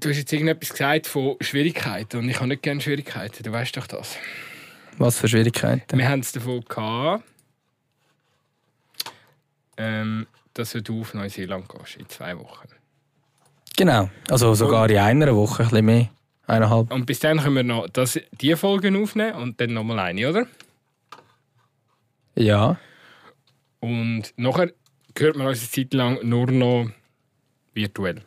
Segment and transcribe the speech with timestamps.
[0.00, 3.42] du hast jetzt irgendetwas gesagt von Schwierigkeiten und ich habe nicht gerne Schwierigkeiten.
[3.42, 4.16] Du weißt doch das.
[4.98, 5.98] Was für Schwierigkeiten?
[5.98, 7.24] Wir haben es davon gehabt,
[9.76, 12.68] ähm, dass du auf Neuseeland gehst in zwei Wochen.
[13.76, 14.10] Genau.
[14.28, 16.08] Also sogar in einer Woche, ein bisschen mehr.
[16.46, 16.92] Eineinhalb.
[16.92, 20.46] Und bis dann können wir noch das, die Folgen aufnehmen und dann nochmal eine, oder?
[22.34, 22.78] Ja.
[23.78, 24.72] Und nachher
[25.16, 26.90] hört man uns eine Zeit lang nur noch
[27.72, 28.22] virtuell.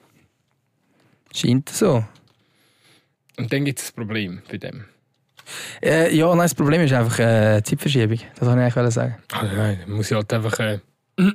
[1.33, 2.03] Scheint so.
[3.37, 4.85] Und dann gibt es ein Problem bei dem.
[5.81, 8.19] Äh, ja, nein, das Problem ist einfach äh, Zeitverschiebung.
[8.35, 9.15] Das wollte ich eigentlich sagen.
[9.31, 10.59] Also nein, muss ich halt einfach.
[10.59, 10.79] Äh,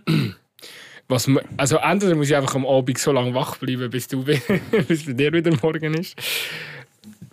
[1.08, 4.24] was, also entweder muss ich einfach am Abend so lange wach bleiben, bis, du,
[4.88, 6.16] bis bei dir wieder morgen ist.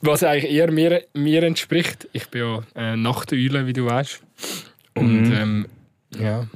[0.02, 2.08] Was eigentlich eher mir, mir entspricht.
[2.14, 4.22] Ich bin ja äh, Nachteule, wie du weißt.
[4.96, 5.66] Und ähm,
[6.22, 6.48] ja.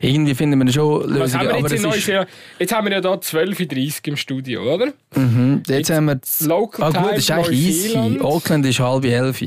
[0.00, 2.26] Irgendwie finden wir schon Lösungen, haben wir aber jetzt es ist?
[2.58, 4.92] Jetzt haben wir ja hier 12.30 Uhr im Studio, oder?
[5.14, 8.20] mhm, jetzt haben wir das, Local ah, gut, Time das ist eigentlich easy.
[8.20, 9.42] Auckland ist halb elf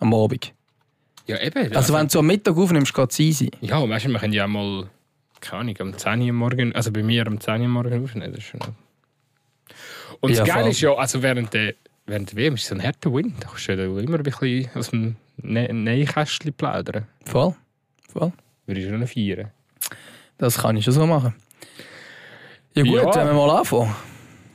[0.00, 0.52] am Abend.
[1.26, 1.74] Ja, eben.
[1.74, 3.50] Also wenn du so am Mittag aufnimmst, geht es easy.
[3.60, 4.88] Ja, weißt du, wir können ja auch mal,
[5.40, 8.32] keine Ahnung, um 10 Uhr morgen, also bei mir um 10 Uhr morgen aufnehmen.
[8.32, 8.60] Das ist schon
[10.20, 11.74] Und Ja, das Geile ist ja, also während der,
[12.06, 13.34] während der WM ist so ein harter Wind.
[13.40, 17.06] Da kannst du ja immer ein bisschen aus dem ne Nähkästchen plaudern.
[17.24, 17.54] Voll.
[18.12, 18.32] Voll.
[18.66, 19.50] Würde ich schon feiern.
[20.38, 21.34] Das kann ich schon so machen.
[22.74, 23.14] Ja gut, Ja.
[23.14, 23.94] wenn wir mal anfangen.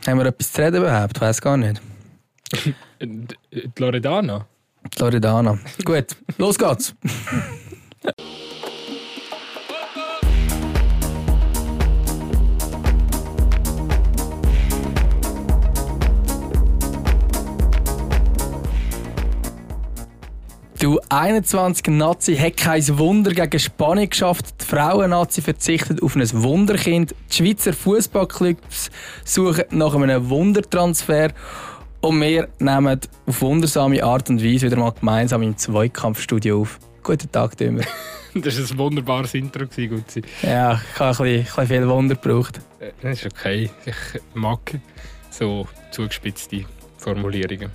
[0.07, 1.15] Haben wir etwas zu reden überhaupt?
[1.17, 1.81] Ich weiß gar nicht.
[3.01, 4.45] Die Loredana?
[4.95, 5.57] Die Loredana.
[5.85, 6.93] gut, los geht's.
[20.81, 24.55] Du 21 Nazi hat kein Wunder gegen Spanien geschafft.
[24.61, 27.13] Die Frauen-Nazi verzichtet auf ein Wunderkind.
[27.29, 28.89] Die Schweizer Fußballclubs
[29.23, 31.33] suchen nach einem Wundertransfer.
[32.01, 36.79] Und wir nehmen auf wundersame Art und Weise wieder mal gemeinsam im Zweikampfstudio auf.
[37.03, 37.83] Guten Tag, Dümmer.
[38.33, 40.23] Das war ein wunderbares Intro, Gutzi.
[40.41, 42.59] Ja, ich habe ein bisschen, ein bisschen viel Wunder gebraucht.
[42.79, 43.69] Äh, Das ist okay.
[43.85, 44.59] Ich mag
[45.29, 46.63] so zugespitzte
[46.97, 47.69] Formulierungen.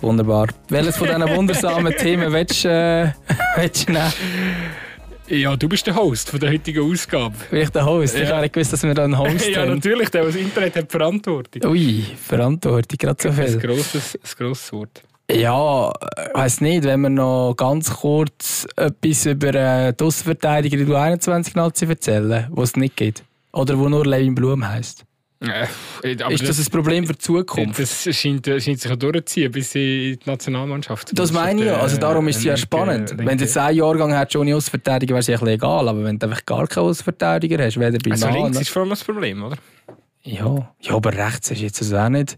[0.00, 0.48] Wunderbar.
[0.68, 3.12] Welches von diesen wundersamen Themen willst, äh,
[3.56, 4.12] willst du nehmen?
[5.28, 7.34] Ja, du bist der Host von der heutigen Ausgabe.
[7.50, 8.16] Bin ich der Host?
[8.16, 8.30] Ich Ja.
[8.30, 9.74] habe nicht gewusst, dass wir da einen Host ja, haben.
[9.74, 11.70] natürlich, der, der das Internet hat Verantwortung.
[11.70, 13.70] Ui, Verantwortung, gerade so Das ist viel.
[13.70, 15.02] ein grosses, ein grosses Wort.
[15.30, 20.88] Ja, ich weiss nicht, wenn wir noch ganz kurz etwas über äh, die Aussenverteidiger in
[20.88, 23.22] der 21 Nazi erzählen, wo es nicht gibt.
[23.52, 25.04] Oder wo nur Levin Blum heisst.
[25.42, 25.66] Äh,
[26.22, 27.78] aber Ist das ein Problem für die Zukunft?
[27.78, 31.18] Das scheint, äh, scheint sich ja durchzuziehen bis in die Nationalmannschaft.
[31.18, 31.78] Das meine ich ja.
[31.80, 33.10] Also darum ist es ja äh, spannend.
[33.10, 35.88] denke- Wenn du jetzt einen Jahrgang hättest ohne Außenverteidiger, wäre es ja ein egal.
[35.88, 38.82] Aber wenn du einfach gar keinen Außenverteidiger hast, weder bei Also Mann links ist vor
[38.82, 39.56] allem das Problem, oder?
[40.22, 40.74] Ja.
[40.82, 42.36] ja, aber rechts ist jetzt also auch nicht.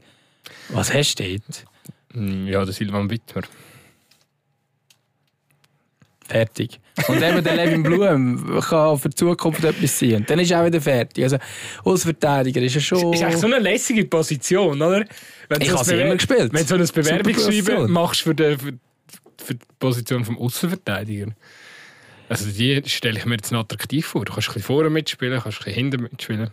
[0.69, 1.65] Was hast du dort?
[2.13, 3.43] Hm, Ja, der Silvan Wittmer.
[6.33, 6.81] Fertig.
[7.09, 10.15] Und eben der Levin Blum kann für die Zukunft etwas sein.
[10.15, 11.25] Und dann ist er auch wieder fertig.
[11.25, 11.37] Also,
[11.85, 13.13] Außenverteidiger ist ja schon.
[13.13, 15.05] Ist eigentlich so eine lässige Position, oder?
[15.51, 16.51] Wenn Ich habe sie immer gespielt.
[16.55, 18.73] Wenn du so ein Bewerbungsschreiben machst für die, für,
[19.45, 21.33] für die Position des Außenverteidiger.
[22.31, 24.25] Also die stelle ich mir jetzt noch attraktiv vor.
[24.25, 26.51] Du kannst ein bisschen vorne mitspielen, kannst ein bisschen hinten mitspielen.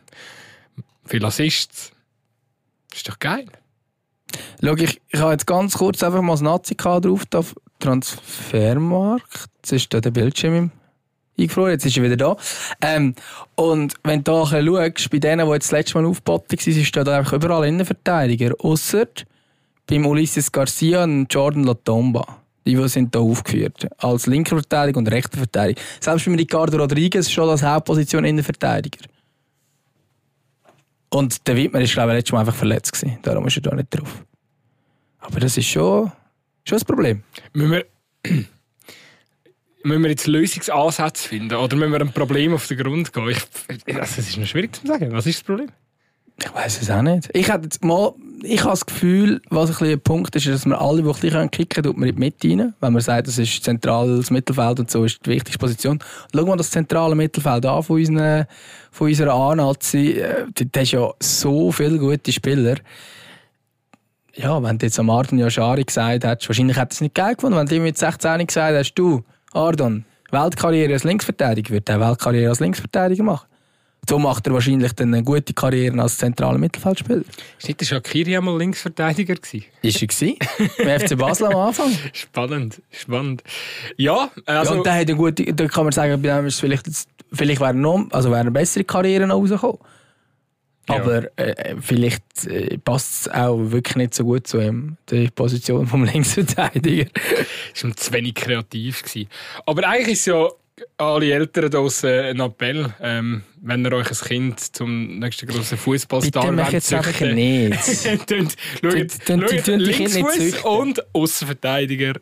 [1.05, 1.93] Viel Assists.
[2.89, 3.45] Das ist doch geil.
[4.61, 7.11] Schau, ich, ich habe jetzt ganz kurz einfach mal das Nazi-Kader
[7.79, 9.49] Transfermarkt.
[9.57, 10.71] Jetzt ist da der Bildschirm
[11.37, 12.37] eingefroren, jetzt ist er wieder da.
[12.81, 13.15] Ähm,
[13.55, 17.07] und wenn du bisschen schaust, bei denen, die jetzt das letzte Mal aufgeboten waren, steht
[17.07, 18.53] da einfach überall Innenverteidiger.
[18.59, 19.07] Ausser
[19.87, 22.39] beim Ulysses Garcia und Jordan Latomba.
[22.65, 23.87] Die, sind hier aufgeführt.
[23.97, 25.81] Als linker Verteidiger und rechter Verteidiger.
[25.99, 29.05] Selbst bei Ricardo Rodriguez schon als Hauptposition Innenverteidiger.
[31.09, 33.17] Und der Wittmer ist, glaube ich, letztes Mal einfach verletzt gewesen.
[33.23, 34.23] Darum ist er da nicht drauf.
[35.19, 36.11] Aber das ist schon,
[36.69, 37.23] schon ein Problem.
[37.53, 37.85] Müssen wir,
[39.83, 43.29] müssen wir jetzt Lösungsansätze finden oder müssen wir ein Problem auf den Grund gehen?
[43.29, 45.11] Ich, also, es ist noch schwierig zu sagen.
[45.11, 45.69] Was ist das Problem?
[46.41, 47.29] Ich weiß es auch nicht.
[47.33, 48.13] Ich hätte jetzt mal,
[48.43, 51.13] ich habe das Gefühl, was ein, ein Punkt ist, ist, dass wir alle, die ein
[51.13, 52.73] bisschen kicken können, tut man in die Mitte rein.
[52.79, 55.93] Wenn man sagt, das ist zentrales Mittelfeld und so ist die wichtigste Position.
[55.93, 58.45] Und schau mal das zentrale Mittelfeld an von, unseren,
[58.91, 60.23] von unserer A-Nazi.
[60.53, 62.75] Da hast ja so viele gute Spieler.
[64.41, 67.57] Ja, wenn du jetzt am Ardon Yashari gesagt hättest, wahrscheinlich hätte es nicht geil gefunden,
[67.57, 69.21] wenn du ihm mit 16 gesagt hast, du,
[69.51, 73.47] Ardon, Weltkarriere als Linksverteidiger, würde er Weltkarriere als Linksverteidiger machen.
[74.07, 77.23] So macht er wahrscheinlich dann eine gute Karriere als zentraler Mittelfeldspieler.
[77.57, 79.65] Ist nicht der Shakiri einmal Linksverteidiger gewesen?
[79.81, 80.37] Ist er gewesen?
[80.77, 81.91] Beim FC Basel am Anfang.
[82.13, 83.43] Spannend, spannend.
[83.97, 84.71] Ja, also...
[84.71, 86.85] ja, und der hat eine gute, da kann man sagen, bei dem ist vielleicht,
[87.33, 89.79] vielleicht wäre er noch, also wäre eine bessere Karriere noch rausgekommen.
[90.89, 95.87] Aber äh, vielleicht äh, passt es auch wirklich nicht so gut zu ihm, die Position
[95.87, 97.09] vom Linksverteidiger.
[97.73, 99.03] Das war zu wenig kreativ.
[99.03, 99.29] Gewesen.
[99.65, 100.49] Aber eigentlich ist ja
[100.97, 106.71] alle Eltern draussen ein Appell, ähm, wenn ihr euch ein Kind zum nächsten grossen Fußballstar
[106.71, 107.77] jetzt einfach nicht.
[108.81, 110.63] Die Kinder nicht Linksfuß züchten.
[110.63, 112.13] und Außenverteidiger.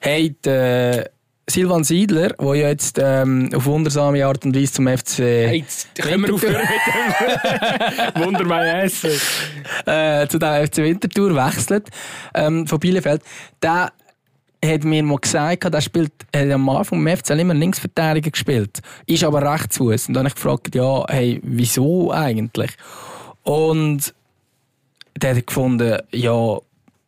[0.00, 1.10] Hey, der
[1.48, 5.94] Silvan Siedler, der ja jetzt ähm, auf wundersame Art und Weise zum FC Hey, jetzt
[5.96, 9.10] können wir aufhören mit dem Wundermeier Essen.
[9.86, 11.88] äh, zu dem FC Winterthur wechselt
[12.34, 13.22] ähm, von Bielefeld,
[13.60, 13.92] der
[14.64, 19.24] hat mir mal gesagt, der spielt, hat am Anfang im FCL immer Linksverteidiger gespielt, ist
[19.24, 20.08] aber Rechtsfuß.
[20.08, 22.70] Und dann habe ich gefragt, ja, hey, wieso eigentlich?
[23.42, 24.14] Und
[25.20, 26.58] der hat gefunden, ja,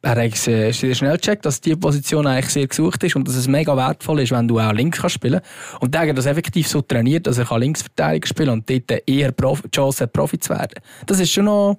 [0.05, 3.49] er hat äh, schnell gecheckt, dass diese Position eigentlich sehr gesucht ist und dass es
[3.49, 5.41] mega wertvoll ist, wenn du auch links kannst spielen
[5.81, 9.33] Und der hat das effektiv so trainiert, dass er kann Linksverteidiger spielen und dort eher
[9.33, 10.75] Profi, die Chance hat, Profi zu werden.
[11.07, 11.79] Das ist schon noch,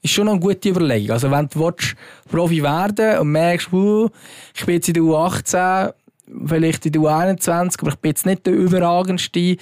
[0.00, 1.10] ist schon eine gute Überlegung.
[1.10, 1.94] Also wenn du willst,
[2.30, 4.08] Profi werden und merkst, uh,
[4.54, 5.92] ich bin jetzt in der U18,
[6.46, 9.56] vielleicht in der U21, aber ich bin jetzt nicht der überragendste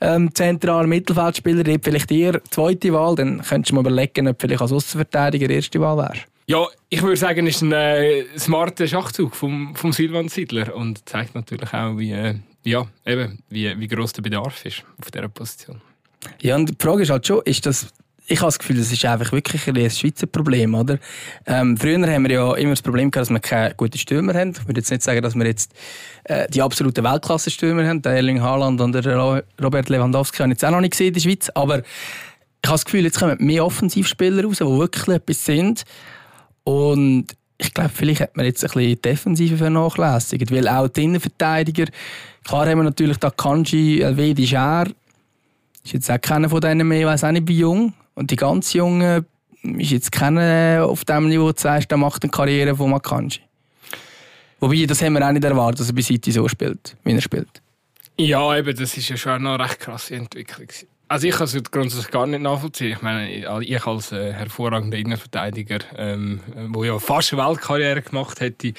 [0.00, 4.72] ähm, zentrale Mittelfeldspieler, vielleicht eher zweite Wahl, dann könntest du mal überlegen, ob vielleicht als
[4.72, 6.26] Außenverteidiger erste Wahl wärst.
[6.48, 11.08] Ja, ich würde sagen, es ist ein äh, smarter Schachzug vom, vom Silvan Siedler und
[11.08, 15.28] zeigt natürlich auch, wie, äh, ja, eben, wie, wie gross der Bedarf ist auf dieser
[15.28, 15.80] Position.
[16.40, 17.88] Ja, und die Frage ist halt schon, ist das,
[18.28, 21.00] ich habe das Gefühl, das ist einfach wirklich ein Schweizer Problem, oder?
[21.46, 24.50] Ähm, früher haben wir ja immer das Problem gehabt, dass wir keine guten Stürmer haben.
[24.50, 25.72] Ich würde jetzt nicht sagen, dass wir jetzt
[26.24, 28.02] äh, die absoluten Weltklasse-Stürmer haben.
[28.02, 31.08] Der Erling Haaland und der Ro- Robert Lewandowski habe ich jetzt auch noch nicht gesehen
[31.08, 35.08] in der Schweiz, aber ich habe das Gefühl, jetzt kommen mehr Offensivspieler raus, die wirklich
[35.08, 35.84] etwas sind.
[36.66, 37.26] Und
[37.58, 41.86] ich glaube, vielleicht hat man jetzt ein bisschen die Defensive vernachlässigt, weil auch die Innenverteidiger,
[42.42, 44.88] klar haben wir natürlich da Kanji, Elvedi, Scher,
[45.84, 47.92] ist jetzt auch keiner von denen mehr, ich weiss auch nicht, wie jung.
[48.14, 49.24] Und die ganz Jungen
[49.62, 53.40] ist jetzt keiner auf dem Niveau, du sagst, der macht eine Karriere von Makanji.
[54.58, 57.20] Wobei, das haben wir auch nicht erwartet, dass er bei City so spielt, wie er
[57.20, 57.62] spielt.
[58.18, 60.66] Ja, eben, das ist ja schon eine recht krasse Entwicklung.
[60.66, 60.88] gewesen.
[61.08, 62.92] Also ich kann es grundsätzlich gar nicht nachvollziehen.
[62.92, 68.72] Ich meine, ich als äh, hervorragender Innenverteidiger, ähm, wo ja fast eine Weltkarriere gemacht hätte,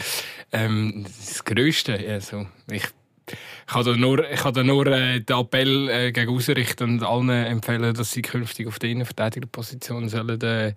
[0.51, 1.93] ähm, das Größte.
[2.09, 2.83] Also ich,
[3.29, 3.37] ich
[3.73, 7.29] kann da nur, ich kann da nur äh, den Appell äh, gegen ausrichten und allen
[7.29, 10.41] empfehlen, dass sie künftig auf der Innenverteidigerposition sollen.
[10.41, 10.73] Äh,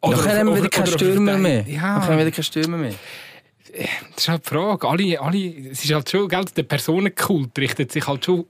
[0.00, 1.68] Dann haben wir wieder oder keine Stürmer mehr.
[1.68, 2.94] Ja, Dann haben wir wieder keine Stürmer mehr.
[4.14, 4.88] das ist halt die Frage.
[4.88, 8.46] Alle, alle, es ist halt schon, gell, der Personenkult richtet sich halt schon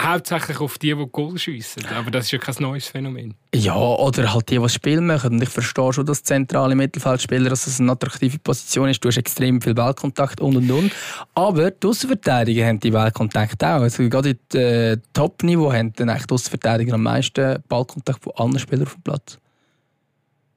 [0.00, 1.84] hauptsächlich auf die, die Goal schiessen.
[1.86, 3.34] Aber das ist ja kein neues Phänomen.
[3.54, 5.34] Ja, oder halt die, die Spiel machen.
[5.34, 9.04] Und ich verstehe schon, dass zentrale Mittelfeldspieler, dass das eine attraktive Position ist.
[9.04, 10.92] Du hast extrem viel Ballkontakt und und und.
[11.34, 13.82] Aber die Außenverteidiger haben die Ballkontakt auch.
[13.82, 18.86] Also gerade in äh, Top-Niveau haben dann die Außenverteidiger am meisten Ballkontakt von anderen Spielern
[18.86, 19.38] auf dem Platz.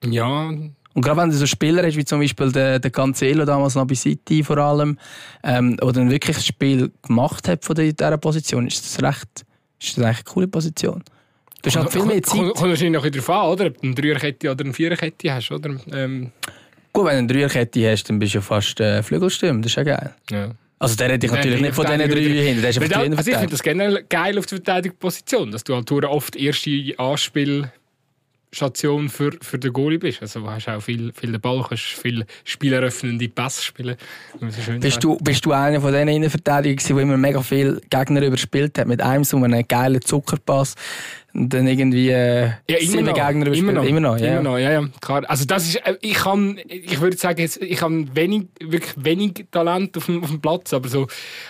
[0.03, 0.51] Ja,
[0.93, 3.85] Und gerade wenn du so Spieler hast, wie zum Beispiel der, der Cancelo damals noch
[3.85, 4.97] bei City vor allem,
[5.43, 9.45] ähm, dann wirklich ein Spiel gemacht hat von dieser Position, ist das recht,
[9.79, 11.03] ist das eine coole Position.
[11.61, 12.39] Du hast halt viel mehr Zeit.
[12.39, 13.65] Kommt, wahrscheinlich noch darauf an, oder?
[13.67, 15.51] ob du eine Dreierkette oder eine Viererkette hast.
[15.51, 15.75] Oder?
[15.93, 16.31] Ähm,
[16.91, 19.75] Gut, wenn du eine Dreierkette hast, dann bist du ja fast äh, Flügelstürmer, das ist
[19.75, 20.13] ja geil.
[20.29, 20.51] ja.
[20.81, 23.51] Also der hätte ich natürlich Nein, nicht von diesen drei der die Also ich finde
[23.51, 26.71] das generell geil auf der Verteidigungsposition, dass du halt oft erste
[28.61, 30.21] Anspielstation für, für den Goalie bist.
[30.21, 33.95] Also du hast auch viel, viel den Ball, kannst viel spieleröffnende Pässe spielen.
[34.81, 38.87] Bist du, bist du einer von diesen Innenverteidigern, der immer mega viele Gegner überspielt hat,
[38.87, 40.75] mit einem so einem geilen Zuckerpass
[41.33, 43.13] und dann irgendwie äh, Ja, immer noch.
[43.13, 43.57] Gegner überspielt?
[43.69, 43.85] Immer noch.
[43.85, 44.31] Immer noch, ja.
[44.33, 45.23] Immer noch, ja, ja, klar.
[45.29, 49.95] Also das ist, äh, ich kann, ich würde sagen, ich habe wenig, wirklich wenig Talent
[49.95, 51.07] auf dem, auf dem Platz, aber so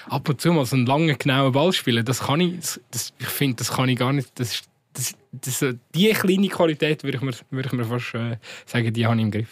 [0.08, 3.14] ab und zu mal so einen langen, genauen Ball spielen, das kann ich, das, das,
[3.18, 7.04] ich finde, das kann ich gar nicht, das, ist- das, das, äh, die kleine Qualität
[7.04, 9.50] würde ich mir, würde ich mir fast äh, sagen, die habe ich im Griff.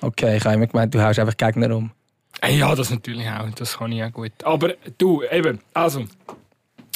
[0.00, 1.90] Okay, ich habe immer gemeint, du haust einfach Gegner um.
[2.40, 4.32] Äh, Ja, das natürlich auch, das kann ich auch gut.
[4.44, 6.04] Aber du, eben, also,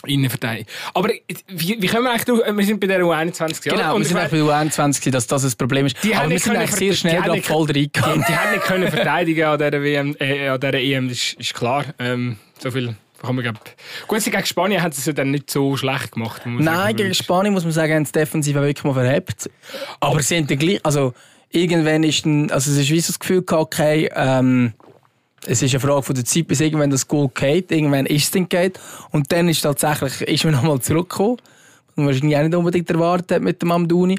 [0.05, 0.67] Innenverteidigung.
[0.95, 3.75] Aber wie, wie können wir eigentlich, durch- wir sind bei der U21, ja?
[3.77, 6.03] Genau, Und wir sind bei U21, gewesen, dass das ein Problem ist.
[6.03, 8.25] Die Aber wir sind eigentlich sehr schnell die gerade voll Die, reingegangen.
[8.29, 11.55] die haben nicht können verteidigen an dieser, WM, äh, an dieser EM, das ist, ist
[11.55, 11.85] klar.
[12.01, 13.59] Ähm, so viel kann man, glaub...
[14.07, 16.43] Gut, sie gegen Spanien haben sie es ja dann nicht so schlecht gemacht.
[16.45, 16.97] Nein, sagen.
[16.97, 19.50] gegen Spanien muss man sagen, haben sie defensiv wirklich mal verhebt.
[20.00, 21.14] Aber sie haben dann gleich, also
[21.50, 24.73] irgendwann ist dann, also es ist wie so das Gefühl gehabt, okay, ähm,
[25.47, 27.73] es ist eine Frage von der Zeit, bis irgendwann das Goal geht.
[27.73, 28.79] Irgendwann ist es dann geht.
[29.11, 31.38] Und dann ist tatsächlich, ist man nochmal zurückgekommen.
[31.88, 34.19] Was man wahrscheinlich auch nicht unbedingt erwartet mit dem Amdouni.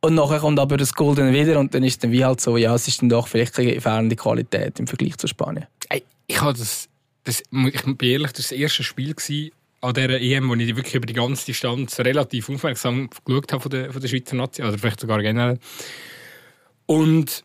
[0.00, 2.40] Und nachher kommt aber das Goal dann wieder und dann ist es dann wie halt
[2.40, 5.66] so, ja, es ist dann doch vielleicht eine fehlende Qualität im Vergleich zu Spanien.
[5.88, 6.88] Ey, ich habe das,
[7.28, 7.40] das...
[7.40, 9.14] Ich bin ehrlich, das war das erste Spiel,
[9.80, 13.70] an dieser EM, wo ich wirklich über die ganze Distanz relativ aufmerksam geschaut habe von
[13.70, 15.58] der, von der Schweizer Nation, oder vielleicht sogar generell.
[16.86, 17.44] Und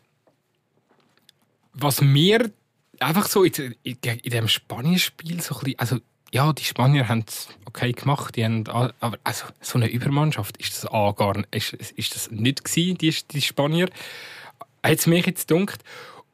[1.74, 2.50] was mir
[2.98, 5.98] einfach so in, in, in dem Spanien-Spiel so ein bisschen, also
[6.32, 10.74] ja, die Spanier haben es okay gemacht, die haben, aber also, so eine Übermannschaft ist
[10.74, 13.88] das A gar nicht, ist, ist das nicht gewesen, die, die Spanier.
[14.82, 15.84] Hat es mich jetzt gedacht.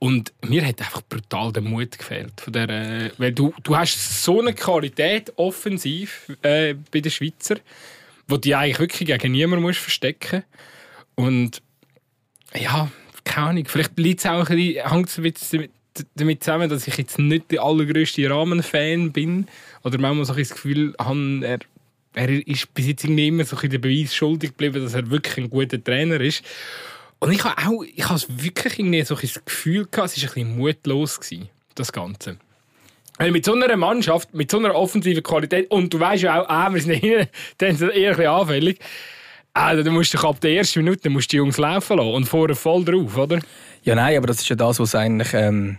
[0.00, 2.40] Und mir hat einfach brutal der Mut gefehlt.
[2.40, 7.57] Von der, äh, weil du, du hast so eine Qualität offensiv äh, bei den Schweizer,
[8.26, 10.42] wo die eigentlich wirklich gegen niemanden musst verstecken
[11.16, 11.61] Und
[12.59, 12.90] ja,
[13.25, 15.71] keine Ahnung, vielleicht liegt es auch ein bisschen, hängt es damit,
[16.14, 19.49] damit zusammen, dass ich jetzt nicht der allergrößte Rahmenfan bin
[19.85, 21.59] oder manchmal so ein das Gefühl habe, er,
[22.14, 25.37] er ist bis jetzt irgendwie immer so ein den Beweis schuldig geblieben, dass er wirklich
[25.37, 26.42] ein guter Trainer ist.
[27.21, 30.31] Und ich habe auch, ich habe wirklich irgendwie so ein das Gefühl gehabt, es war
[30.31, 32.39] ein bisschen mutlos, gewesen, das Ganze.
[33.19, 36.49] Weil mit so einer Mannschaft, mit so einer offensiven Qualität, und du weißt ja auch,
[36.49, 38.79] ah, wir sind hier, dann ist eher ein bisschen anfällig.
[39.53, 42.57] Also, du musst dich ab der ersten Minute musst die Jungs laufen lassen und vorher
[42.57, 43.41] voll drauf, oder?
[43.83, 45.35] Ja, nein, aber das ist ja das, was eigentlich.
[45.35, 45.77] Ähm,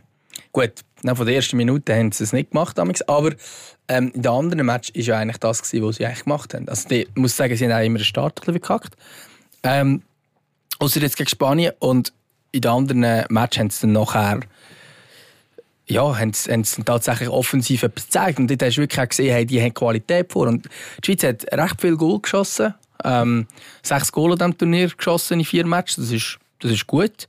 [0.52, 0.72] gut,
[1.04, 3.32] von der ersten Minute haben sie es nicht gemacht, aber
[3.88, 6.70] ähm, in den anderen Match war ja eigentlich das, was sie eigentlich gemacht haben.
[6.70, 8.96] Also, ich muss sagen, sie haben auch immer den Start ein bisschen gekackt.
[9.64, 10.04] Ähm,
[10.82, 11.74] Außer jetzt gegen Spanien.
[11.80, 12.12] Und
[12.52, 14.40] in den anderen Match haben sie dann nachher
[15.88, 18.40] ja, haben sie, haben sie tatsächlich offensiv etwas gezeigt.
[18.40, 20.48] Und dort hast du wirklich gesehen, hey, die haben Qualität vor.
[20.48, 22.74] Und die Schweiz hat recht viel Goal geschossen.
[23.04, 23.48] Ähm,
[23.84, 25.98] sechs Goal an diesem Turnier geschossen in vier Matches.
[25.98, 27.28] Das ist, das ist gut.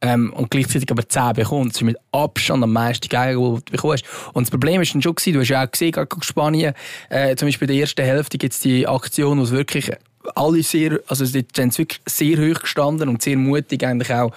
[0.00, 1.68] Ähm, und gleichzeitig aber zehn bekommen.
[1.68, 4.04] Das ist mit Abstand am meisten Gegengol, die du bekommst.
[4.32, 6.74] Und das Problem war dann schon, du hast ja auch gesehen, gerade Spanien,
[7.08, 9.92] äh, zum Beispiel in der ersten Hälfte gibt es die Aktion, wo es wirklich
[10.34, 14.32] alle sehr, also sie sind wirklich sehr hoch gestanden und sehr mutig eigentlich auch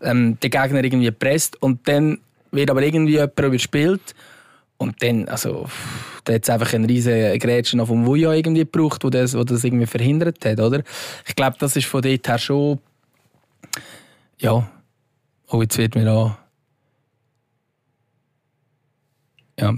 [0.00, 2.18] ähm, den Gegner irgendwie gepresst und dann
[2.52, 4.14] wird aber irgendwie jemand überspielt
[4.78, 5.66] und dann, also,
[6.24, 9.64] da hat es einfach einen riesen Grätschen vom Vuja irgendwie gebraucht, wo das, wo das
[9.64, 10.82] irgendwie verhindert hat, oder?
[11.26, 12.78] Ich glaube, das ist von dort her schon,
[14.38, 14.68] ja,
[15.48, 16.36] oh, jetzt wird mir auch
[19.58, 19.74] Ja.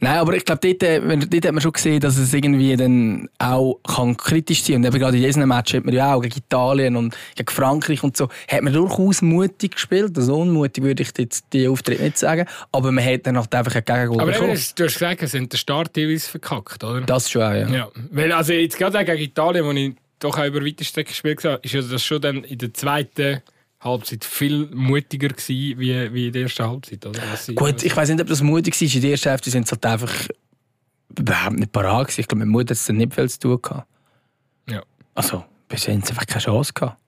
[0.00, 3.28] Nein, aber ich glaube, dort, äh, dort hat man schon gesehen, dass es irgendwie dann
[3.38, 4.84] auch kann kritisch sein kann.
[4.84, 8.02] Und eben gerade in diesem Match hat man ja auch gegen Italien und gegen Frankreich
[8.02, 10.18] und so, hat man durchaus mutig gespielt.
[10.18, 12.46] Also unmutig würde ich jetzt die Auftritte nicht sagen.
[12.72, 14.50] Aber man hat dann halt einfach ein Gegengol aber bekommen.
[14.50, 17.02] Aber du hast gesagt, haben den Start teilweise verkackt, oder?
[17.02, 17.68] Das schon, ja.
[17.68, 17.88] ja.
[18.10, 21.60] Weil also jetzt gerade gegen Italien, wo ich doch auch über weite Strecke gespielt habe,
[21.62, 23.40] ist ja das schon dann in der zweiten
[23.84, 27.04] Halbzeit viel mutiger gewesen, wie, wie in der ersten Halbzeit.
[27.04, 27.20] Oder?
[27.54, 28.94] Gut, ich weiß nicht, ob das mutig war.
[28.94, 30.12] In der ersten Hälfte sind sie halt einfach
[31.18, 32.20] überhaupt nicht parat gewesen.
[32.20, 33.86] Ich glaube, mit Mut hat es dann nicht viel zu tun gehabt.
[34.68, 34.82] Ja.
[35.14, 36.98] Also, bisher haben sie einfach keine Chance gehabt.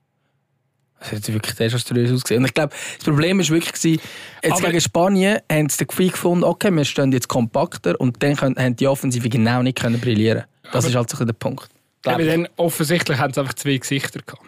[1.01, 2.41] Es hat wirklich desaströs ausgesehen.
[2.41, 4.01] Und ich glaube, das Problem war wirklich,
[4.43, 8.23] jetzt Aber gegen Spanien haben sie den Gefühl gefunden, okay, wir stehen jetzt kompakter und
[8.23, 11.35] dann können, haben die Offensive genau nicht können brillieren Das Aber ist halt so der
[11.35, 11.69] Punkt.
[12.07, 14.45] Aber dann offensichtlich haben sie einfach zwei Gesichter gehabt.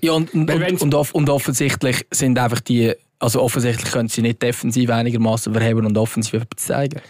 [0.00, 4.42] Ja, und, und, und, und, und offensichtlich sind einfach die, also offensichtlich können sie nicht
[4.42, 7.00] defensiv einigermaßen verheben und offensiv zeigen.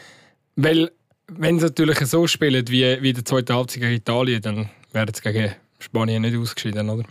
[0.57, 0.91] Weil,
[1.29, 5.23] wenn sie natürlich so spielen wie, wie der zweite Halbzeit gegen Italien, dann werden sie
[5.23, 7.05] gegen Spanien nicht ausgeschieden, oder?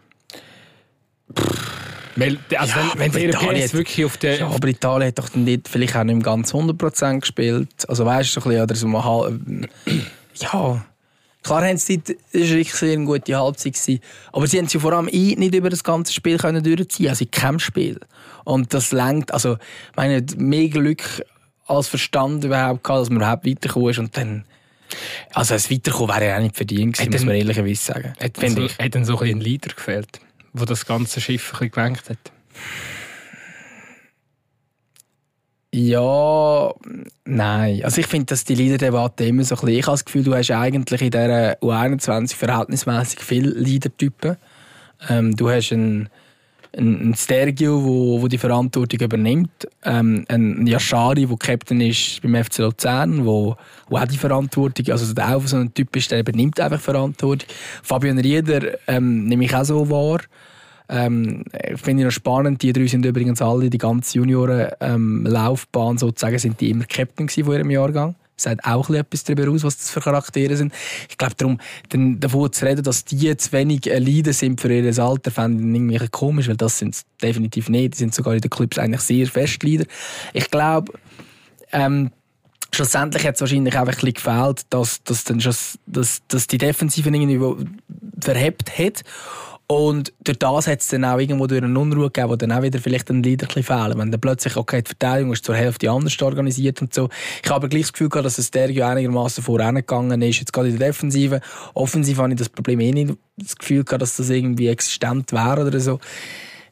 [2.15, 4.39] Weil, also ja, wenn, wenn Italien hat, wirklich auf der...
[4.39, 7.69] Ja, aber Italien hat doch nicht, vielleicht auch nicht ganz 100% gespielt.
[7.87, 9.39] Also weißt du, so ein bisschen, oder so mal
[10.35, 10.85] Ja...
[11.43, 13.73] Klar haben sie, das war wirklich sehr eine gute Halbzeit.
[13.73, 13.99] Gewesen.
[14.31, 17.31] Aber sie haben sie vor allem nicht über das ganze Spiel können durchziehen also in
[17.31, 17.99] keinem Spiel.
[18.43, 21.23] Und das lenkt, also, ich meine, mehr Glück
[21.65, 24.45] als Verstand überhaupt gehabt, dass man überhaupt weitergekommen ist und dann
[25.33, 28.13] also das Weiterkommen wäre ja auch nicht verdient gewesen, muss man ehrlicherweise sagen.
[28.19, 30.19] Hat, so, hat dann so ein, ein Leader gefehlt,
[30.53, 32.17] der das ganze Schiff ein bisschen gelenkt hat?
[35.73, 36.73] Ja,
[37.23, 37.81] nein.
[37.83, 39.79] Also ich finde, dass die Leader-Debatte immer so ein bisschen...
[39.79, 44.35] Ich habe das Gefühl, du hast eigentlich in dieser U21 verhältnismäßig viele Leader-Typen.
[45.07, 46.09] Ähm, du hast einen,
[46.75, 49.65] einen Stergio, wo, wo die Verantwortung übernimmt.
[49.85, 53.55] Ähm, ein Yashari, der Captain ist beim FC Luzern, wo,
[53.87, 54.91] wo auch die Verantwortung...
[54.91, 57.47] Also der auch so ein Typ ist, der übernimmt einfach Verantwortung.
[57.81, 60.19] Fabian Rieder ähm, nehme ich auch so wahr.
[60.93, 61.45] Ähm,
[61.75, 62.61] Finde ich noch spannend.
[62.61, 67.53] Die drei sind übrigens alle, die ganze Junioren-Laufbahn ähm, sozusagen, sind die immer Captain von
[67.53, 68.15] ihrem Jahrgang.
[68.35, 70.73] Das sagt auch etwas darüber aus, was das für Charaktere sind.
[71.09, 74.99] Ich glaube, darum, dann davon zu reden, dass die zu wenig Leader sind für ihr
[74.99, 77.93] Alter, fände ich irgendwie komisch, weil das sind definitiv nicht.
[77.93, 79.85] Die sind sogar in den Clubs eigentlich sehr fest Leader.
[80.33, 80.91] Ich glaube,
[81.71, 82.11] ähm,
[82.73, 85.55] schlussendlich hat es wahrscheinlich einfach ein bisschen gefehlt, dass, dass, dann schon,
[85.85, 87.65] dass, dass die Defensive irgendwie
[88.19, 89.03] verhebt hat
[89.71, 92.61] Und durch das hat es dann auch irgendwo durch eine Unruhe gegeben, wo dann auch
[92.61, 93.97] wieder vielleicht ein Leader fehlen.
[93.97, 97.07] Wenn dann plötzlich, okay, die Verteidigung ist zur Hälfte anders organisiert und so.
[97.41, 100.39] Ich habe aber gleich das Gefühl gehabt, dass es der einigermaßen vorangegangen ist.
[100.39, 101.39] Jetzt gerade in der Defensive.
[101.73, 105.65] Offensiv habe ich das Problem eh nicht das Gefühl gehabt, dass das irgendwie existent wäre
[105.65, 106.01] oder so.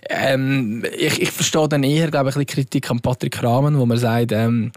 [0.10, 3.86] Ähm, ich, ich verstehe dann eher, glaube ich, ein bisschen Kritik an Patrick Rahmen, wo
[3.86, 4.74] man sagt, ähm,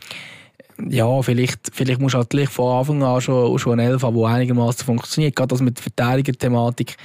[0.88, 4.26] ja, vielleicht, vielleicht muss halt gleich von Anfang an schon, schon ein Elf haben, der
[4.26, 5.36] einigermaßen funktioniert.
[5.36, 6.96] Gerade das mit der Verteidiger-Thematik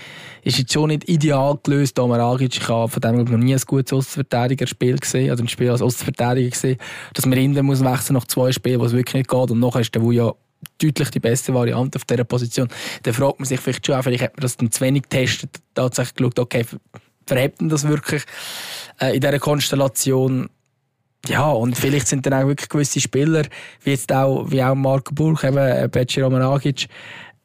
[0.44, 2.00] ist jetzt schon nicht ideal gelöst.
[2.00, 5.70] Omer Agic, ich habe von dem noch nie ein gutes Ostverteidiger-Spiel gesehen, also ein Spiel
[5.70, 6.78] als Ostverteidiger gesehen,
[7.14, 9.52] dass man innen muss wechseln nach zwei Spielen, wo es wirklich nicht geht.
[9.52, 10.34] Und nachher ist der ja
[10.82, 12.68] deutlich die beste Variante auf dieser Position.
[13.04, 16.16] Dann fragt man sich vielleicht schon, vielleicht hat man das dann zu wenig getestet, tatsächlich
[16.16, 16.66] geschaut, okay,
[17.26, 18.24] verhebt man das wirklich
[19.00, 20.50] äh, in dieser Konstellation?
[21.28, 23.44] Ja, und vielleicht sind dann auch wirklich gewisse Spieler,
[23.84, 26.88] wie jetzt auch, wie auch Marco Burg, eben äh, Becci Romanagic,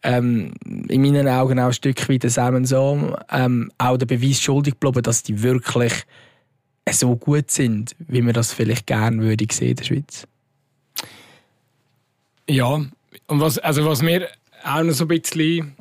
[0.03, 0.53] ähm,
[0.89, 5.03] in meinen Augen auch ein Stück weit Simon Sohm, ähm, auch der Beweis schuldig geblieben,
[5.03, 6.05] dass die wirklich
[6.91, 10.27] so gut sind, wie man das vielleicht gerne würde sehen in der Schweiz.
[12.49, 14.29] Ja, und was, also was mir
[14.65, 15.77] auch noch so ein bisschen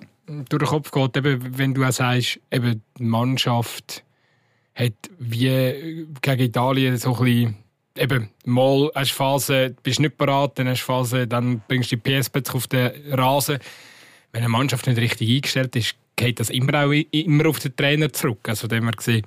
[0.50, 4.04] durch den Kopf geht, eben, wenn du auch sagst, eben die Mannschaft
[4.76, 7.58] hat wie gegen Italien so ein bisschen
[7.98, 12.32] eben mal hast Phase, bist nicht bereit, dann hast Phase, dann bringst du die PS
[12.54, 13.60] auf den Rasen.
[14.32, 18.12] Wenn eine Mannschaft nicht richtig eingestellt ist, geht das immer auch immer auf den Trainer
[18.14, 18.48] zurück.
[18.48, 19.26] Also dem wir gesehen.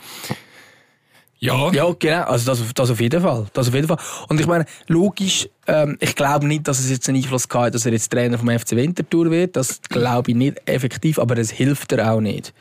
[1.39, 1.71] Ja.
[1.73, 2.23] Ja, genau.
[2.23, 3.47] Also das, das auf jeden Fall.
[3.53, 3.99] Das auf jeden Fall.
[4.29, 7.85] Und ich meine, logisch, ähm, ich glaube nicht, dass es jetzt einen Einfluss hat, dass
[7.85, 9.57] er jetzt Trainer vom FC Winterthur wird.
[9.57, 12.55] Das glaube ich nicht effektiv, aber es hilft er auch nicht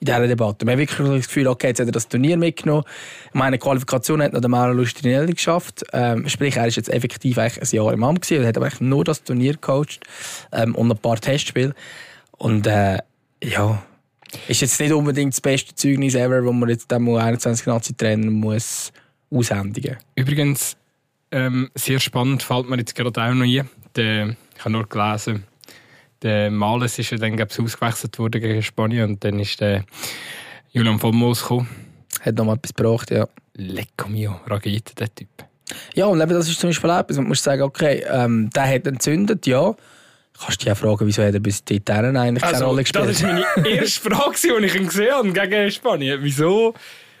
[0.00, 0.64] in dieser Debatte.
[0.64, 2.84] Man hat wirklich das Gefühl, okay, jetzt hat er das Turnier mitgenommen.
[3.32, 5.84] Meine Qualifikation hat noch der Mauro Lustrinelli geschafft.
[5.92, 8.42] Ähm, sprich, er ist jetzt effektiv ein Jahr im Amt gewesen.
[8.42, 10.00] Er hat aber nur das Turnier gecoacht
[10.52, 11.74] ähm, und ein paar Testspiele.
[12.38, 12.98] Und äh,
[13.44, 13.82] ja,
[14.48, 18.30] ist jetzt nicht unbedingt das beste Zeugnis ever, wo man jetzt dann mal 21 Nazi-Trainer
[18.30, 18.92] muss
[19.30, 19.98] aushändigen.
[20.14, 20.76] Übrigens,
[21.30, 23.68] ähm, sehr spannend, fällt mir jetzt gerade auch noch ein.
[23.96, 25.44] Ich habe nur gelesen,
[26.22, 29.84] der Males ist ja dann glaub, ausgewechselt worden gegen Spanien und dann ist der
[30.72, 31.68] Julian von Moos gekommen.
[32.20, 33.26] Hat noch mal etwas gebraucht, ja.
[33.54, 35.28] Lecco mio, Ragete, der Typ.
[35.94, 38.86] Ja, und eben das ist zum Beispiel etwas, man muss sagen, okay, ähm, der hat
[38.86, 39.74] entzündet, ja.
[40.38, 43.08] Kannst du dich auch fragen, wieso hat er bis dahin eigentlich also, keine Rolle gespielt?
[43.08, 46.18] Das war meine erste Frage, die ich ihn gesehen habe gegen Spanien.
[46.22, 46.74] Wieso,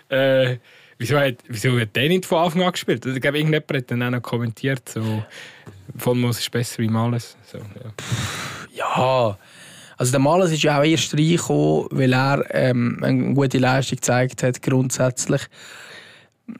[0.08, 0.56] äh,
[0.98, 3.04] wieso, hat, wieso hat der nicht von Anfang an gespielt?
[3.04, 5.22] Ich glaube, irgendjemand hat dann auch noch kommentiert, so,
[5.96, 7.36] von Moos ist besser wie Males.
[7.44, 7.92] So, ja.
[8.80, 9.38] Ja,
[9.98, 14.42] also der Malas ist ja auch erst reingekommen, weil er ähm, eine gute Leistung gezeigt
[14.42, 15.42] hat, grundsätzlich.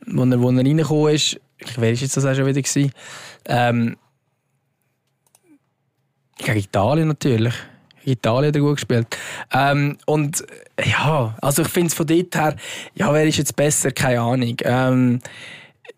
[0.07, 1.41] Als er, wo er reingekommen ist,
[1.77, 2.91] wer war jetzt das auch schon wieder?
[3.47, 3.97] Ähm,
[6.37, 7.55] gegen Italien natürlich.
[8.05, 9.07] Italien hat er gut gespielt.
[9.53, 10.45] Ähm, und
[10.85, 12.57] ja, also ich finde es von dort her,
[12.95, 13.91] ja, wer ist jetzt besser?
[13.91, 14.57] Keine Ahnung.
[14.65, 15.21] Ähm,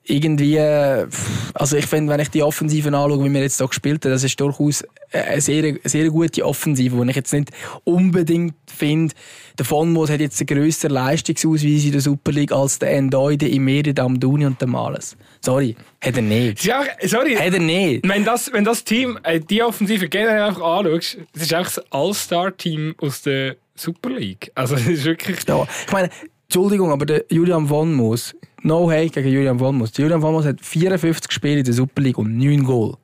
[0.05, 4.13] irgendwie, also ich finde, wenn ich die Offensiven anschaue, wie wir jetzt hier gespielt haben,
[4.13, 7.51] das ist durchaus eine sehr, eine sehr gute Offensive, die ich jetzt nicht
[7.85, 9.15] unbedingt finde,
[9.59, 13.51] der Fonmos hat jetzt einen grösseren Leistungsausweis in der Super League als der Endoi, der
[13.51, 15.17] Imeri, der Amduni und der Males.
[15.41, 16.65] Sorry, hat er nicht.
[16.65, 17.35] Ja, sorry.
[17.35, 18.09] Hat er nicht.
[18.09, 21.93] Wenn das, wenn das Team, äh, die Offensive generell einfach anschaust, das ist einfach das
[21.93, 24.51] All-Star-Team aus der Super League.
[24.55, 25.39] Also das ist wirklich...
[25.47, 26.11] Ja, ich meine,
[26.45, 29.93] Entschuldigung, aber der Julian von Moos, no hate gegen Julian Moos.
[29.97, 32.97] Julian Moos hat 54 Spiele in der Super League und 9 Goal.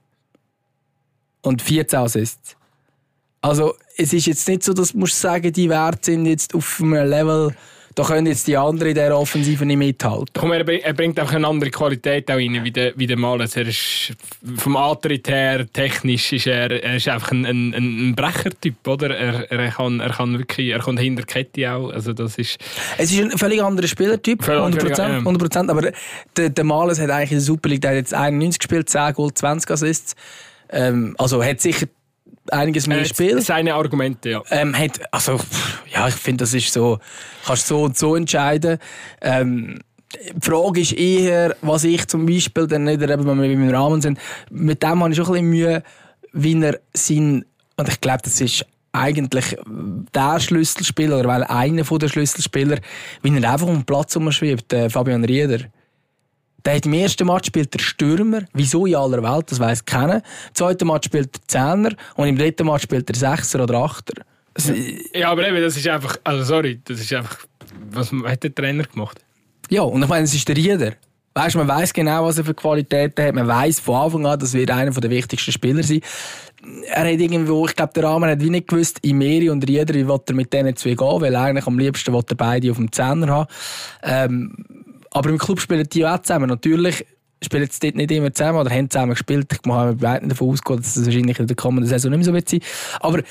[1.42, 2.56] Und 14 Assists.
[3.40, 7.08] Also, es ist jetzt nicht so, dass du sagen, die Werte sind jetzt auf einem
[7.08, 7.54] Level,
[7.98, 10.28] da können jetzt die anderen in dieser Offensive nicht mithalten.
[10.32, 13.56] Komm, er, bringt auch eine andere Qualität auch rein, wie der, wie der Males.
[13.56, 14.12] Er ist
[14.56, 19.16] vom Antritt her, technisch ist er, er ist einfach ein, ein, ein Brechertyp, oder?
[19.16, 21.90] Er, er, kann, er kann wirklich, er kommt hinter Kette auch.
[21.90, 22.58] Also das ist
[22.98, 25.90] es ist ein völlig anderer Spielertyp, 100%, 100%, aber
[26.36, 29.14] der, der Males hat eigentlich in der Super League, der hat jetzt 91 gespielt, 10
[29.14, 30.14] Goal, 20 Assists.
[30.70, 31.86] Ähm, also hat sicher
[32.52, 33.40] einiges mehr Spiel.
[33.40, 34.42] Seine Argumente, ja.
[34.50, 35.40] Ähm, hat, also,
[35.92, 36.98] ja, ich finde, das ist so,
[37.46, 38.78] kannst so und so entscheiden.
[39.20, 39.78] Ähm,
[40.14, 44.00] die Frage ist eher, was ich zum Beispiel, dann nicht eben, wenn wir im Rahmen
[44.00, 44.18] sind,
[44.50, 45.82] mit dem habe ich schon ein bisschen Mühe,
[46.32, 47.44] wie er sein,
[47.76, 49.56] und ich glaube, das ist eigentlich
[50.14, 52.78] der Schlüsselspieler, oder weil einer der Schlüsselspieler,
[53.22, 55.64] wie er einfach um den Platz umschwebt, äh, Fabian Rieder.
[56.68, 58.42] Der hat im ersten Match spielt der Stürmer.
[58.52, 59.50] Wieso in aller Welt?
[59.50, 60.16] Das weiss keiner.
[60.16, 64.22] Im zweiten Match spielt der Zehner und im dritten Match spielt der Sechser oder Achter.
[65.14, 67.38] Ja, aber eben, das ist einfach, also sorry, das ist einfach,
[67.90, 69.18] was hat der Trainer gemacht?
[69.70, 70.92] Ja, und ich meine, es ist der Rieder.
[71.32, 73.34] Weißt, man weiß genau, was er für Qualitäten hat.
[73.34, 76.02] Man weiß von Anfang an, das wird einer der wichtigsten Spieler sein.
[76.88, 80.02] er hat irgendwo, ich glaube, der Rahmen hat wie nicht gewusst, Imeri und Rieder, wie
[80.02, 83.28] er mit denen zwei gehen, weil eigentlich am liebsten will er beide auf dem Zehner
[83.28, 83.48] haben.
[84.02, 84.54] Ähm,
[85.10, 86.48] aber im Club spielen die auch zusammen.
[86.48, 87.06] Natürlich
[87.42, 89.52] spielen sie dort nicht immer zusammen oder haben zusammen gespielt.
[89.52, 92.34] Ich mit beiden davon ausgehen, dass das wahrscheinlich in der kommenden Saison nicht mehr so
[92.34, 92.60] wird sein.
[93.00, 93.22] Aber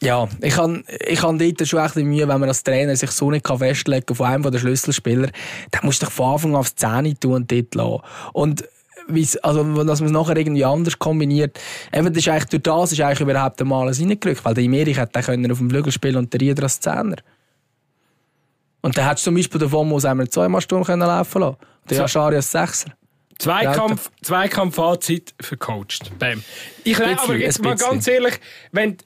[0.00, 3.30] ja, ich kann, ich kann dort schon bisschen Mühe, wenn man als Trainer sich so
[3.30, 5.30] nicht festlegen kann von einem der Schlüsselspieler,
[5.70, 8.02] dann musst du dich von Anfang an aufs Zähne tun und dort lassen.
[8.32, 8.64] Und
[9.42, 11.60] also, dass man es nachher irgendwie anders kombiniert.
[11.92, 15.22] Eben, das ist eigentlich, durch das ist eigentlich überhaupt einmal reingerückt, weil der Imerich hätte
[15.22, 17.16] können auf dem Flügel spielen und der Rieder als Zehner.
[18.84, 21.56] Und dann hättest du zum Beispiel den Fomos einmal zweimal Sturm können laufen lassen.
[21.88, 22.90] Der Aschari als Sechser.
[23.38, 26.18] Zweikampf, Zweikampf Fazit vercoacht.
[26.18, 26.44] Bam.
[26.84, 28.38] Ich lerne aber jetzt mal ganz ehrlich,
[28.72, 28.98] wenn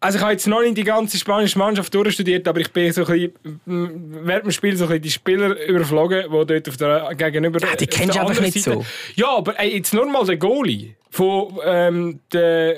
[0.00, 3.04] also ich habe jetzt noch nicht die ganze spanische Mannschaft durchstudiert, aber ich bin so
[3.04, 3.32] ein
[3.66, 7.60] bisschen, während dem Spiel so ein bisschen die Spieler überflogen, die dort auf der gegenüber
[7.60, 8.78] ja, Die kennst du einfach nicht Seite.
[8.78, 8.86] so.
[9.14, 12.76] Ja, aber ey, jetzt nur mal der Goalie von ähm, der,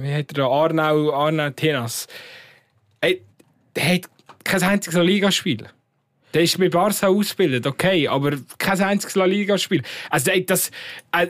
[0.00, 2.06] wie heißt der, Arnau, Arnau Tenas.
[3.00, 3.22] Ey,
[3.74, 4.02] der hat
[4.46, 5.66] kein einziges Ligaspiel.
[6.34, 9.82] Der ist mit Barca ausgebildet, okay, aber kein einziges La Liga-Spiel.
[10.10, 10.70] Also, das,
[11.12, 11.28] äh,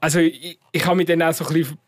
[0.00, 1.78] also ich, ich habe mich dann auch so ein bisschen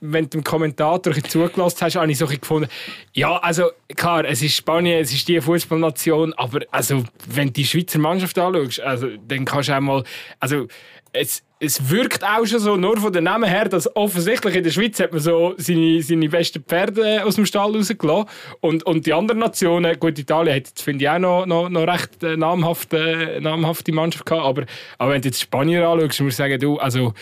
[0.00, 2.68] wenn du dem Kommentator zugelassen hast, habe ich so gefunden,
[3.14, 7.64] ja, also klar, es ist Spanien, es ist die Fußballnation, aber also, wenn du die
[7.64, 10.04] Schweizer Mannschaft anschaust, also, dann kannst du auch mal,
[10.38, 10.66] also
[11.12, 14.70] es, es wirkt auch schon so, nur von den Namen her, dass offensichtlich in der
[14.70, 18.26] Schweiz hat man so seine, seine besten Pferde aus dem Stall rausgelassen.
[18.60, 21.86] Und, und die anderen Nationen, gut, Italien hat jetzt, finde ich, auch noch, noch, noch
[21.86, 24.44] recht äh, namhafte, namhafte Mannschaft gehabt.
[24.44, 24.64] Aber,
[24.98, 27.12] aber wenn du jetzt Spanier anschaust, muss ich sagen, du, also,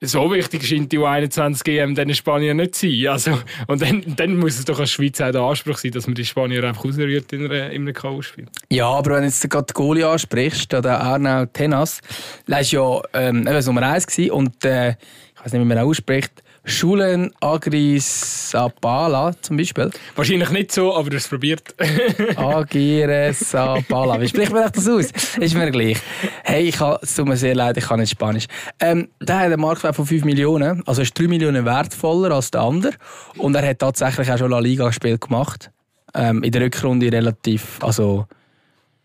[0.00, 3.08] so wichtig scheint die U21 GM den Spanier nicht zu sein.
[3.08, 6.14] Also, und dann, dann muss es doch als Schweiz auch der Anspruch sein, dass man
[6.14, 8.46] die Spanier einfach ausrührt in, einem K.O.-Spiel.
[8.70, 12.00] Ja, aber wenn du jetzt gerade Goalie ansprichst, der Arnau Tenas,
[12.48, 17.32] der war ja ähm, Nummer 1 und äh, ich weiß nicht, wie man ausspricht, Schulen
[17.40, 19.90] Agrisabala zum Beispiel.
[20.14, 21.74] Wahrscheinlich nicht so, aber du hast es probiert.
[22.36, 24.20] Agrisabala.
[24.20, 25.06] Wie spricht man das aus?
[25.38, 25.98] Ist mir gleich.
[26.44, 28.46] Hey, ich kann, es tut mir sehr leid, ich kann nicht Spanisch.
[28.78, 32.62] Ähm, der hat einen Marktwert von 5 Millionen, also ist 3 Millionen wertvoller als der
[32.62, 32.92] andere.
[33.36, 35.70] Und er hat tatsächlich auch schon La Liga-Spiel gemacht.
[36.14, 38.26] Ähm, in der Rückrunde relativ, also,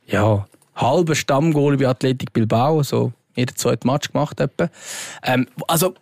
[0.08, 4.69] ja, halber Stammgoal bei Athletic Bilbao, so jeder zweite Match gemacht etwa.
[5.23, 5.93] Ähm, also,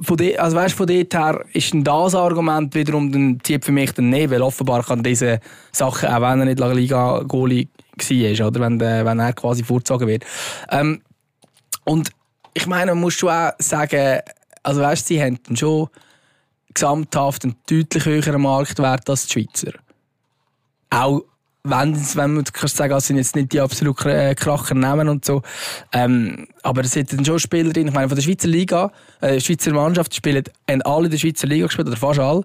[0.00, 3.92] von, de, also weißt, von dort her ist das Argument wiederum, dann zieht für mich
[3.92, 8.60] dann nicht, weil offenbar kann diese Sachen, auch wenn er nicht La Liga-Goalie war, oder
[8.60, 10.24] wenn, der, wenn er quasi vorgezogen wird.
[10.70, 11.02] Ähm,
[11.84, 12.10] und
[12.54, 14.20] ich meine, man muss schon auch sagen,
[14.62, 15.88] also weißt, sie haben schon
[16.72, 19.72] gesamthaft einen deutlich höheren Marktwert als die Schweizer.
[20.90, 21.22] Auch
[21.64, 25.24] wenn, wenn man kann sagen, es sind jetzt nicht die absolut äh, Kracher nehmen und
[25.24, 25.42] so.
[25.92, 27.86] Ähm, aber es sind dann schon Spieler drin.
[27.86, 31.46] Ich meine, von der Schweizer Liga, äh, Schweizer Mannschaft spielen, haben alle in der Schweizer
[31.46, 32.42] Liga gespielt, oder fast alle.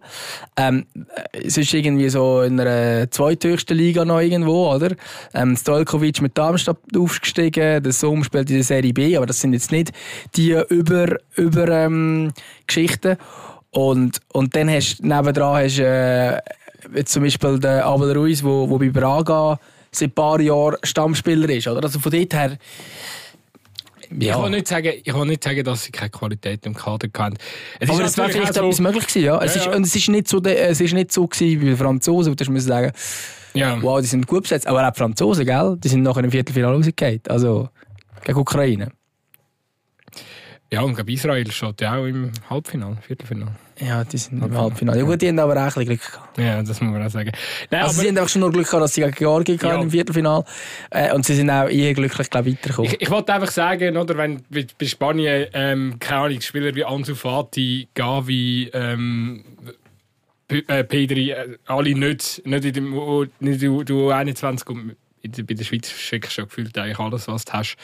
[0.55, 0.85] Ähm,
[1.31, 4.95] es ist irgendwie so in einer zweithöchsten Liga noch irgendwo, oder?
[5.33, 9.53] Ähm, Stojkovic mit Darmstadt aufgestiegen, der Sohn spielt in der Serie B, aber das sind
[9.53, 9.93] jetzt nicht
[10.35, 12.33] die über, über ähm,
[12.67, 13.17] Geschichten.
[13.71, 16.39] Und, und dann hast du nebendran hast, äh,
[16.93, 19.59] jetzt zum Beispiel der Abel Ruiz, der wo, wo bei Braga
[19.91, 21.67] seit ein paar Jahren Stammspieler ist.
[21.67, 21.83] Oder?
[21.83, 22.57] Also von dort her...
[24.09, 24.35] Ja.
[24.35, 27.37] Ich, kann nicht sagen, ich kann nicht sagen, dass sie keine Qualität im Kader hatten.
[27.77, 29.37] Es Aber es wäre vielleicht so etwas möglich gewesen, ja.
[29.41, 31.75] Es, ja, Ist, und es ist nicht so, es ist nicht so gewesen wie die
[31.75, 32.93] Franzosen, wo du sagen,
[33.53, 33.81] ja.
[33.81, 34.65] wow, die sind gut besetzt.
[34.65, 35.75] Aber auch die Franzosen, gell?
[35.77, 37.21] die sind nachher im Viertelfinale rausgegangen.
[37.27, 37.67] Also
[38.23, 38.91] gegen Ukraine.
[40.71, 43.55] Ja, und glaube Israel steht ja auch im Halbfinale, Viertelfinale.
[43.79, 44.99] Ja, die sind im Halbfinale.
[44.99, 46.37] Ja gut, die haben aber auch ein bisschen Glück gehabt.
[46.37, 47.31] Ja, das muss man auch sagen.
[47.69, 49.81] Nein, also sie haben einfach schon nur Glück gehabt, dass sie gegen Georgien ja.
[49.81, 50.43] im Viertelfinale
[50.89, 52.91] äh, und sie sind auch eher glücklich glaub, weitergekommen.
[52.91, 57.15] Ich, ich wollte einfach sagen, oder, wenn bei Spanien, ähm, keine Ahnung, Spieler wie Ansu
[57.15, 59.43] Fati, Gavi, ähm,
[60.49, 64.65] äh, Pedri, äh, alle nicht, nicht in dem nicht du 21
[65.27, 67.75] bei der Schweiz schickst du schon gefühlt eigentlich alles, was du hast.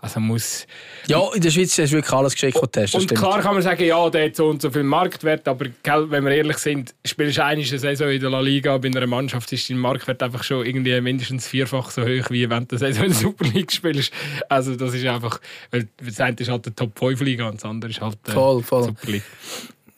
[0.00, 0.66] Also muss...
[1.06, 2.94] Ja, in der Schweiz hast du wirklich alles geschickt, was du hast.
[2.94, 3.20] Und stimmt.
[3.20, 6.32] klar kann man sagen, ja, der hat so und so viel Marktwert, aber wenn wir
[6.32, 9.78] ehrlich sind, spielst du eine Saison in der La Liga, bei einer Mannschaft ist dein
[9.78, 13.18] Marktwert einfach schon irgendwie mindestens vierfach so hoch, wie wenn du eine Saison in der
[13.18, 14.12] Super League spielst.
[14.48, 15.40] Also das ist einfach...
[15.70, 18.84] Das eine ist halt der Top-5-Liga und das andere ist halt die voll, voll.
[18.84, 19.22] Super League.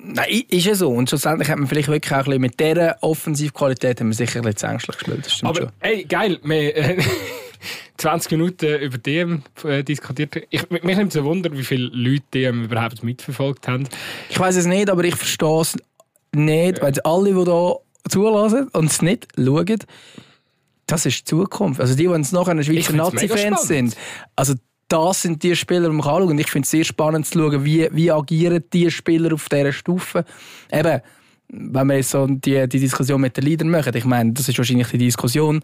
[0.03, 0.91] Nein, ist ja so.
[0.91, 4.41] Und schlussendlich hat man vielleicht wirklich auch ein bisschen mit dieser Offensivqualität haben wir sicher
[4.41, 5.39] ein bisschen ängstlich gespielt.
[5.43, 5.73] Aber schon.
[5.81, 6.39] ey, geil.
[6.43, 7.03] Wir, äh,
[7.99, 10.37] 20 Minuten über DM äh, diskutiert.
[10.51, 13.87] Ich, mich nimmt es Wunder, wie viele Leute DM überhaupt mitverfolgt haben.
[14.31, 15.77] Ich weiß es nicht, aber ich verstehe es
[16.33, 16.83] nicht, ja.
[16.83, 17.77] weil alle, die hier
[18.09, 19.79] zulassen und es nicht schauen,
[20.87, 21.81] das ist die Zukunft.
[21.81, 23.97] Also die, die jetzt nachher Schweizer Nazi-Fans sind,
[24.35, 24.55] also
[24.91, 26.31] das sind die Spieler, die man anschauen kann.
[26.31, 29.73] Und ich finde es sehr spannend zu schauen, wie, wie agieren die Spieler auf dieser
[29.73, 30.25] Stufe.
[30.71, 31.01] Eben,
[31.49, 34.59] wenn wir jetzt so die, die Diskussion mit den Leadern machen, ich meine, das ist
[34.59, 35.63] wahrscheinlich die Diskussion,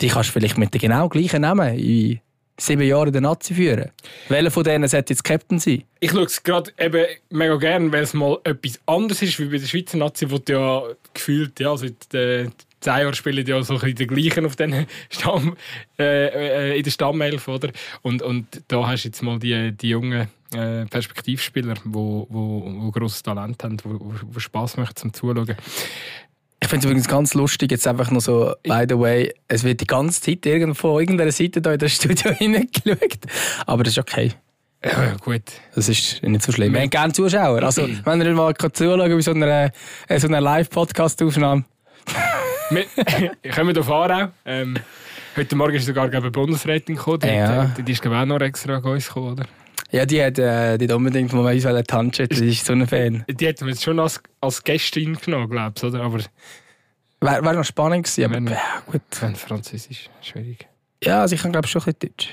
[0.00, 2.20] die kannst du vielleicht mit den genau gleichen nehmen in
[2.58, 3.90] sieben Jahren der Nazi führen.
[4.28, 5.82] Welcher von denen sollte jetzt Captain sein?
[5.98, 9.58] Ich schaue es gerade eben mega gerne, weil es mal etwas anderes ist, wie bei
[9.58, 12.48] der Schweizer Nazi, wo ja gefühlt, ja, seit äh,
[12.84, 15.56] zehn Jahren spielen ja so ein die gleichen auf den Stamm,
[15.98, 17.70] äh, äh, in der Stammelf, oder?
[18.02, 22.72] Und, und da hast du jetzt mal die, die jungen äh, Perspektivspieler, die wo, wo,
[22.78, 25.56] wo grosses Talent haben, wo, wo Spass machen zum Zuschauen.
[26.60, 29.80] Ich finde es übrigens ganz lustig, jetzt einfach noch so, by the way, es wird
[29.80, 33.18] die ganze Zeit irgendwo irgendeiner Seite da in das Studio hineingeschaut.
[33.66, 34.32] Aber das ist okay.
[34.82, 35.42] Ja, gut.
[35.74, 36.74] Das ist nicht so schlimm.
[36.74, 37.62] Wir haben gerne Zuschauer.
[37.62, 39.72] Also, wenn ihr mal zuschauen bei so einer,
[40.08, 41.64] äh, so einer Live-Podcast-Aufnahme.
[42.70, 42.84] Wir
[43.54, 44.28] kommen auf Aarau.
[44.44, 44.76] Ähm,
[45.36, 47.20] heute Morgen ist sogar ein Bundesrating gekommen.
[47.20, 47.66] Die, Ja.
[47.66, 49.46] die, die ist auch noch extra an uns gekommen, oder?
[49.90, 53.24] Ja, die hat äh, die hat unbedingt mal uns tanzen Die ist so ein Fan.
[53.28, 56.02] Die hätten wir jetzt schon als, als Gästin genommen, glaube ich, oder?
[56.02, 56.18] Aber
[57.20, 59.00] Wäre wär noch spannend gewesen, aber Wenn- ja, gut.
[59.20, 60.66] wenn Französisch, schwierig.
[61.02, 62.28] Ja, also ich kann glaube schon ein bisschen Deutsch.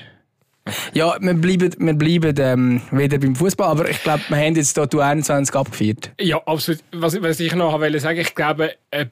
[0.92, 4.76] Ja, wir bleiben, wir bleiben ähm, wieder beim Fußball, aber ich glaube, wir haben jetzt
[4.76, 6.12] hier die 21 abgefeiert.
[6.20, 6.80] Ja, absolut.
[6.92, 9.06] Was, was ich noch wollte sagen, ich glaube, äh,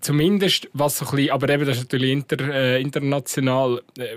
[0.00, 3.82] zumindest was so ein bisschen, aber eben das ist natürlich inter, äh, international.
[3.98, 4.16] Äh,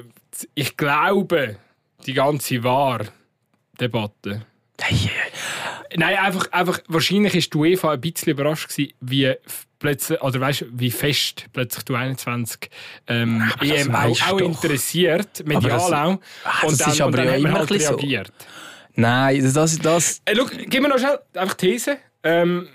[0.55, 1.57] ich glaube,
[2.05, 4.45] die ganze Wahr-Debatte.
[5.95, 9.33] Nein, einfach, einfach, wahrscheinlich ist die UEFA ein bisschen überrascht gewesen, wie
[9.79, 12.69] plötzlich, oder weißt, wie fest plötzlich die 21
[13.07, 16.19] ähm, Aber EM auch, auch interessiert, medial das- auch.
[16.43, 17.95] Ah, und das dann, ist aber und dann ja immer halt bisschen so.
[17.95, 18.31] reagiert.
[18.95, 21.97] Nein, das, das, das Äh, schau, gib mir noch schnell einfach These.
[22.23, 22.67] Ähm,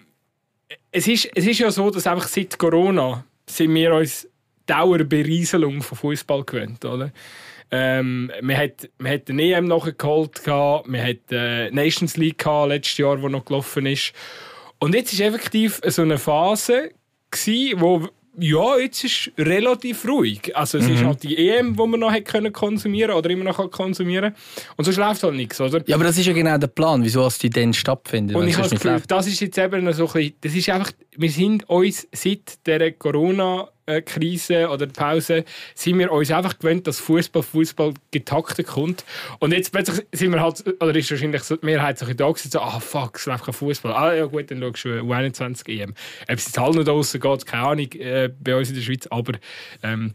[0.91, 4.29] es, ist, es ist ja so, dass einfach seit Corona sind wir uns
[4.67, 7.13] Dauerberieselung von Fußball gewöhnt, oder?
[7.71, 12.69] Ähm, man, hat, man hat den EM nachgeholt, gehabt, man hat äh, Nations League gehabt,
[12.69, 14.13] letztes Jahr, wo noch gelaufen ist.
[14.79, 16.91] Und jetzt ist effektiv so eine Phase,
[17.31, 20.55] gewesen, wo ja, jetzt ist relativ ruhig.
[20.57, 23.57] Also es ist halt die EM, die man noch hat können konsumieren oder immer noch
[23.57, 24.35] kann konsumieren
[24.77, 25.83] Und sonst läuft halt nichts, oder?
[25.87, 28.37] Ja, aber das ist ja genau der Plan, wieso es die dann stattfindet.
[28.37, 30.69] Und ich es habe das Gefühl, das ist jetzt eben so ein bisschen, das ist
[30.69, 37.01] einfach, wir sind uns seit der Corona-Krise oder Pause, sind wir uns einfach gewöhnt, dass
[37.01, 39.05] Fußball Fußball getaktet kommt.
[39.39, 42.51] Und jetzt plötzlich sind wir halt, oder ist wahrscheinlich so die Mehrheit so da gewesen,
[42.51, 43.93] so, ah fuck, es läuft kein Fußball.
[43.93, 45.91] Ah ja gut, dann schaust du U21 EM.
[45.91, 49.07] Ob es jetzt halt noch draussen geht, keine Ahnung, äh, bei uns in der Schweiz,
[49.11, 49.35] aber
[49.83, 50.15] ähm,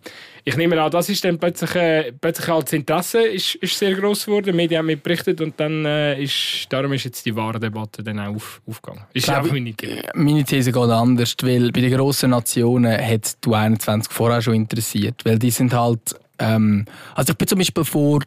[0.50, 3.94] ich nehme an, das ist dann plötzlich, äh, plötzlich halt das Interesse ist, ist sehr
[3.94, 7.36] gross geworden, die Medien haben mit berichtet und dann äh, ist, darum ist jetzt die
[7.36, 9.06] wahre Debatte dann auch auf, aufgegangen.
[9.14, 10.02] Ist Glaube einfach meine Idee.
[10.16, 15.24] Meine These geht anders, weil bei den grossen Nationen hat die 21 vorher schon interessiert.
[15.26, 16.16] Weil die sind halt.
[16.40, 18.22] Ähm, also ich bin zum Beispiel vor.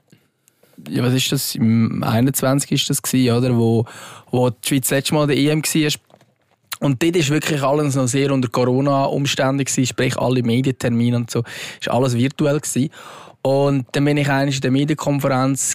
[0.89, 1.55] Ja, was ist das?
[1.55, 3.57] Im 21 ist das gewesen, oder?
[3.57, 3.85] Wo,
[4.31, 5.93] wo die Schweiz das letzte Mal der EM war.
[6.81, 11.45] Und dort war wirklich alles noch sehr unter Corona-Umständen, gewesen, sprich alle Medientermine und so.
[11.81, 12.59] ist alles virtuell.
[12.59, 12.91] Gewesen.
[13.43, 15.75] Und dann bin ich eigentlich in der Medienkonferenz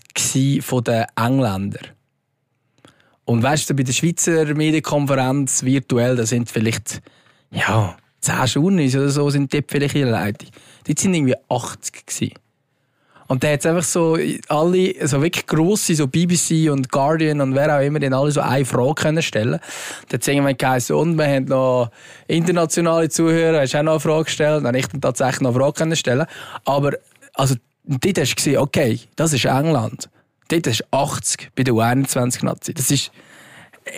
[0.62, 1.96] von den Engländern.
[3.28, 7.02] Und weißt du, bei der Schweizer Medienkonferenz virtuell, da sind vielleicht,
[7.52, 10.48] ja, 10 Journeys oder so sind dort vielleicht in der Leitung.
[10.86, 12.34] Dort sind irgendwie 80 gewesen.
[13.28, 17.78] Und da hat einfach so alle, so wirklich grosse, so BBC und Guardian und wer
[17.78, 19.60] auch immer, haben alle so eine Frage können stellen.
[20.08, 21.92] Da hat irgendwann geheißen, und wir haben noch
[22.28, 24.63] internationale Zuhörer, hast auch noch eine Frage gestellt?
[24.63, 26.28] Dann ich dann tatsächlich noch eine Frage können stellen.
[26.63, 26.94] Aber,
[27.34, 30.08] also, dort hast du gesehen, okay, das ist England.
[30.47, 32.73] Dort du 80 bei der U21-Nazi.
[32.73, 33.12] Das ist,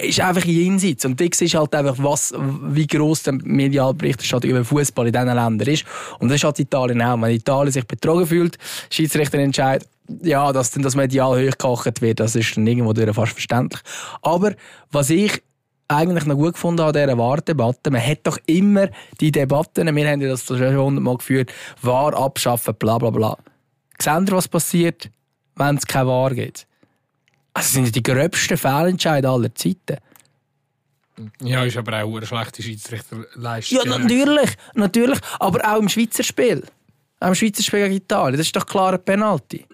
[0.01, 1.05] ist einfach jenseits.
[1.05, 5.67] Und da siehst halt einfach, was, wie gross der Medialberichterstattung über Fußball in diesen Ländern
[5.67, 5.85] ist.
[6.19, 7.21] Und das ist halt Italien auch.
[7.21, 8.57] Wenn Italien sich betrogen fühlt,
[8.89, 9.87] Schiedsrichter entscheidet,
[10.23, 13.81] ja, dass dann das medial hochgekocht wird, das ist dann irgendwo fast verständlich.
[14.21, 14.53] Aber
[14.91, 15.41] was ich
[15.87, 20.21] eigentlich noch gut gefunden an dieser Wahrdebatte, man hat doch immer die Debatten, wir haben
[20.21, 23.37] das schon hundertmal geführt, Wahr abschaffen, bla bla bla.
[23.99, 25.09] Seht ihr, was passiert,
[25.59, 26.65] wenn es keine Wahr gibt?
[27.53, 29.97] Also das sind die gröbsten Fehlentscheide aller Zeiten.
[31.41, 33.77] Ja, ist aber auch eine schlechte Schiedsrichterleistung.
[33.77, 35.19] Ja, natürlich, natürlich.
[35.39, 36.63] Aber auch im Schweizer Spiel.
[37.19, 38.37] Auch im Schweizer Spiel gegen Italien.
[38.37, 39.65] Das ist doch klar ein Penalty.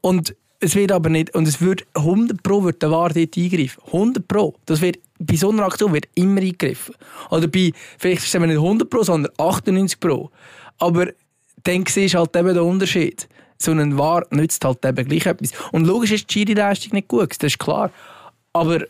[0.00, 3.82] Und es wird aber nicht, und es wird 100 Pro wird der VAR dort eingreifen.
[3.86, 4.54] 100 Pro.
[4.66, 6.94] Das wird, bei so einer Aktion wird immer eingegriffen.
[7.30, 10.30] Oder bei, vielleicht ist es nicht 100 Pro, sondern 98 Pro.
[10.78, 11.08] Aber
[11.64, 13.28] dann siehst du halt eben den Unterschied.
[13.62, 15.50] So ein VAR nützt halt eben gleich etwas.
[15.72, 17.90] Und logisch ist die Schiri-Leistung nicht gut, das ist klar.
[18.52, 18.80] Aber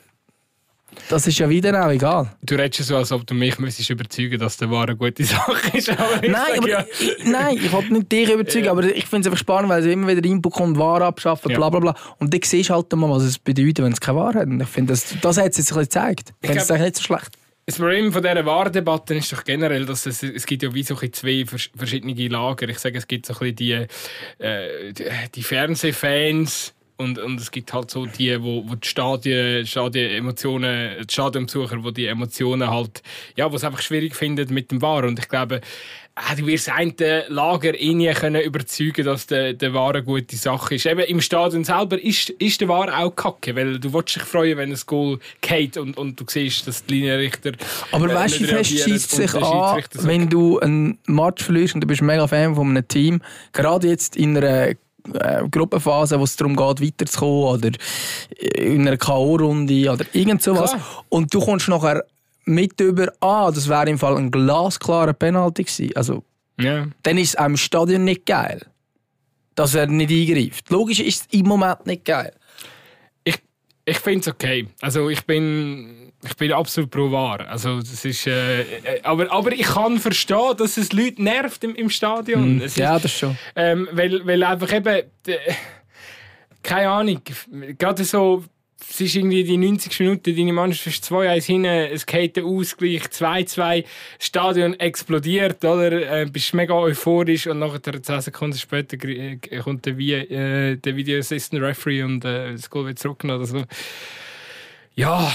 [1.09, 2.31] das ist ja wieder auch egal.
[2.43, 5.25] Du redest ja so, als ob du mich müsstest überzeugen dass der Ware eine gute
[5.25, 5.89] Sache ist.
[5.89, 9.27] Aber Nein, aber ja, ich, nein, ich wollte nicht dich überzeugen, aber ich finde es
[9.29, 11.57] einfach spannend, weil es immer wieder Input kommt, Ware abschaffen, Ja.
[11.57, 11.95] bla bla bla.
[12.19, 14.47] Und dann siehst du halt mal, was es bedeutet, wenn es keine Ware hat.
[14.49, 16.35] Und ich finde, das, das hat es jetzt ein bisschen gezeigt.
[16.43, 17.31] Ich finde es eigentlich nicht so schlecht.
[17.65, 20.97] Das Problem von dieser Warendebatte ist doch generell, dass es, es gibt ja wie so
[20.97, 22.69] zwei vers- verschiedene Lager.
[22.69, 23.89] Ich sage, es gibt so ein bisschen
[24.39, 29.67] die, äh, die Fernsehfans und, und es gibt halt so die, wo, wo die Stadien,
[29.67, 33.03] Stadien-Emotionen, die Stadionbesucher, wo die Emotionen halt,
[33.37, 35.11] ja, wo es einfach schwierig finden mit dem Waren.
[35.11, 35.61] Und ich glaube,
[36.15, 36.95] äh, du wirst ein
[37.29, 40.87] Lager eh nie können überzeugen, dass der, der War eine gute Sache ist.
[40.87, 44.59] Eben im Stadion selber ist, ist der War auch kacke, weil du willst dich freuen,
[44.59, 47.53] wenn ein Goal geht und, und du siehst, dass die Linienrichter
[47.93, 51.87] Aber äh, weißt du, fest schießt sich an, wenn du einen Match verlierst und du
[51.87, 54.75] bist mega Fan von einem Team, gerade jetzt in einer
[55.15, 57.71] äh, Gruppenphase, wo es darum geht, weiterzukommen oder
[58.57, 60.71] in einer K.O.-Runde oder irgend sowas.
[60.73, 61.05] Klar.
[61.09, 62.05] Und du kommst nachher
[62.45, 65.97] mit über, ah, das wäre im Fall ein glasklarer Penalty gewesen.
[65.97, 66.23] Also,
[66.61, 66.87] Ja.
[67.03, 68.63] dann ist es im Stadion nicht geil,
[69.55, 70.71] dass er nicht eingreift.
[70.71, 72.33] Logisch ist es im Moment nicht geil.
[73.85, 74.69] Ich, finde es okay.
[74.81, 77.41] Also ich bin, ich bin absolut pro War.
[77.49, 81.75] Also das ist, äh, äh, aber, aber ich kann verstehen, dass es Leute nervt im,
[81.75, 82.61] im Stadion.
[82.61, 83.37] Ist, Ja, das schon.
[83.57, 85.39] ähm, weil, weil einfach eben, äh,
[86.63, 87.21] keine Ahnung,
[87.77, 88.45] gerade so,
[88.89, 93.03] es ist irgendwie die 90 Minuten, deine Mannschaft ist 2-1 hinten, es geht der Ausgleich,
[93.05, 93.83] 2-2,
[94.19, 96.21] das Stadion explodiert, oder?
[96.23, 100.97] Äh, bist mega euphorisch und nachher 10 Sekunden später äh, kommt der, Vi- äh, der
[100.97, 103.65] Video Assistant Referee und äh, das Goal wird zurückgenommen oder so.
[104.95, 105.33] Ja,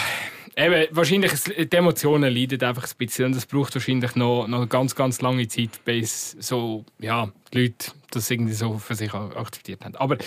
[0.56, 4.68] eben, wahrscheinlich, die Emotionen leiden einfach ein bisschen und es braucht wahrscheinlich noch, noch eine
[4.68, 9.84] ganz, ganz lange Zeit, bis so, ja, die Leute das irgendwie so für sich akzeptiert
[9.84, 9.96] haben.
[9.98, 10.18] Aber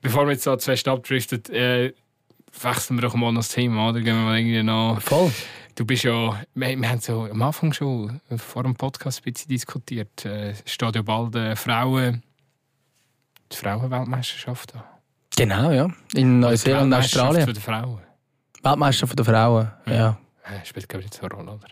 [0.00, 1.92] bevor wir jetzt so zwei abdriften, äh,
[2.62, 4.00] wechseln wir doch mal das Thema, oder?
[4.00, 5.00] Gehen wir mal irgendwie noch...
[5.00, 5.32] Voll.
[5.76, 9.48] Du bist ja, wir, wir haben so am Anfang schon vor dem Podcast ein bisschen
[9.48, 10.24] diskutiert.
[10.24, 12.22] Äh, Es steht ja bald äh, Frauen,
[13.50, 14.82] die Frauenweltmeisterschaft an.
[15.36, 15.88] Genau, ja.
[16.14, 17.46] In Neuseeland und Weltmeisterschaft Australien.
[17.48, 18.00] für die Frauen.
[18.62, 20.18] Weltmeister der Frauen, ja.
[20.44, 21.66] Äh, spielt, glaube ich, nicht so eine Rolle, oder?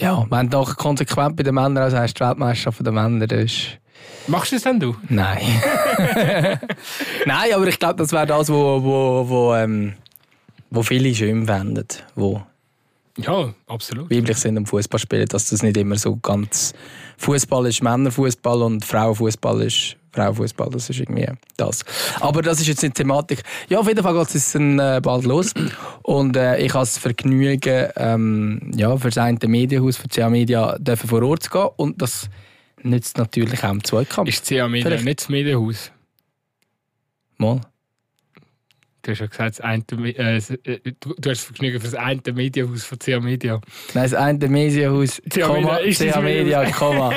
[0.00, 3.44] Ja, wenn du nachher konsequent bei den Männern also heißt die Weltmeisterschaft der Männer, das
[3.44, 3.78] ist...
[4.26, 4.96] Machst du es denn du?
[5.08, 5.42] Nein.
[7.26, 9.94] Nein, aber ich glaube, das wäre das, wo, wo, wo, ähm,
[10.70, 12.42] wo viele schön fänden, wo
[13.18, 14.10] Ja, absolut.
[14.10, 16.72] weiblich sind am Fußball spielen, dass das nicht immer so ganz
[17.18, 20.70] Fußball ist Männerfußball und Frauenfußball ist Frauenfußball.
[20.70, 21.84] Das ist irgendwie das.
[22.20, 23.42] Aber das ist jetzt nicht die Thematik.
[23.68, 25.52] Ja, auf jeden Fall geht es dann äh, bald los
[26.02, 30.76] und äh, ich habe das Vergnügen, ähm, ja, für das eine Medienhaus, für CA Media,
[30.78, 32.28] dürfen vor Ort zu gehen und das
[32.82, 34.28] nützt natürlich auch im Zweikampf.
[34.28, 35.04] Ist CA Media Vielleicht.
[35.04, 35.92] nicht das Medienhaus?
[37.36, 37.60] Mal.
[39.04, 41.94] Du hast ja gesagt, das eine, äh, äh, du, du hast das Vergnügen für das
[41.94, 43.60] eine Medienhaus von CA Media.
[43.92, 46.70] Nein, das eine Medienhaus, Komma, CA Media?
[46.70, 47.12] Komma.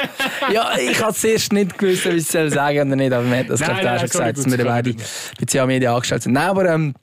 [0.53, 3.39] ja, ich habe zuerst nicht gewusst, ob ich es soll sagen oder nicht, aber man
[3.39, 6.33] hat das Nein, gerade auch schon gesagt, dass wir beide bei CA Media angestellt sind.
[6.33, 6.93] Nein, aber ähm,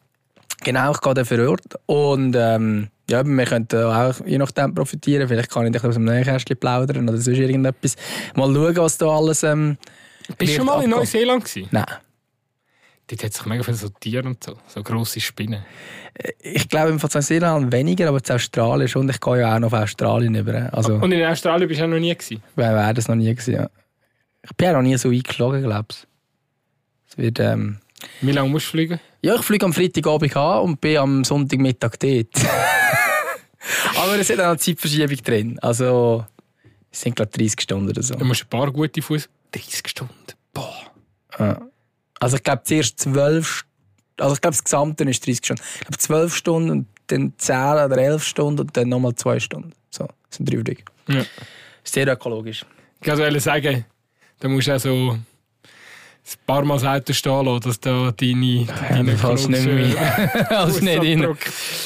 [0.63, 5.29] genau, ich gehe dann vor Ort und ähm, ja, wir könnten auch je nachdem profitieren.
[5.29, 7.97] Vielleicht kann ich bisschen aus dem Nähkästchen plaudern oder sonst irgendetwas.
[8.35, 9.79] Mal schauen, was da alles ähm,
[10.37, 10.91] Bist du schon mal in.
[10.91, 11.69] Neuseeland gewesen?
[11.71, 11.85] Nein.
[13.07, 15.65] Dort hat sich mega viele so Tiere und so, so grosse Spinnen.
[16.41, 19.03] Ich glaube, im Fall Neuseeland weniger, aber zu Australien schon.
[19.03, 20.73] Und ich gehe ja auch noch auf Australien über.
[20.73, 22.43] Also, Und in Australien bist du auch noch nie gewesen?
[22.57, 23.55] wer wäre das noch nie gewesen?
[23.55, 23.69] Ja.
[24.43, 26.07] Ich bin ja noch nie so eingeflogen, glaube ich.
[27.11, 27.79] Es wird, ähm,
[28.23, 29.01] Wie lange musst du fliegen?
[29.23, 32.29] Ja, ich fliege am Freitagabend an und bin am Sonntagmittag dort.
[33.99, 35.59] Aber es hat auch eine Zeitverschiebung drin.
[35.61, 36.25] Also,
[36.91, 38.15] es sind glaube 30 Stunden oder so.
[38.15, 39.29] Du musst ein paar gute Fuß.
[39.53, 40.15] 30 Stunden.
[40.53, 40.75] Boah.
[41.39, 41.61] Ja.
[42.25, 43.65] Also ich glaube zuerst 12 St-
[44.23, 45.63] also ich glaube das Gesamte ist 30 Stunden.
[45.75, 49.73] Ich glaube 12 Stunden und dann 10 oder 11 Stunden und dann nochmal 2 Stunden.
[49.91, 50.83] So, das sind drei Flüge.
[51.09, 51.25] Ja.
[51.83, 52.65] Sehr ökologisch.
[53.03, 53.85] Ich wollte sagen,
[54.41, 55.19] da musst du auch so
[56.27, 60.47] ein paar Mal das Auto stehen lassen, dass da deine, deine fast nicht mehr.
[60.51, 61.37] Also nicht rein.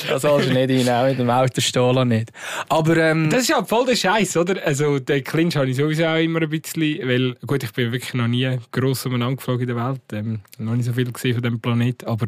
[0.08, 2.30] Das sollst du nicht rein, auch mit dem Auto stehen nicht.
[2.68, 4.64] Aber ähm, Das ist ja voll der Scheiß, oder?
[4.64, 8.14] Also, den Clinch habe ich sowieso auch immer ein bisschen, weil, gut, ich bin wirklich
[8.14, 11.42] noch nie gross umeinander geflogen in der Welt, ähm, noch nicht so viel gesehen von
[11.42, 12.26] diesem Planeten, aber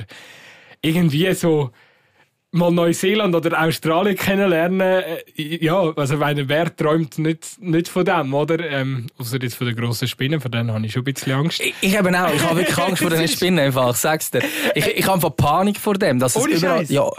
[0.82, 1.70] irgendwie so
[2.52, 8.34] mal Neuseeland oder Australien kennenlernen, äh, ja, also meine wer träumt nicht, nicht von dem,
[8.34, 8.58] oder?
[8.68, 11.60] Ähm, außer jetzt von den grossen Spinnen, von denen habe ich schon ein bisschen Angst.
[11.60, 12.32] Ich, ich eben auch.
[12.32, 13.60] Ich habe wirklich Angst vor diesen Spinnen.
[13.60, 13.90] Einfach.
[13.90, 14.42] Ich sag's dir.
[14.74, 16.18] Ich, ich habe einfach Panik vor dem.
[16.18, 16.90] Dass es Ohne überall, Scheiß?
[16.90, 17.10] ja,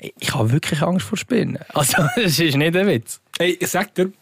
[0.00, 1.58] ich, ich habe wirklich Angst vor Spinnen.
[1.72, 3.20] Also, das ist nicht ein Witz.
[3.38, 4.12] Hey, ich sag dir,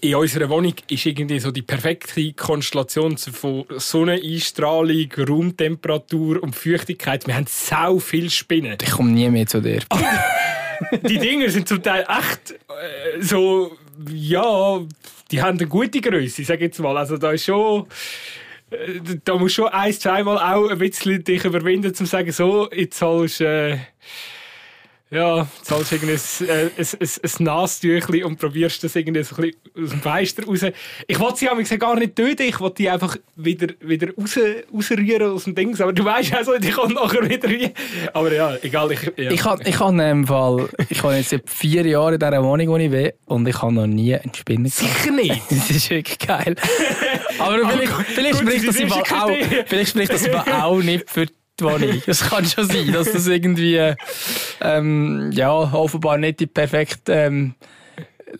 [0.00, 7.26] in unserer Wohnung ist irgendwie so die perfekte Konstellation von Sonneneinstrahlung, Raumtemperatur und Feuchtigkeit.
[7.26, 8.78] Wir haben so viele Spinnen.
[8.80, 9.80] Ich komme nie mehr zu dir.
[11.02, 13.76] die Dinger sind zum Teil echt äh, so,
[14.10, 14.80] ja,
[15.30, 16.96] die haben eine gute Größe, ich sage jetzt mal.
[16.96, 17.86] Also da ist schon,
[18.70, 22.32] äh, da musst du schon ein, zweimal auch ein bisschen dich überwinden, um zu sagen,
[22.32, 23.78] so, jetzt sollst du, äh,
[25.10, 29.84] ja, zahlst irgendwie ein, äh, ein, ein, ein und probierst das irgendwie so ein bisschen
[29.84, 30.60] aus dem Fenster raus.
[31.06, 34.38] Ich wollte sie aber gar nicht töten, ich wollte die einfach wieder, wieder raus,
[34.72, 35.80] rausrühren aus dem Ding.
[35.80, 37.72] Aber du weißt also, die kommt nachher wieder rein.
[38.12, 38.90] Aber ja, egal.
[38.92, 39.30] Ich, ja.
[39.30, 42.68] Ich habe ich hab in Fall, ich habe jetzt seit vier Jahren in dieser Wohnung,
[42.68, 45.42] wo ich bin, und ich habe noch nie einen Spinner Sicher nicht.
[45.50, 46.56] Das ist wirklich geil.
[47.38, 49.30] Aber vielleicht, vielleicht, spricht das auch,
[49.66, 52.02] vielleicht spricht das Fall auch nicht für die Wohnung.
[52.06, 53.94] Es kann schon sein, dass das irgendwie
[54.60, 57.54] ähm, ja, offenbar nicht die perfekte ähm,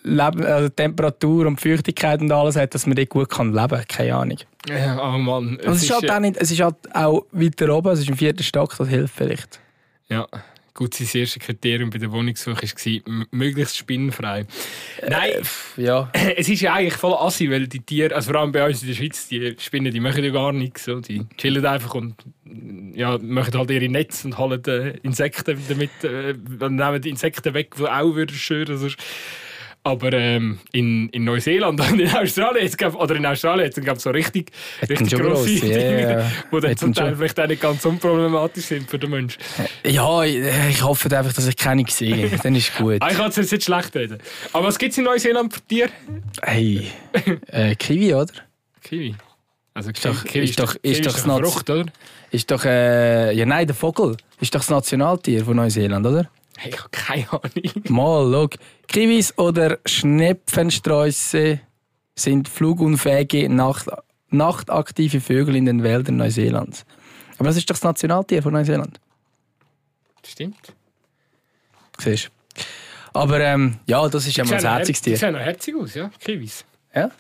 [0.03, 3.85] Leben, also Temperatur und Feuchtigkeit und alles hat, dass man dort gut kann leben kann.
[3.89, 4.39] Keine Ahnung.
[4.69, 5.57] Ja, oh Mann.
[5.57, 8.09] Und es ist, halt äh, auch nicht, es ist halt auch weiter oben, es ist
[8.09, 9.61] im vierten Stock, das hilft vielleicht.
[10.09, 10.27] Ja,
[10.75, 14.47] gut, sein erstes Kriterium bei der Wohnungssuche war möglichst spinnenfrei.
[15.09, 15.31] Nein,
[15.77, 16.11] Ja.
[16.37, 18.89] es ist ja eigentlich voll assi, weil die Tiere, also vor allem bei uns in
[18.89, 20.85] der Schweiz, die Spinnen, die machen ja gar nichts.
[20.85, 21.01] So.
[21.01, 22.17] Die chillen einfach und
[22.95, 27.75] ja, machen halt ihre Netze und holen äh, Insekten damit, äh, nehmen die Insekten weg,
[27.79, 28.77] die auch würden stören.
[28.77, 28.99] Sonst.
[29.87, 33.99] Aber ähm, in, in Neuseeland und in Australien, jetzt, glaub- oder in Australien, jetzt gab
[33.99, 34.51] es so richtig,
[34.89, 36.31] richtig grosse Dinge, ja.
[36.53, 39.43] die dann zum Teil vielleicht auch nicht ganz unproblematisch sind für den Menschen.
[39.87, 40.37] Ja, ich,
[40.71, 42.31] ich hoffe einfach, dass ich keine sehe.
[42.43, 42.97] Dann ist gut.
[43.01, 44.19] Ah, Ich kann es jetzt nicht schlecht reden.
[44.55, 45.91] Aber was gibt es in Neuseeland für Tiere?
[46.43, 46.89] Hey,
[47.49, 48.33] äh, Kiwi, oder?
[48.83, 49.15] Kiwi.
[49.75, 51.85] Also Ist doch- Kiwi ist doch- ist doch eine das Frucht, oder?
[52.31, 54.17] Ist doch, äh, ja nein, der Vogel.
[54.41, 56.31] Ist doch das Nationaltier von Neuseeland, oder?
[56.57, 57.51] Hey, ich habe keine Ahnung.
[57.89, 58.49] Mal, schau.
[58.89, 61.61] Kiwis oder Schnepfensträuße
[62.17, 63.89] sind flugunfähige, Nacht,
[64.31, 66.85] nachtaktive Vögel in den Wäldern Neuseelands.
[67.39, 69.01] Aber das ist doch das Nationaltier von Neuseeland.
[70.25, 70.73] Stimmt.
[71.99, 72.27] Siehst
[72.57, 72.63] du?
[73.19, 75.17] Aber ähm, ja, das ist ja mal ein noch herziges her- Die Tier.
[75.19, 76.11] sehen noch herzig aus, ja.
[76.21, 76.65] Kiwis.
[76.95, 77.11] Ja?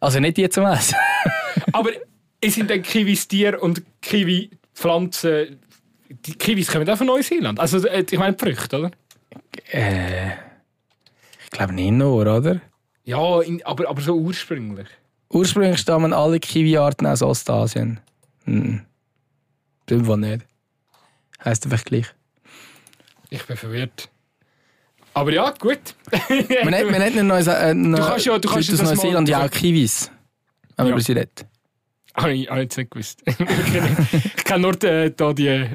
[0.00, 0.96] Also nicht die zum Essen.
[1.72, 1.90] Aber
[2.40, 5.58] es sind dann Kiwis Tier und Kiwi-Pflanzen.
[6.08, 7.58] Die Kiwis kommen auch von Neuseeland.
[7.58, 8.90] Also, äh, ich meine Früchte, oder?
[9.72, 10.28] äh,
[11.44, 12.60] ich glaube nicht nur, oder?
[13.04, 14.88] Ja, in, aber, aber so ursprünglich.
[15.30, 18.00] Ursprünglich stammen alle Kiwi-Arten aus Ostasien.
[18.44, 18.82] Hm.
[19.88, 20.44] Wohl nicht.
[21.44, 22.06] Heißt einfach gleich.
[23.30, 24.08] Ich bin verwirrt.
[25.14, 25.78] Aber ja, gut.
[26.64, 29.28] Man hat, man hat in Neuse äh, du kannst ja- du kannst aus das Neuseeland
[29.28, 30.10] ja auch Kiwis.
[30.76, 30.92] Wenn man Ja.
[30.92, 31.46] über sie redet.
[32.16, 33.22] Habe ich, hab ich jetzt nicht gewusst.
[33.26, 35.68] ich kenne- nur die, da die äh,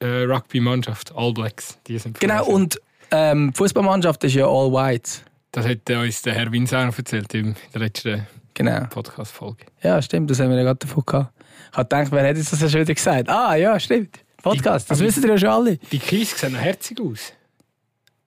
[0.00, 1.78] äh, Rugby-Mannschaft, All Blacks.
[1.86, 2.80] Die sind Genau, und
[3.10, 5.10] ähm, die Fußballmannschaft ist ja all white.
[5.52, 8.86] Das hat äh, uns der Herr Winsauer erzählt in der letzten Genau.
[8.88, 9.66] Podcast-Folge.
[9.82, 11.32] Ja, stimmt, das haben wir ja gerade davon gehabt.
[11.72, 13.28] Ich habe gedacht, wer jetzt das ja schon wieder gesagt?
[13.28, 14.20] Ah, ja, stimmt.
[14.42, 15.76] Podcast, das aber- wissen ja schon alle.
[15.90, 17.32] Die Kiwis sehen noch herzig aus.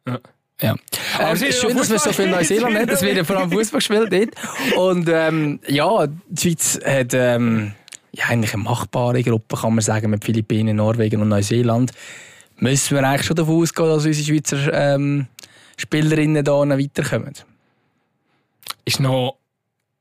[0.08, 0.20] Ja.
[0.62, 0.76] Ja.
[1.16, 2.30] Aber Ähm, es ist ja schön, dass wir so viel.
[2.30, 2.90] Neuseeland haben.
[2.90, 4.78] Es wird ja vor allem Fußball gespielt dort.
[4.78, 7.74] Und ähm, ja, die Schweiz hat ähm,
[8.12, 11.92] ja, eigentlich eine machbare Gruppe, kann man sagen, mit Philippinen, Norwegen und Neuseeland.
[12.58, 15.28] Müssen wir eigentlich schon davon ausgehen, dass unsere Schweizer ähm,
[15.78, 17.34] Spielerinnen da weiterkommen.
[18.84, 19.38] Ist noch,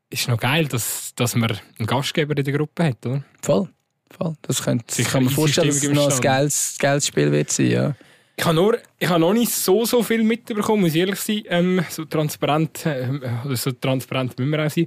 [0.09, 3.23] ist noch geil, dass, dass man einen Gastgeber in der Gruppe hat, oder?
[3.43, 3.69] Voll.
[4.17, 4.35] Voll.
[4.43, 7.67] Das, könnte, das kann man vorstellen, dass es noch ein geiles, geiles Spiel wird sein.
[7.71, 7.95] Ja.
[8.39, 11.43] Ich habe, nur, ich habe noch nicht so, so viel mitbekommen, muss ich ehrlich sein.
[11.49, 13.09] Ähm, so transparent, äh,
[13.45, 14.87] oder so transparent müssen wir auch sein,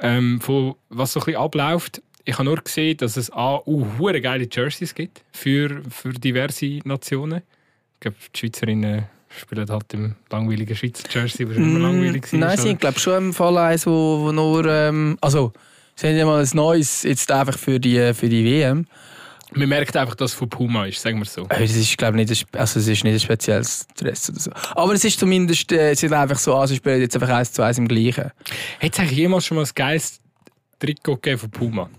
[0.00, 2.02] ähm, von was so ein bisschen abläuft.
[2.24, 3.86] Ich habe nur gesehen, dass es A, uh,
[4.20, 7.42] geile Jerseys gibt für, für diverse Nationen.
[7.94, 12.38] Ich glaube, die Schweizerinnen spielen halt im langweiligen Schweizer Jersey, was immer langweilig war.
[12.38, 14.66] Mm, Nein, sie haben glaube schon im Fall eins, wo, wo nur...
[14.66, 15.52] Ähm, also,
[15.94, 18.86] sie haben ja mal ein neues, jetzt einfach für die, für die WM.
[19.54, 21.46] Man merkt einfach, dass es von Puma ist, sagen wir es so.
[21.48, 24.50] Es ist, glaube nicht, ein also es ist nicht ein spezielles Dress oder so.
[24.74, 27.62] Aber es ist zumindest, äh, sie sind einfach so, also spielen jetzt einfach eins zu
[27.62, 28.24] eins im Gleichen.
[28.24, 28.32] Hat
[28.92, 30.20] es eigentlich jemals schon mal ein geiles
[30.78, 31.90] Trikot gegeben von Puma?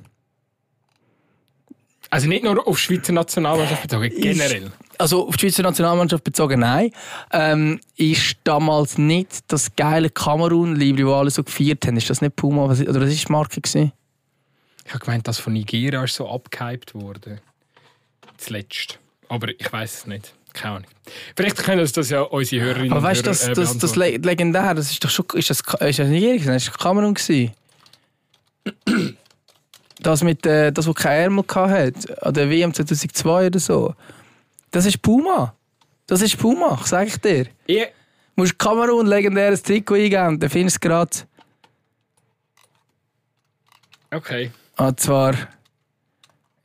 [2.12, 4.72] Also nicht nur auf die Schweizer Nationalmannschaft bezogen, generell.
[4.98, 6.92] Also auf die Schweizer Nationalmannschaft bezogen, nein.
[7.32, 11.98] Ähm, ist damals nicht das geile Kamerun-Liebling, wo alle so gefeiert haben.
[11.98, 12.66] Ist das nicht Puma?
[12.66, 13.62] Oder was war die Marke?
[13.62, 13.92] Gewesen?
[14.90, 17.40] Ich habe gemeint, dass von Nigeria ist so abgehypt wurde.
[18.38, 18.98] Zuletzt.
[19.28, 20.34] Aber ich weiß es nicht.
[20.52, 20.90] Keine Ahnung.
[21.36, 23.96] Vielleicht können uns das ja unsere Hörerinnen Aber weißt du, das, äh, das, das.
[23.96, 25.28] Le legendär, das ist doch schon.
[25.36, 26.38] Ist das, ist das Nigeria?
[26.38, 26.54] gewesen?
[26.54, 27.14] Das war Kamerun.
[27.14, 27.52] gewesen.
[30.00, 33.94] Das mit äh, das, wo kein Ärmel hatte, an der WM 2002 oder so.
[34.72, 35.54] Das ist Puma.
[36.08, 37.46] Das ist Puma, sag ich dir.
[37.68, 37.86] Ich,
[38.36, 41.18] Du musst Kamerun legendäres Trikot eingeben, dann findest du es gerade.
[44.12, 44.52] okay.
[44.80, 45.36] Und zwar.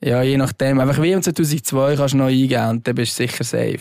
[0.00, 0.80] Ja, je nachdem.
[0.80, 3.80] Einfach wie im 2002 kannst du noch eingeben und dann bist du sicher safe.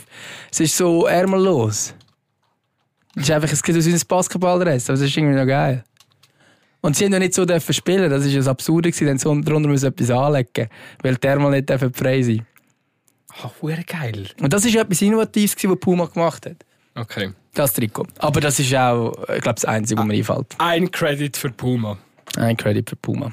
[0.51, 1.93] Es ist so ärmellos.
[3.15, 5.83] Es ist einfach, es geht aus ein Basketballdress, aber es ist irgendwie noch geil.
[6.81, 9.33] Und sie haben ja nicht so dürfen spielen, das ist das Absurde gewesen, dann so
[9.35, 10.67] darunter müssen etwas anlegen,
[11.01, 12.45] weil die Ärmel nicht dürfen frei sein.
[13.41, 14.27] Ah, oh, geil.
[14.41, 16.57] Und das ist etwas Innovatives, was Puma gemacht hat.
[16.95, 17.31] Okay.
[17.53, 18.07] Das Trikot.
[18.19, 20.55] Aber das ist auch, ich glaube, das Einzige, was mir einfällt.
[20.57, 21.97] Ein Credit für Puma.
[22.35, 23.31] Ein Credit für Puma.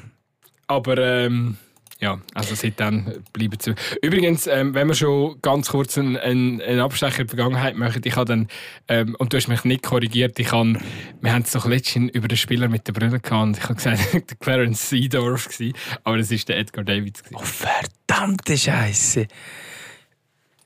[0.71, 1.57] Aber ähm,
[1.99, 3.75] ja, also seitdem bleiben sie.
[4.03, 8.15] Übrigens, ähm, wenn wir schon ganz kurz einen, einen, Abstecher in die Vergangenheit machen, ich
[8.15, 8.49] habe dann,
[8.87, 10.79] ähm, und du hast mich nicht korrigiert, ich habe,
[11.21, 13.75] wir haben es doch letztens über den Spieler mit der Brille gehabt und ich habe
[13.75, 15.73] gesagt, der Clarence Seedorf war,
[16.05, 17.25] aber das war der Edgar Davids.
[17.35, 19.27] Oh, verdammte Scheiße.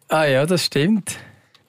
[0.09, 1.19] Ah ja, das stimmt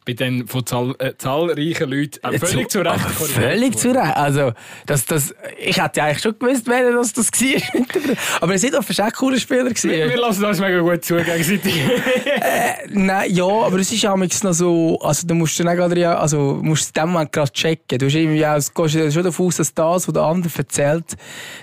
[0.05, 2.99] bei den von zahl, äh, zahlreichen Leuten äh, völlig zu Recht.
[2.99, 4.15] Völlig zu Recht.
[4.15, 4.53] Also,
[4.85, 8.17] das, das, ich hätte ja eigentlich schon gewusst, wer das, das war.
[8.41, 9.71] Aber es war auch ein cooler Spieler.
[9.71, 11.75] Wir, wir lassen das mega gut zu gegenseitig.
[11.75, 16.59] äh, nein, ja, aber es ist auch noch so, also du musst dann gerade, also
[16.61, 17.97] musst in dem Moment gerade checken.
[17.97, 21.15] Du hast irgendwie auch, gehst schon davon aus, dass das, was der andere erzählt,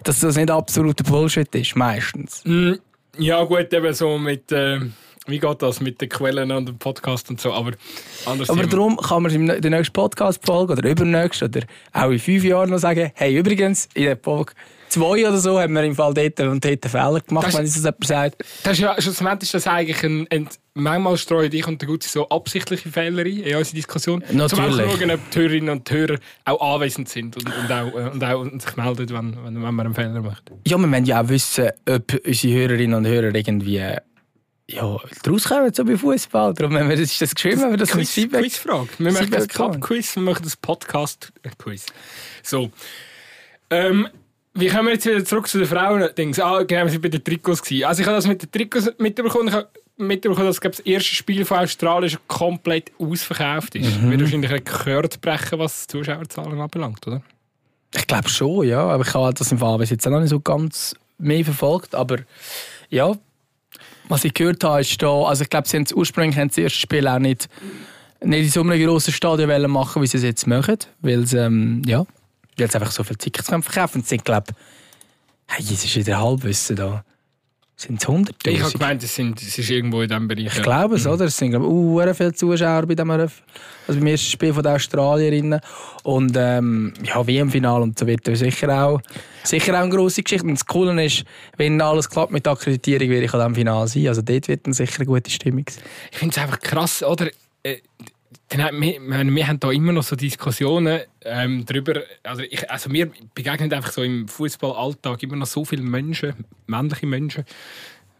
[0.02, 2.42] dass das nicht absoluter Bullshit ist, meistens.
[2.44, 2.72] Mm,
[3.18, 4.50] ja gut, eben so mit...
[4.50, 4.80] Äh
[5.26, 7.52] wie geht das mit den Quellen und dem Podcast und so?
[7.52, 7.72] Aber,
[8.26, 8.66] aber Thema.
[8.66, 12.78] darum kann man in der nächsten Podcast-Folge oder übernächsten oder auch in fünf Jahren noch
[12.78, 14.52] sagen, hey, übrigens, in der Folge
[14.92, 17.74] zwei oder so haben wir im Fall dort und dort Fehler gemacht, das, wenn es
[17.74, 18.44] das jemand sagt.
[18.62, 22.08] Das ist ja, schlussendlich ist das eigentlich ein, ein manchmal streuen ich und der Gute
[22.08, 24.24] so absichtliche Fehler ein in unserer Diskussion.
[24.32, 24.50] Natürlich.
[24.50, 28.24] Zum schauen, ob die Hörerinnen und Hörer auch anwesend sind und, und, auch, äh, und
[28.24, 30.50] auch sich melden, wenn, wenn, wenn man einen Fehler macht.
[30.66, 33.80] Ja, wir wollen ja auch wissen, ob unsere Hörerinnen und Hörer irgendwie
[34.72, 36.54] ja, daraus kommen so bei Fußball.
[36.54, 38.88] Darum haben wir das, ist das geschrieben, wir das Quiz, Quizfrage.
[38.98, 41.86] Wir machen das Cup-Quiz, wir machen das Podcast-Quiz.
[42.42, 42.70] So.
[43.70, 44.08] Ähm,
[44.54, 46.08] wie kommen wir jetzt wieder zurück zu den Frauen?
[46.16, 46.38] Dings?
[46.38, 47.84] Ah, genau, wir sind bei den Trikots gewesen.
[47.84, 49.48] Also ich habe das mit den Trikots mitbekommen.
[49.48, 54.00] Ich habe mitbekommen, dass das erste Spiel von Australien komplett ausverkauft ist.
[54.00, 54.10] Mhm.
[54.10, 57.22] Wird wahrscheinlich gehört brechen, was die Zuschauerzahlen anbelangt, oder?
[57.94, 58.80] Ich glaube schon, ja.
[58.80, 61.94] Aber ich habe das im Fall bis jetzt noch nicht so ganz mehr verfolgt.
[61.94, 62.18] Aber
[62.90, 63.14] ja,
[64.08, 66.78] was ich gehört habe, ist da, also ich glaube, sie haben ursprünglich haben das erste
[66.78, 67.48] Spiel auch nicht,
[68.20, 71.82] nicht in so einem grossen Stadion machen, wie sie es jetzt machen, weil sie, ähm,
[71.86, 72.04] ja,
[72.56, 73.98] weil sie einfach so viele Tickets verkaufen.
[73.98, 74.52] Und sie glaube,
[75.46, 77.04] hey, es ist wieder Halbwissen da.
[77.82, 80.56] Sind es 100 Ich habe gemeint, es, sind, es ist irgendwo in diesem Bereich.
[80.56, 81.24] Ich glaube es, oder?
[81.24, 83.32] Es sind uh, viele Zuschauer bei dem also
[83.88, 85.60] beim ersten Spiel von den Australierinnen.
[86.04, 89.00] Und ähm, ja, WM-Final und so wird sicher auch,
[89.42, 90.46] sicher auch eine grosse Geschichte.
[90.46, 91.24] Und das Coole ist,
[91.56, 94.06] wenn alles klappt mit der Akkreditierung, werde ich an diesem Final sein.
[94.06, 95.82] Also dort wird dann sicher eine gute Stimmung sein.
[96.12, 97.30] Ich finde es einfach krass, oder?
[98.56, 102.02] Dann, wir, wir haben da immer noch so Diskussionen ähm, darüber.
[102.22, 107.06] Also, ich, also mir begegnen einfach so im Fußballalltag immer noch so viele Menschen, männliche
[107.06, 107.44] Menschen,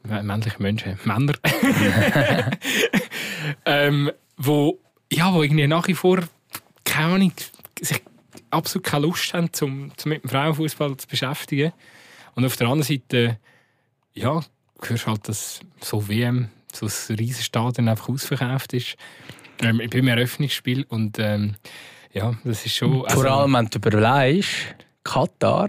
[0.08, 1.34] äh, männliche Menschen, Männer,
[3.66, 4.78] ähm, wo,
[5.12, 6.20] ja, wo irgendwie nach wie vor
[6.92, 7.32] keine Ahnung,
[7.80, 8.02] sich
[8.50, 11.72] absolut keine Lust haben, zum, zum mit dem Frauenfußball zu beschäftigen.
[12.34, 13.38] Und auf der anderen Seite,
[14.14, 14.42] ja,
[14.82, 18.96] hörst halt, dass so WM, so ein riesiges Stadion einfach ausverkauft ist.
[19.60, 21.56] Ähm, ich bin im Eröffnungsspiel und ähm,
[22.12, 23.04] ja, das ist schon.
[23.04, 24.50] Also, Vor allem, wenn du überlegst,
[25.04, 25.68] Katar,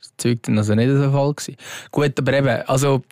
[0.00, 1.56] das Zeug dann also nicht so voll gewesen.
[1.90, 3.02] Gut, aber eben, also.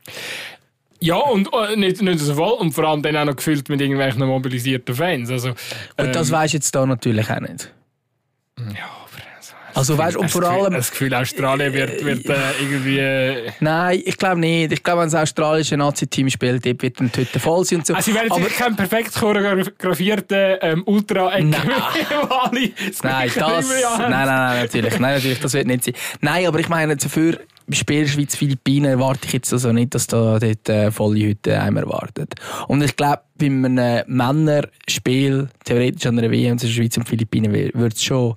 [0.98, 3.80] Ja, und äh, nicht, nicht so voll und vor allem dann auch noch gefüllt mit
[3.80, 5.30] irgendwelchen mobilisierten Fans.
[5.30, 7.72] Also, ähm, und das weisst du jetzt da natürlich auch nicht.
[8.58, 8.95] Ja,
[9.76, 10.72] also weißt und vor allem...
[10.72, 13.52] Das Gefühl, Australien wird, wird äh, irgendwie...
[13.60, 14.72] Nein, ich glaube nicht.
[14.72, 17.94] Ich glaube, wenn das australische Nazi-Team spielt, dort wird dann Hütte voll sein und so.
[17.94, 21.50] Also sie werden sicher keinen perfekt choreografierten ähm, ultra nein.
[21.50, 23.02] nein, das...
[23.02, 23.30] Nein,
[23.98, 24.98] nein, nein, natürlich.
[24.98, 25.94] Nein, natürlich, das wird nicht sein.
[26.20, 27.38] Nein, aber ich meine, dafür...
[27.68, 32.36] Spiel Schweiz-Philippinen erwarte ich jetzt also nicht, dass da dort äh, volle Hütte einem erwartet.
[32.68, 37.94] Und ich glaube, bei einem Männerspiel, theoretisch an einer WM zwischen Schweiz und Philippinen, wird
[37.94, 38.36] es schon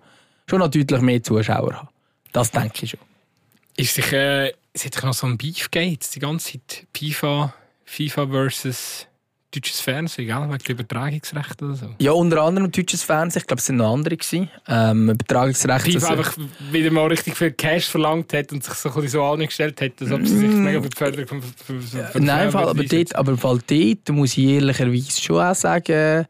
[0.49, 1.89] schon noch deutlich mehr Zuschauer haben.
[2.31, 2.99] Das denke ich schon.
[3.77, 7.53] Ist sich, äh, es hat sich noch so ein Beef gegeben, die ganze Zeit FIFA,
[7.85, 9.07] FIFA versus
[9.51, 10.49] deutsches Fernsehen, gell?
[10.49, 11.95] wegen Übertragungsrechte oder so?
[11.99, 13.41] Ja, unter anderem deutsches Fernsehen.
[13.41, 14.17] Ich glaube, es waren noch andere.
[14.17, 14.49] Gewesen.
[14.67, 15.91] Ähm, Übertragungsrechte.
[15.91, 16.37] FIFA einfach
[16.71, 20.11] wieder mal richtig viel Cash verlangt hat und sich so ein so angestellt hat, als
[20.11, 20.63] ob sie sich mm.
[20.63, 24.45] mega für die Förderung von, von Nein, Fall, aber, dort, aber Fall dort muss ich
[24.45, 26.27] ehrlicherweise schon auch sagen,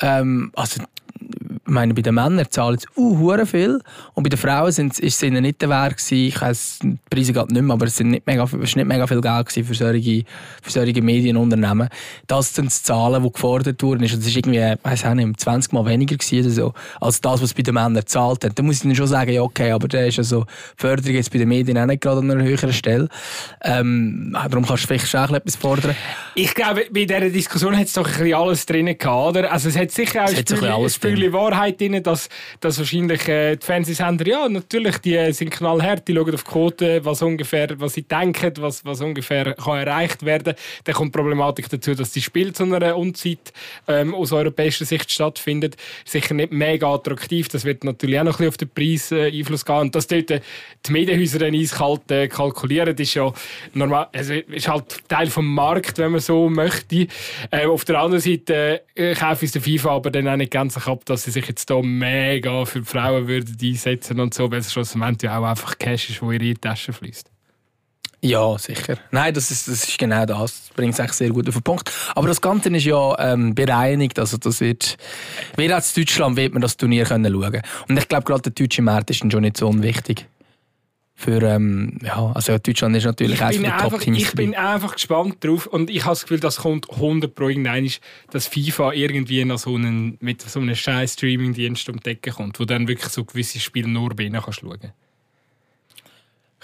[0.00, 3.80] ähm, also ich meine, bei den Männern zahlen sie uh, viel
[4.14, 6.98] und bei den Frauen sind, ist es ihnen nicht der Wert gewesen, ich weiss, die
[7.10, 9.52] Preise gerade nicht mehr, aber es, sind nicht mega, es ist nicht mega viel Geld
[9.52, 10.24] für solche,
[10.62, 11.88] für solche Medienunternehmen.
[12.26, 14.02] Das sind die Zahlen, die gefordert wurden.
[14.02, 17.42] Das ist irgendwie, ich weiss auch nicht, 20 Mal weniger gewesen oder so, als das,
[17.42, 18.58] was bei den Männern gezahlt hat.
[18.58, 21.32] Da muss ich dann schon sagen, ja okay, aber da ist also die Förderung jetzt
[21.32, 23.08] bei den Medien auch nicht gerade an einer höheren Stelle.
[23.62, 25.96] Ähm, darum kannst du vielleicht auch etwas fordern.
[26.34, 29.52] Ich glaube, bei dieser Diskussion hat es doch ein bisschen alles drin gehabt, oder?
[29.52, 31.22] Also es hat sicher auch ein Spiel
[31.54, 32.28] Wahrheit drin, dass,
[32.60, 37.04] dass wahrscheinlich äh, die Fernsehsender, ja, natürlich, die sind knallhart, die schauen auf die Quote,
[37.04, 40.54] was ungefähr, was sie denken, was, was ungefähr kann erreicht werden.
[40.84, 43.52] Dann kommt die Problematik dazu, dass die Spiele zu einer Unzeit
[43.88, 45.76] ähm, aus europäischer Sicht stattfindet.
[46.04, 49.26] Sicher nicht mega attraktiv, das wird natürlich auch noch ein bisschen auf den Preis äh,
[49.26, 49.76] Einfluss gehen.
[49.76, 50.40] Und dass dort äh,
[50.86, 53.32] die Medienhäuser dann eiskalt äh, kalkulieren, ist ja
[53.74, 57.06] normal, also ist halt Teil vom Markt, wenn man so möchte.
[57.50, 60.76] Äh, auf der anderen Seite äh, kaufe ich den FIFA aber dann auch nicht ganz
[60.86, 64.60] ab, dass sie sich jetzt hier mega für die Frauen würden einsetzen und so, weil
[64.60, 67.30] es schlussendlich ja auch einfach Cash ist, wo in ihre Tasche fließt.
[68.24, 68.96] Ja, sicher.
[69.10, 70.38] Nein, das ist, das ist genau das.
[70.38, 71.92] Das bringt es echt sehr gut auf den Punkt.
[72.14, 74.18] Aber das Ganze ist ja ähm, bereinigt.
[74.18, 74.96] Also das wird,
[75.56, 77.60] wer als Deutschland wird man das Turnier können schauen.
[77.86, 80.26] Und ich glaube, gerade der deutsche Markt ist schon nicht so unwichtig.
[81.16, 84.18] Für, ähm, ja, also Deutschland ist natürlich eines der Top-Teams.
[84.18, 87.88] Ich bin einfach gespannt drauf und ich habe das Gefühl, das kommt 100 pro irgendein,
[88.30, 92.58] dass FIFA irgendwie noch so einen, mit so einem scheiß Streaming-Dienst um die Ecke kommt,
[92.58, 94.92] wo dann wirklich so gewisse Spiele nur bei ihnen kannst schauen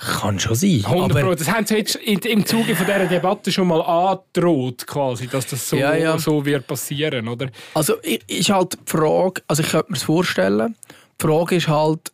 [0.01, 0.83] kann schon sein.
[0.85, 1.35] 100 Pro.
[1.35, 5.69] Das haben sie jetzt im Zuge von dieser Debatte schon mal angedroht, quasi, dass das
[5.69, 6.19] so, ja, ja.
[6.19, 7.51] so wird passieren, oder?
[7.75, 7.95] Also
[8.27, 10.75] ist halt die Frage, also ich könnte mir das vorstellen,
[11.21, 12.13] die Frage ist halt,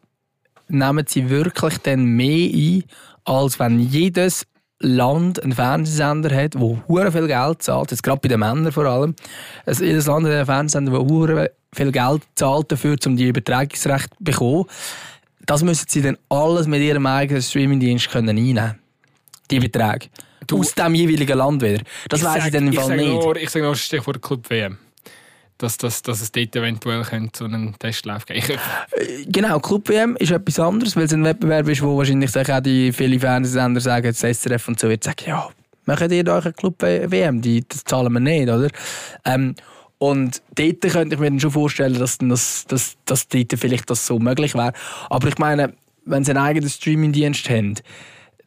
[0.68, 2.84] nehmen sie wirklich dann mehr ein,
[3.24, 4.46] als wenn jedes
[4.78, 8.84] Land einen Fernsehsender hat, der hure viel Geld zahlt, jetzt gerade bei den Männern vor
[8.84, 9.14] allem,
[9.64, 14.16] also jedes Land hat einen Fernsehsender, der hure viel Geld zahlt dafür, um die Übertragungsrechte
[14.16, 14.64] zu bekommen.
[15.46, 18.78] Das müssen sie dann alles mit ihrem eigenen Streamingdienst können einnehmen
[19.50, 20.08] Die Beträge.
[20.46, 21.82] Du, Aus dem jeweiligen Land wieder.
[22.08, 23.08] Das weiß ich dann im Fall nicht.
[23.08, 24.78] Nur, ich sage nur Stichwort Club WM
[25.58, 28.62] dass, dass, dass es dort eventuell zu einem Testlauf geben könnte.
[28.92, 32.60] Äh, genau, Club WM ist etwas anderes, weil es ein Wettbewerb ist, wo wahrscheinlich auch
[32.60, 35.48] die viele Fernsehsender sagen, das SRF und so wird sagen, ja,
[35.86, 38.68] machen ihr euch eine Club WM, die, das zahlen wir nicht, oder?
[39.24, 39.54] Ähm,
[39.98, 44.06] und dort könnte ich mir dann schon vorstellen, dass, dass, dass, dass dort vielleicht das
[44.06, 44.74] so möglich wäre.
[45.08, 45.72] Aber ich meine,
[46.04, 47.74] wenn sie einen eigenen Streamingdienst haben,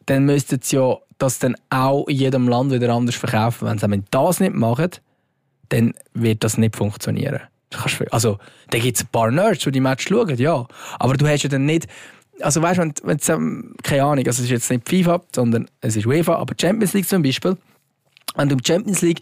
[0.06, 3.68] dann müssten sie ja das dann auch in jedem Land wieder anders verkaufen.
[3.68, 4.90] Wenn sie das nicht machen,
[5.70, 7.40] dann wird das nicht funktionieren.
[8.10, 8.38] Also,
[8.70, 10.66] da gibt es ein paar Nerds, die die Match schauen, ja.
[10.98, 11.86] Aber du hast ja dann nicht.
[12.40, 15.68] Also, weißt du, wenn, wenn ähm, keine Ahnung, also es ist jetzt nicht FIFA, sondern
[15.80, 17.56] es ist UEFA, aber Champions League zum Beispiel.
[18.36, 19.20] Wenn du Champions League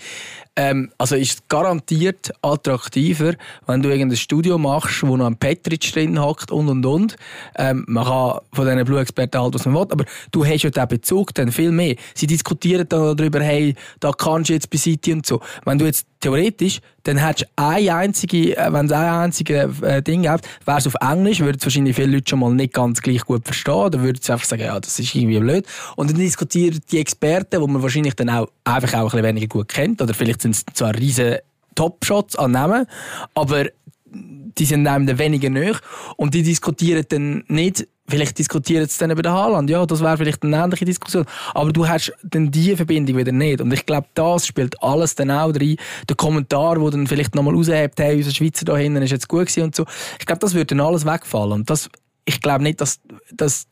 [0.59, 3.35] ähm, also ist es garantiert attraktiver,
[3.69, 7.17] wenn du irgendein Studio machst, wo noch ein Petric drin hockt und und und.
[7.55, 10.89] Ähm, man kann von diesen Blue-Experten halt, was man will, aber du hast ja den
[10.89, 11.95] Bezug dann viel mehr.
[12.13, 15.41] Sie diskutieren dann darüber, hey, da kannst du jetzt bei City und so.
[15.65, 20.03] Wenn du jetzt theoretisch, dann hättest du eine einzige, äh, wenn es ein einziges äh,
[20.03, 23.01] Ding gibt, wäre es auf Englisch, würden es wahrscheinlich viele Leute schon mal nicht ganz
[23.01, 25.67] gleich gut verstehen, oder würden einfach sagen, ja, das ist irgendwie blöd.
[25.97, 29.47] Und dann diskutieren die Experten, die man wahrscheinlich dann auch einfach auch ein bisschen weniger
[29.47, 31.43] gut kennt, oder vielleicht sind es zwar riesige
[31.75, 32.87] Top-Shots an Namen,
[33.35, 33.67] aber
[34.13, 35.77] die sind einem weniger näher
[36.17, 39.69] und die diskutieren dann nicht Vielleicht diskutieren sie dann über den Haaland.
[39.69, 41.27] Ja, das wäre vielleicht eine ähnliche Diskussion.
[41.53, 43.61] Aber du hast dann diese Verbindung wieder nicht.
[43.61, 45.77] Und ich glaube, das spielt alles dann auch rein.
[46.09, 49.49] Der Kommentar, der dann vielleicht nochmal raushebt, hey, unser Schweizer da hinten ist jetzt gut
[49.49, 49.85] gewesen und so.
[50.19, 51.53] Ich glaube, das würde dann alles wegfallen.
[51.53, 51.91] Und das,
[52.25, 52.99] ich glaube nicht, dass,
[53.31, 53.67] dass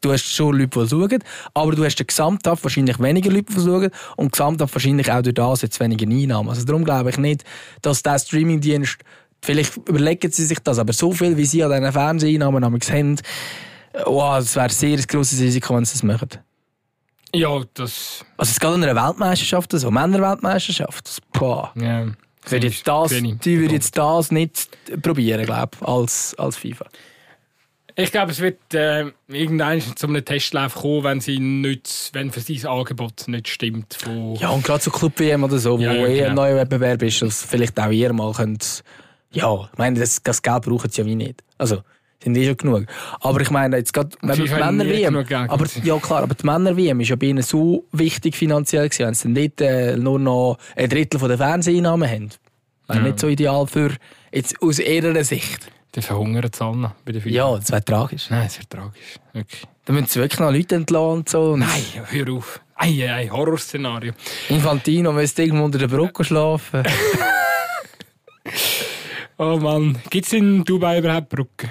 [0.00, 1.18] du hast schon Leute, die schauen,
[1.54, 5.34] aber du hast den Gesamthaft wahrscheinlich weniger Leute, die schauen und Gesamthaft wahrscheinlich auch durch
[5.34, 6.50] das jetzt weniger Einnahmen.
[6.50, 7.44] Also darum glaube ich nicht,
[7.80, 8.98] dass der Streamingdienst,
[9.42, 13.16] vielleicht überlegen sie sich das, aber so viel, wie sie an diesen Fernseheinnahmen haben,
[14.06, 16.28] wow, das wäre ein sehr grosses Risiko, wenn sie das machen.
[17.34, 18.24] Ja, das...
[18.36, 21.72] Also es geht an einer Weltmeisterschaft, so Männerweltmeisterschaft, boah.
[21.74, 22.06] Ja.
[22.48, 24.68] Würde jetzt das, die würde jetzt das nicht
[25.00, 26.86] probieren, glaube als, als FIFA.
[27.94, 32.40] Ich glaube, es wird äh, irgendwann zu einem Testlauf kommen, wenn, sie nicht, wenn für
[32.40, 33.98] sein Angebot nicht stimmt.
[34.04, 36.28] Wo ja, und gerade so Club-WM oder so, ja, wo ja, eh genau.
[36.28, 38.82] ein neuer Wettbewerb ist, dass vielleicht auch ihr mal könnt.
[39.32, 41.42] Ja, ich meine, das, das Geld brauchen sie ja wie nicht.
[41.58, 41.82] Also,
[42.22, 42.86] sind eh schon genug.
[43.20, 45.16] Aber ich meine, jetzt gerade, wenn die Männer-WM,
[45.48, 49.14] aber, ja klar, aber die Männer-WM ist ja bei ihnen so wichtig finanziell gewesen, wenn
[49.14, 52.30] sie nicht äh, nur noch ein Drittel von der Fernseheinnahmen haben.
[52.86, 53.04] Wäre ja.
[53.04, 53.90] nicht so ideal für,
[54.32, 55.68] jetzt aus ihrer Sicht.
[55.92, 57.34] Dann verhungern sie alle bei der FIFA.
[57.34, 58.30] Ja, das wäre tragisch.
[58.30, 59.18] Nein, das wäre tragisch.
[59.32, 59.62] Wirklich.
[59.84, 61.56] Dann müssen sie wirklich noch Leute entlassen und so.
[61.56, 62.60] Nein, hör auf.
[62.76, 64.12] Ei, ei, Horrorszenario.
[64.48, 66.82] Infantino müsste irgendwo unter der Brücke schlafen.
[69.38, 71.70] Oh Mann, gibt es in Dubai überhaupt Brücken?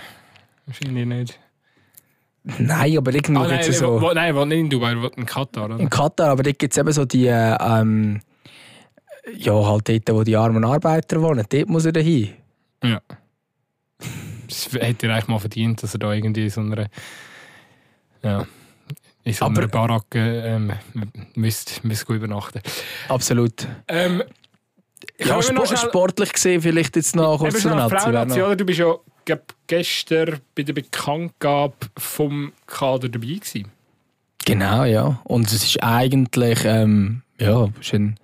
[0.65, 1.39] Wahrscheinlich nicht.
[2.43, 4.01] Nein, aber irgendwo Ah, gibt es so...
[4.01, 5.79] wo, nein, wo nicht in Dubai, wo in Katar, oder?
[5.79, 7.27] In Katar, aber dort gibt es eben so die...
[7.27, 8.21] äh, Ähm,
[9.37, 11.45] ja, halt dort, wo die armen Arbeiter wohnen.
[11.47, 12.29] Dort muss er hin.
[12.83, 12.99] Ja.
[14.47, 16.87] Das hätte er eigentlich mal verdient, dass er da irgendwie in so einer.
[18.23, 18.47] Ja.
[19.23, 20.73] In so einer Aber- Baracke ähm,
[21.35, 22.61] müsste, müsste gut übernachten.
[23.07, 23.67] Absolut.
[23.87, 24.23] Ähm,
[25.19, 28.41] Ja, Sport, schnell- sportlich gesehen, vielleicht jetzt noch kurz zu der Nazi.
[28.41, 28.55] oder?
[28.55, 28.95] Du bist ja
[29.25, 33.67] glaub, gestern bei der Bekanntgabe vom Kader dabei gewesen.
[34.45, 35.21] Genau, ja.
[35.23, 38.17] Und es ist eigentlich, ähm, ja, ist ein,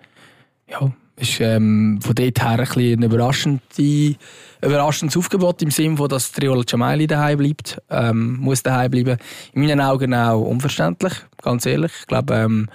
[0.67, 4.15] ja, ist ähm, von dort her ein, ein überraschende,
[4.61, 9.17] überraschendes Aufgebot im Sinne von, dass Triola Jamaili daheim bleibt, ähm, muss daheim bleiben.
[9.53, 11.91] In meinen Augen auch unverständlich, ganz ehrlich.
[12.01, 12.67] Ich glaube, ähm,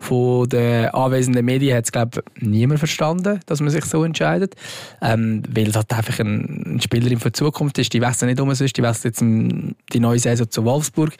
[0.00, 4.56] von den anwesenden Medien hat es glaube niemand verstanden, dass man sich so entscheidet,
[5.02, 7.92] ähm, weil es halt einfach ein, eine Spielerin für die Zukunft ist.
[7.92, 11.12] Die wechselt nicht um sonst, die wechselt jetzt die neue Saison zu Wolfsburg.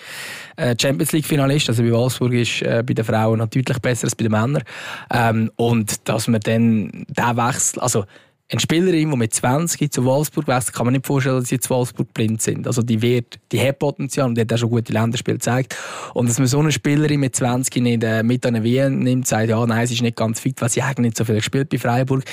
[0.56, 4.06] Äh, Champions League Finalist, also bei Wolfsburg ist äh, bei den Frauen noch deutlich besser
[4.06, 4.62] als bei den Männern.
[5.12, 8.04] Ähm, und dass man dann den Wechsel, also
[8.50, 11.70] eine Spielerin, die mit 20 zu Wolfsburg wechselt, kann man nicht vorstellen, dass sie zu
[11.70, 12.66] Wolfsburg blind sind.
[12.66, 15.76] Also die wird, die hat Potenzial und die hat auch schon gute Länderspiele gezeigt.
[16.14, 19.50] Und dass man so eine Spielerin mit 20 nicht äh, mit an WM nimmt, sagt,
[19.50, 21.78] ja, nein, sie ist nicht ganz fit, weil sie eigentlich nicht so viel gespielt bei
[21.78, 22.24] Freiburg.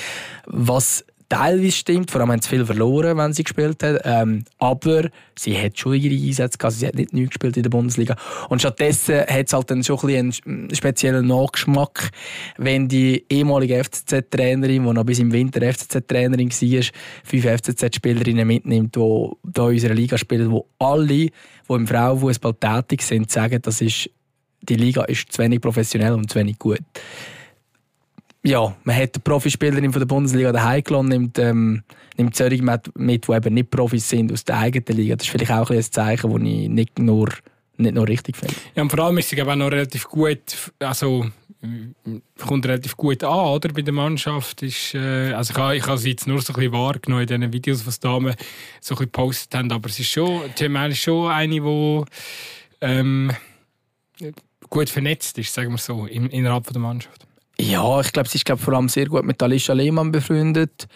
[0.46, 4.00] Was teilweise stimmt, vor allem haben sie viel verloren, wenn sie gespielt hat.
[4.04, 7.70] Ähm, aber sie hat schon ihre Einsätze gehabt, sie hat nicht neu gespielt in der
[7.70, 8.16] Bundesliga.
[8.48, 12.10] Und stattdessen hat es halt dann schon ein bisschen einen speziellen Nachgeschmack,
[12.56, 16.84] wenn die ehemalige FCZ-Trainerin, die noch bis im Winter FCZ-Trainerin war,
[17.24, 21.32] fünf FCZ-Spielerinnen mitnimmt, die hier in unserer Liga spielen, wo alle, die
[21.68, 24.10] im Frauenfußball tätig sind, sagen, das ist,
[24.62, 26.80] die Liga ist zu wenig professionell und zu wenig gut
[28.48, 31.82] ja, man hat eine Profispielerin von der Bundesliga daheim gelassen, nimmt, ähm,
[32.16, 35.16] nimmt solche mit, mit, die eben nicht Profis sind aus der eigenen Liga.
[35.16, 37.28] Das ist vielleicht auch ein, ein Zeichen, das ich nicht nur,
[37.76, 38.54] nicht nur richtig finde.
[38.74, 41.26] Ja, und vor allem ist sie auch noch relativ gut, also
[41.62, 43.68] äh, kommt relativ gut an, oder?
[43.68, 46.56] Bei der Mannschaft ist, äh, also ich habe, ich habe sie jetzt nur so ein
[46.56, 48.34] bisschen wahrgenommen in diesen Videos, was die Damen
[48.80, 52.04] so ein bisschen gepostet haben, aber es ist schon, Jamal ist schon eine, die
[52.80, 53.30] ähm,
[54.70, 57.27] gut vernetzt ist, sagen wir so, in, innerhalb der Mannschaft.
[57.60, 60.86] Ja, ich glaube, sie ist glaub, vor allem sehr gut mit Alicia Lehmann befreundet.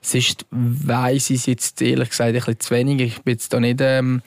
[0.00, 3.00] Sonst weiss ich es jetzt ehrlich gesagt ein bisschen zu wenig.
[3.00, 4.22] Ich bin jetzt da nicht ähm,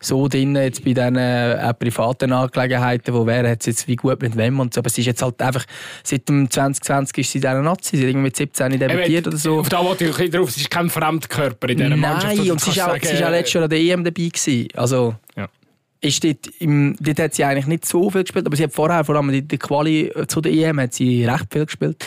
[0.00, 4.36] so drin jetzt bei diesen äh, privaten Angelegenheiten, wo wer hat jetzt wie gut mit
[4.36, 4.80] wem und so.
[4.80, 5.64] Aber sie ist jetzt halt einfach,
[6.02, 9.36] seit dem 2020 ist sie in dieser Nazi, sie hat irgendwie mit 17 debütiert oder
[9.36, 9.60] so.
[9.60, 12.36] Auf da wollte ich ein bisschen drauf, sie ist kein Fremdkörper in dieser Mannschaft.
[12.36, 14.68] Nein, dass und sie ist, auch, sie ist letztes Jahr an der EM dabei gewesen.
[14.74, 15.48] Also, Ja.
[16.02, 19.04] Ist dort, im, dort hat sie eigentlich nicht so viel gespielt, aber sie hat vorher,
[19.04, 22.04] vor allem in der Quali zu der EM, hat sie recht viel gespielt.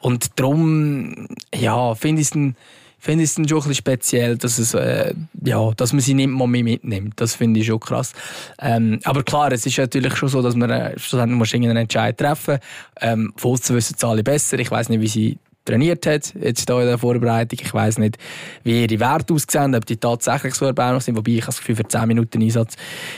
[0.00, 2.54] Und darum, ja, finde ich es
[3.02, 5.12] finde ich es schon ein bisschen speziell, dass, es, äh,
[5.44, 7.14] ja, dass man sie nicht mehr mitnimmt.
[7.20, 8.12] Das finde ich schon krass.
[8.60, 12.16] Ähm, aber klar, es ist natürlich schon so, dass man äh, schlussendlich muss irgendeinen Entscheid
[12.16, 12.60] treffen
[13.00, 14.60] ähm, aussen wissen es alle besser.
[14.60, 17.58] Ich weiß nicht, wie sie trainiert hat, jetzt hier in der Vorbereitung.
[17.62, 18.18] Ich weiß nicht,
[18.64, 21.16] wie ihre Werte aussehen, ob die tatsächlich so erbaulich sind.
[21.16, 22.76] Wobei ich das Gefühl, für 10 Minuten Einsatz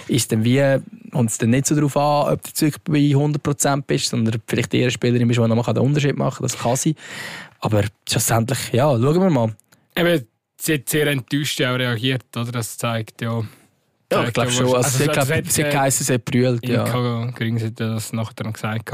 [0.09, 0.63] ist dann wie,
[1.11, 4.75] kommt es dann nicht so darauf an, ob du zurück bei 100% bist, sondern vielleicht
[4.75, 6.43] eher eine Spielerin bist, die noch mal den Unterschied machen kann.
[6.45, 6.95] Das kann sie.
[7.61, 9.55] Aber schlussendlich, ja, schauen wir mal.
[9.97, 10.27] Eben,
[10.61, 12.53] sie hat sehr enttäuscht auch reagiert, oder?
[12.53, 13.43] Das zeigt ja...
[14.13, 14.67] Ja, ich glaube schon.
[14.67, 17.31] Also, wahrscheinlich- sie, das glaub, hat, sie hat geheißen, sie hat brüllt, ja.
[17.31, 18.93] Grings hat das nachher dann gesagt.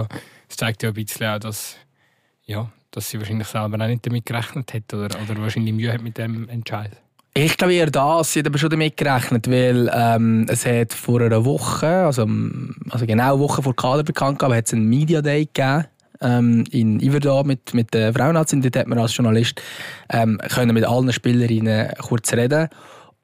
[0.49, 1.77] Es zeigt ja ein bisschen auch, dass,
[2.45, 6.03] ja, dass sie wahrscheinlich selber auch nicht damit gerechnet hat oder, oder wahrscheinlich Mühe hat
[6.03, 6.93] mit dem Entscheid.
[7.33, 11.21] Ich glaube eher das, sie hat aber schon damit gerechnet, weil ähm, es hat vor
[11.21, 12.27] einer Woche, also,
[12.91, 15.85] also genau eine Woche vor Kader bekannt gegeben, hat es einen Media Day gegeben
[16.21, 18.53] ähm, in Iverdor mit, mit der Frauenarzt.
[18.53, 19.63] Dort hat man als Journalist
[20.11, 22.69] ähm, können mit allen Spielerinnen kurz reden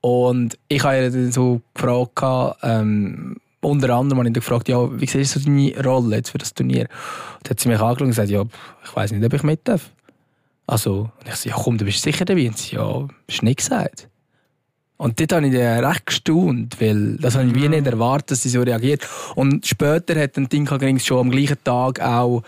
[0.01, 5.07] und ich habe ihr dann so gefragt, ähm, unter anderem habe ich gefragt, ja, wie
[5.07, 6.83] siehst du deine Rolle jetzt für das Turnier?
[6.83, 8.43] Und dann hat sie mich angeschaut und gesagt, ja,
[8.85, 9.91] ich weiß nicht, ob ich mit darf.
[10.67, 12.49] Also, und ich so, ja komm, du bist sicher dabei.
[12.49, 14.09] Und sie, ja, hast du nicht gesagt.
[14.99, 18.43] Und dort habe ich dann recht gestaunt, weil das habe ich wie nicht erwartet, dass
[18.43, 19.07] sie so reagiert.
[19.35, 22.43] Und später hat dann Tinka Grings schon am gleichen Tag auch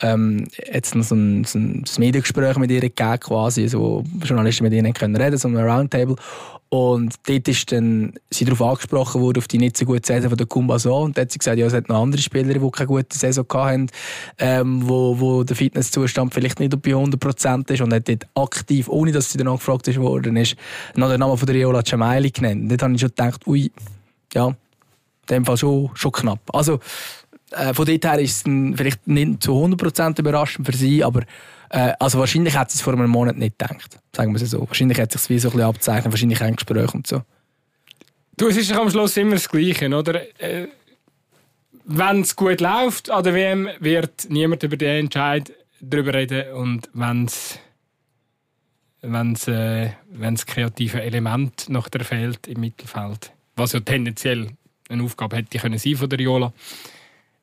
[0.00, 4.72] ähm, jetzt noch so ein, so ein Mediengespräch mit ihr gegeben, quasi, so, Journalisten mit
[4.72, 6.16] ihnen können reden, so ein Roundtable.
[6.74, 10.36] Und dort ist dann sie darauf angesprochen worden, auf die nicht so gute Saison von
[10.36, 10.96] der Kumbaso.
[11.02, 13.46] Und dann hat sie gesagt, ja, es hat noch andere Spieler, die keine gute Saison
[13.52, 13.86] hatten,
[14.38, 17.80] ähm, wo, wo der Fitnesszustand vielleicht nicht bei 100% ist.
[17.80, 20.56] Und hat dort aktiv, ohne dass sie danach gefragt ist worden ist,
[20.96, 22.62] noch den Namen von der Riola Cemaili genannt.
[22.62, 23.70] Und dort habe ich schon gedacht, ui,
[24.32, 24.56] ja, in
[25.28, 26.40] dem Fall schon, schon knapp.
[26.52, 26.80] Also,
[27.56, 31.22] äh, von dort her ist es dann vielleicht nicht zu 100% überraschend für sie, aber
[31.74, 34.60] Äh, also wahrscheinlich hat sie es vor einem Monat nicht gedacht, sagen wir es so.
[34.68, 37.22] Wahrscheinlich hat sich es wie so ein bisschen abzeichnet, wahrscheinlich ein Gespräch und so.
[38.36, 40.22] Du, es ist am Schluss immer das Gleiche, oder?
[40.40, 40.68] Äh,
[41.84, 46.88] wenn es gut läuft an der WM, wird niemand über den Entscheid darüber reden und
[46.94, 47.58] wenn es
[49.02, 54.48] wenn's, äh, wenn's kreative Element noch der fehlt im Mittelfeld, was ja tendenziell
[54.88, 56.52] eine Aufgabe hätte können sein von der Riola,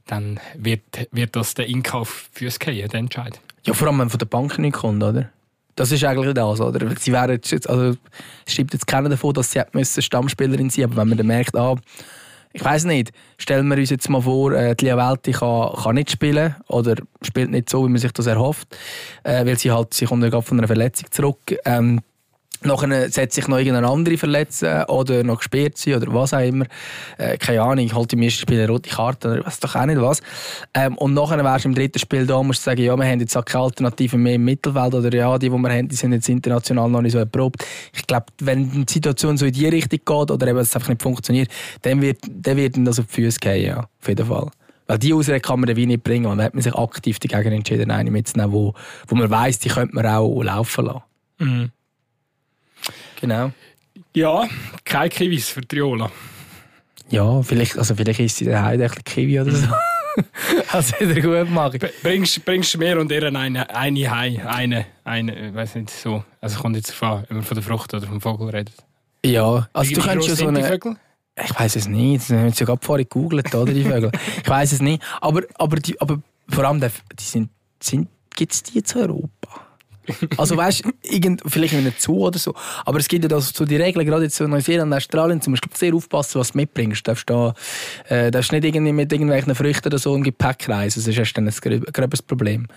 [0.06, 0.82] dann wird,
[1.12, 3.40] wird das der Inkauf fürs Gehen, der Entscheid.
[3.66, 5.30] Ja, vor allem, wenn von der Bank nicht kommt, oder?
[5.76, 6.96] Das ist eigentlich das, oder?
[7.00, 7.98] Sie wären jetzt, also,
[8.46, 11.76] es schreibt jetzt keiner davon, dass sie Stammspielerin sein aber wenn man dann merkt, ah,
[12.54, 16.12] ich weiß nicht, stellen wir uns jetzt mal vor, äh, die Welti kann, kann nicht
[16.12, 18.68] spielen oder spielt nicht so, wie man sich das erhofft,
[19.24, 21.40] äh, weil sie halt, sie kommt ja gerade von einer Verletzung zurück.
[21.64, 22.02] Ähm,
[22.64, 26.66] Nachher setzt sich noch irgendeine andere verletzen oder noch gesperrt sein oder was auch immer.
[27.18, 29.86] Äh, keine Ahnung, ich halte im ersten Spiel eine rote Karte oder weiß doch auch
[29.86, 30.22] nicht was.
[30.76, 33.20] Ähm, und nachher wärst du im dritten Spiel da, musst du sagen, ja, wir haben
[33.20, 36.14] jetzt auch keine Alternativen mehr im Mittelfeld oder ja, die, die wir haben, die sind
[36.14, 37.66] jetzt international noch nicht so erprobt.
[37.94, 41.02] Ich glaube, wenn die Situation so in die Richtung geht oder eben es einfach nicht
[41.02, 41.50] funktioniert,
[41.82, 44.52] dann wird, dann wird das auf die Füße gehen, ja, auf jeden Fall.
[44.86, 46.26] Weil die Ausrede kann man wie nicht bringen.
[46.26, 48.74] Und dann hat man sich aktiv dagegen entschieden, eine mitzunehmen, wo,
[49.08, 51.02] wo man weiss, die könnte man auch laufen lassen.
[51.40, 51.72] Mhm.
[53.22, 53.52] Genau.
[54.16, 54.48] Ja,
[54.84, 56.12] kein Kiwis für Triola.
[57.10, 59.68] Ja, vielleicht, also vielleicht ist sie daheim ein bisschen Kiwi oder so.
[60.72, 61.80] also wieder gut machen.
[62.02, 66.24] Bringst, bringst du mir und ihr eine, eine Hai, eine, eine, ich weiß nicht so.
[66.40, 68.76] Also kommt jetzt von, wenn man von der Frucht oder vom Vogel redet.
[69.26, 70.64] Ja, also Wie du könntest ja so eine...
[70.64, 70.96] Vögel?
[71.44, 74.12] Ich weiß es nicht, das haben wir ja gerade vorhin gegoogelt, oder, die Vögel.
[74.44, 76.20] ich weiß es nicht, aber, aber, die, aber
[76.50, 77.50] vor allem, die sind,
[77.82, 79.71] sind, gibt es die zu Europa?
[80.38, 82.54] Also weißt du, vielleicht nicht zu oder so.
[82.86, 85.72] Aber es gibt ja das, so die Regeln, gerade jetzt in Neuseeland Australien, zum Beispiel
[85.76, 87.08] sehr aufpassen, was du mitbringst.
[87.08, 87.54] Du darfst, da,
[88.10, 91.42] äh, darfst nicht irgendwie mit irgendwelchen Früchten oder so im Gepäck reisen, sonst hast du
[91.42, 92.68] dann ein gröbes Problem.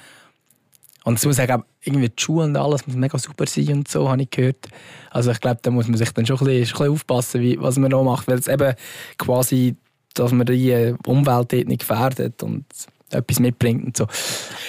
[1.05, 4.09] Und ich muss sagen, irgendwie die Schuhe und alles muss mega super sein und so,
[4.09, 4.69] habe ich gehört.
[5.11, 7.61] Also ich glaube, da muss man sich dann schon ein bisschen, ein bisschen aufpassen, wie,
[7.61, 8.75] was man noch macht, weil es eben
[9.19, 9.77] quasi,
[10.15, 12.65] dass man die Umwelt nicht gefährdet und
[13.15, 14.07] etwas mitbringt und so.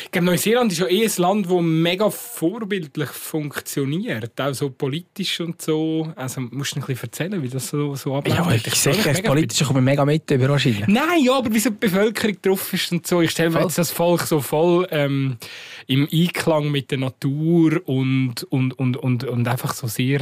[0.06, 5.39] Ich glaube, Neuseeland ist ja eh ein Land, das mega vorbildlich funktioniert, auch so politisch
[5.39, 6.12] und so.
[6.16, 8.39] Also musst du ein bisschen erzählen, wie das so, so abläuft?
[8.39, 10.88] Ja, ich, ich sehe, das Politische kommt mega mit über wahrscheinlich.
[10.88, 13.22] Nein, ja, aber wie so die Bevölkerung drauf ist und so.
[13.22, 15.38] Ich stelle mir jetzt das Volk so voll ähm,
[15.88, 20.22] im Einklang mit der Natur und, und, und, und, und einfach so sehr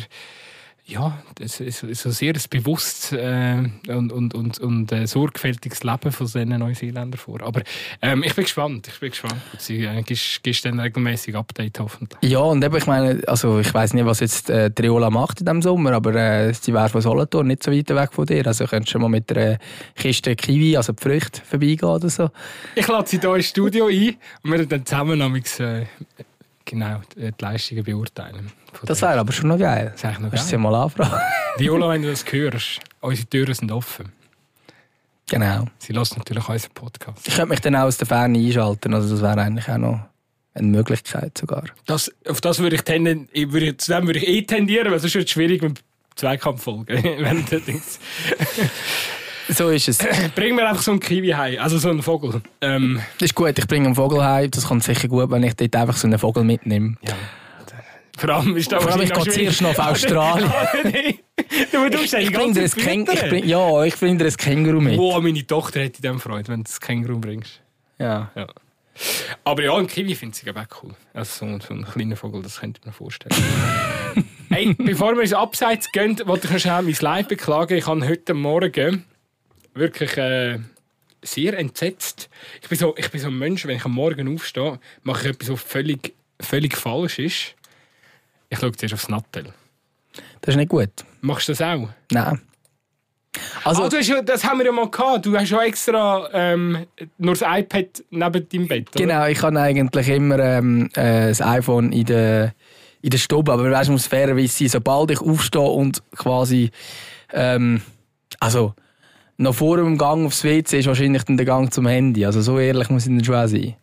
[0.85, 6.11] ja, es ist so sehr ein bewusstes äh, und, und, und, und äh, sorgfältiges Leben
[6.11, 7.41] von diesen Neuseeländern vor.
[7.41, 7.61] Aber
[8.01, 9.41] ähm, ich bin gespannt, ich bin gespannt.
[9.59, 12.29] Sie äh, gibst, gibst dann regelmäßig Update hoffentlich.
[12.29, 15.45] Ja, und eben, ich meine, also ich weiß nicht, was jetzt äh, Triola macht in
[15.45, 18.45] diesem Sommer, aber äh, sie wäre von Solothurn nicht so weit weg von dir.
[18.45, 19.59] Also könntest du mal mit einer
[19.95, 22.29] Kiste Kiwi, also die Früchte, vorbeigehen oder so.
[22.75, 25.85] Ich lade sie hier ins Studio ein und wir dann zusammen äh,
[26.65, 28.51] genau die Leistungen beurteilen.
[28.85, 29.93] Das wäre aber schon noch geil.
[29.99, 30.39] Das ist noch geil.
[30.39, 31.19] sie mal anfragen.
[31.57, 34.11] Viola, wenn du das hörst, unsere Türen sind offen.
[35.29, 35.65] Genau.
[35.79, 37.27] Sie lässt natürlich unseren Podcast.
[37.27, 39.99] Ich könnte mich dann auch aus der Ferne einschalten, also das wäre eigentlich auch noch
[40.53, 41.63] eine Möglichkeit sogar.
[41.85, 45.03] Das, auf das würde ich, tenden, würde, zu dem würde ich eh tendieren, weil es
[45.03, 45.79] ist schwierig mit
[46.15, 47.03] Zweikampffolgen.
[49.49, 49.97] So ist es.
[50.35, 52.41] Bring mir einfach so einen Kiwi heim, also so einen Vogel.
[52.61, 53.01] Ähm.
[53.17, 54.49] Das ist gut, ich bringe einen Vogel heim.
[54.49, 56.95] Das kommt sicher gut, wenn ich dort einfach so einen Vogel mitnehme.
[57.01, 57.13] Ja.
[58.17, 60.51] Vor allem ist da Vor allem ich gehe zuerst noch auf Australien.
[61.71, 64.97] du, du ich bringe dir, Käng ich bring, ja, ich bring dir ein Känguru mit.
[64.97, 67.61] Wow, meine Tochter hätte dem Freude, wenn du das Känguru bringst.
[67.97, 68.31] Ja.
[68.35, 68.47] ja.
[69.43, 70.93] Aber ja, ein Kiwi finde ich auch cool.
[71.13, 73.35] Also so, so ein kleiner Vogel, das könnte ich mir vorstellen.
[74.49, 77.77] hey, bevor wir ins Abseits gehen, wollte ich noch schnell mein Leid beklagen.
[77.77, 79.05] Ich habe heute Morgen
[79.73, 80.59] wirklich äh,
[81.23, 82.29] sehr entsetzt.
[82.61, 85.35] Ich bin, so, ich bin so ein Mensch, wenn ich am Morgen aufstehe, mache ich
[85.35, 87.55] etwas, was völlig, völlig falsch ist.
[88.53, 89.45] Ich schaue zuerst aufs Nattel.
[90.41, 90.91] Das ist nicht gut.
[91.21, 91.89] Machst du das auch?
[92.11, 92.39] Nein.
[93.63, 95.25] Also, du hast ja, das haben wir ja mal gehabt.
[95.25, 96.85] Du hast ja extra ähm,
[97.17, 98.89] nur das iPad neben deinem Bett.
[98.89, 99.05] Oder?
[99.05, 102.53] Genau, ich habe eigentlich immer ähm, äh, das iPhone in der,
[103.01, 103.51] in der Stube.
[103.51, 106.69] Aber weißt, muss fairerweise sein, sobald ich aufstehe und quasi.
[107.31, 107.81] Ähm,
[108.39, 108.75] also,
[109.37, 112.23] noch vor dem Gang aufs WC ist wahrscheinlich dann der Gang zum Handy.
[112.23, 113.75] Also so ehrlich muss ich dann schon sein.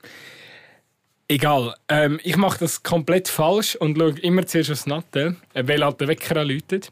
[1.31, 1.77] Egal.
[1.89, 6.01] Ähm, ich mache das komplett falsch und schaue immer zuerst aufs Natte, äh, weil halt
[6.01, 6.91] der Wecker läutet.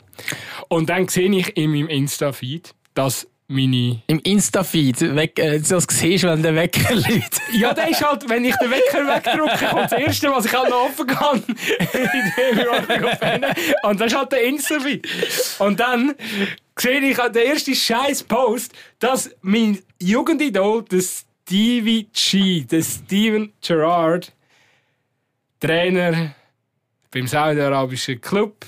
[0.69, 4.01] Und dann sehe ich in meinem Insta-Feed, dass meine...
[4.07, 5.03] Im Insta-Feed?
[5.03, 7.41] Äh, das siehst wenn der Wecker läutet?
[7.53, 10.71] ja, der ist halt, wenn ich den Wecker wegdrücke, kommt das Erste, was ich halt
[10.71, 15.09] noch offen kann, in die Und das ist halt der Insta-Feed.
[15.59, 16.15] Und dann
[16.79, 24.35] sehe ich den ersten scheiß Post, dass mein Jugendidol, der Stevie G, der Steven Gerrard,
[25.61, 26.35] Trainer
[27.11, 28.67] beim saudi-arabischen Club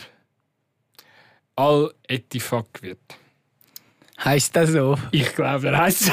[1.57, 2.99] Al-Ettifaq wird.
[4.24, 4.97] Heißt das so?
[5.11, 6.12] Ich glaube, er heißt so.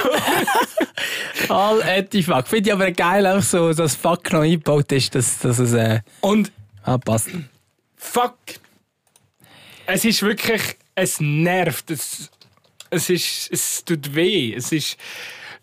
[1.53, 2.49] Al-Ettifaq.
[2.49, 6.01] Finde ich aber geil, auch so, dass Fuck noch eingebaut ist, dass, dass es äh,
[6.19, 6.51] Und
[6.83, 7.29] ah, passt.
[7.95, 8.35] fuck,
[9.85, 12.29] es ist wirklich, es nervt, es,
[12.89, 14.53] es, ist, es tut weh.
[14.53, 14.97] Es ist,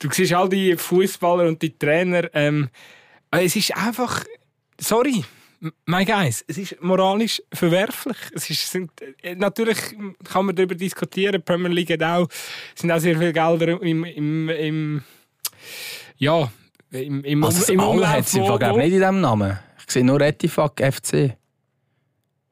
[0.04, 2.68] du siehst all die Fußballer und die Trainer, ähm,
[3.30, 4.24] es ist einfach,
[4.78, 5.24] sorry,
[5.86, 8.16] mein Guys, es ist moralisch verwerflich.
[8.34, 8.90] Es ist, sind,
[9.22, 9.78] äh, natürlich
[10.24, 11.32] kann man darüber diskutieren.
[11.32, 12.28] Die Premier League hat auch,
[12.74, 15.02] sind auch sehr viele Gelder im, im, im
[16.18, 16.52] ja,
[16.90, 18.08] im, im, Also, im Umlauf.
[18.08, 19.58] hat sie im Fall nicht in diesem Namen.
[19.78, 21.36] Ich sehe nur Ettifaq FC.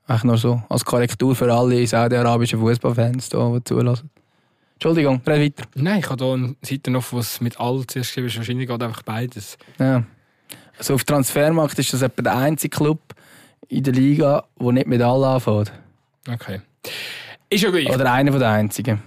[0.07, 4.11] Eigentlich nur so, als Korrektur für alle saudi-arabischen Fußballfans, die zulassen.
[4.82, 5.68] Entschuldigung, red weiter.
[5.76, 8.36] Nein, ich habe hier eine Seite noch, was mit all zuerst geschrieben ist.
[8.38, 9.56] Wahrscheinlich geht einfach beides.
[9.78, 10.02] Ja.
[10.76, 12.98] Also auf Transfermarkt ist das etwa der einzige Club
[13.68, 15.72] in der Liga, der nicht mit allen anfängt.
[16.28, 16.62] Okay.
[17.48, 17.88] Ist ja gleich.
[17.90, 19.00] Oder einer der einzigen.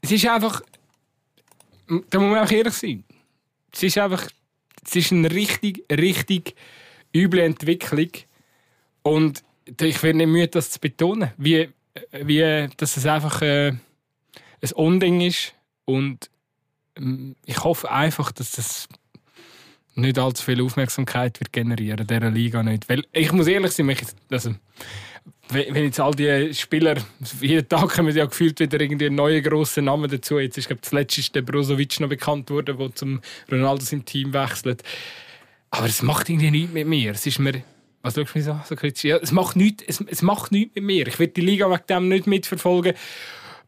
[0.00, 0.62] Es ist einfach.
[2.08, 3.04] Da muss man auch ehrlich sein.
[3.70, 4.28] Es ist einfach.
[4.82, 6.54] Es ist eine richtig, richtig
[7.14, 8.08] üble Entwicklung.
[9.02, 9.44] Und
[9.78, 11.32] ich werde nicht müde, das zu betonen.
[11.36, 11.68] Wie,
[12.12, 13.74] wie dass es einfach äh,
[14.62, 15.54] ein Unding ist.
[15.84, 16.30] Und
[16.96, 18.88] ähm, ich hoffe einfach, dass das
[19.94, 22.88] nicht allzu viel Aufmerksamkeit wird generieren, dieser Liga nicht.
[22.88, 24.54] Weil ich muss ehrlich sein, mich, also,
[25.48, 26.96] wenn jetzt all die Spieler,
[27.40, 30.38] jeden Tag kommen ja gefühlt wieder irgendwie neue grosse Namen dazu.
[30.38, 34.04] Jetzt ist, glaube ich, zuletzt ist der Brozovic noch bekannt worden, der zum Ronaldo im
[34.04, 34.82] Team wechselt.
[35.70, 37.12] Aber es macht irgendwie nichts mit mir.
[37.12, 37.62] Es ist mir,
[38.02, 39.04] was schaust du mich so, so kritisch?
[39.04, 41.06] Ja, es macht nichts, es, es macht nichts mit mir.
[41.06, 42.94] Ich werde die Liga wegen dem nicht mitverfolgen.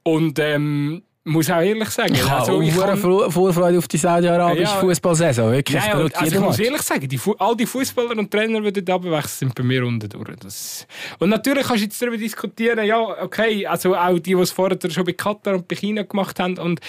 [0.05, 3.97] Und ähm, muss auch ehrlich sagen, Ich habe also, ich hohe kann- Vorfreude auf die
[3.97, 4.81] saudi-arabische Ja.
[4.81, 5.53] Fußballsaison.
[5.53, 8.31] Wirklich, ich schaue also ich jeden muss ehrlich sagen, die, Fu- all die Fußballer und
[8.31, 10.37] Trainer, die dort runterwechseln, sind bei mir unten durch.
[10.41, 10.87] Das
[11.19, 14.77] und natürlich kannst du jetzt darüber diskutieren, ja, okay, also auch die, die es vorher
[14.91, 16.81] schon bei Katar und bei China gemacht haben und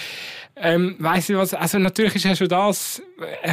[0.56, 3.00] ähm, weiss ich was, also natürlich ist ja schon das...
[3.42, 3.52] Äh,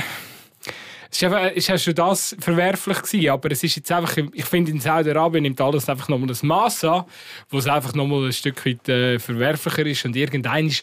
[1.13, 4.45] es ist, einfach, ist ja schon das verwerflich gewesen, aber es ist jetzt einfach, ich
[4.45, 7.03] finde in Saudi-Arabien nimmt alles einfach nochmal das Maß an,
[7.49, 10.05] wo es einfach nochmal ein Stück weit äh, verwerflicher ist.
[10.05, 10.73] Und irgendein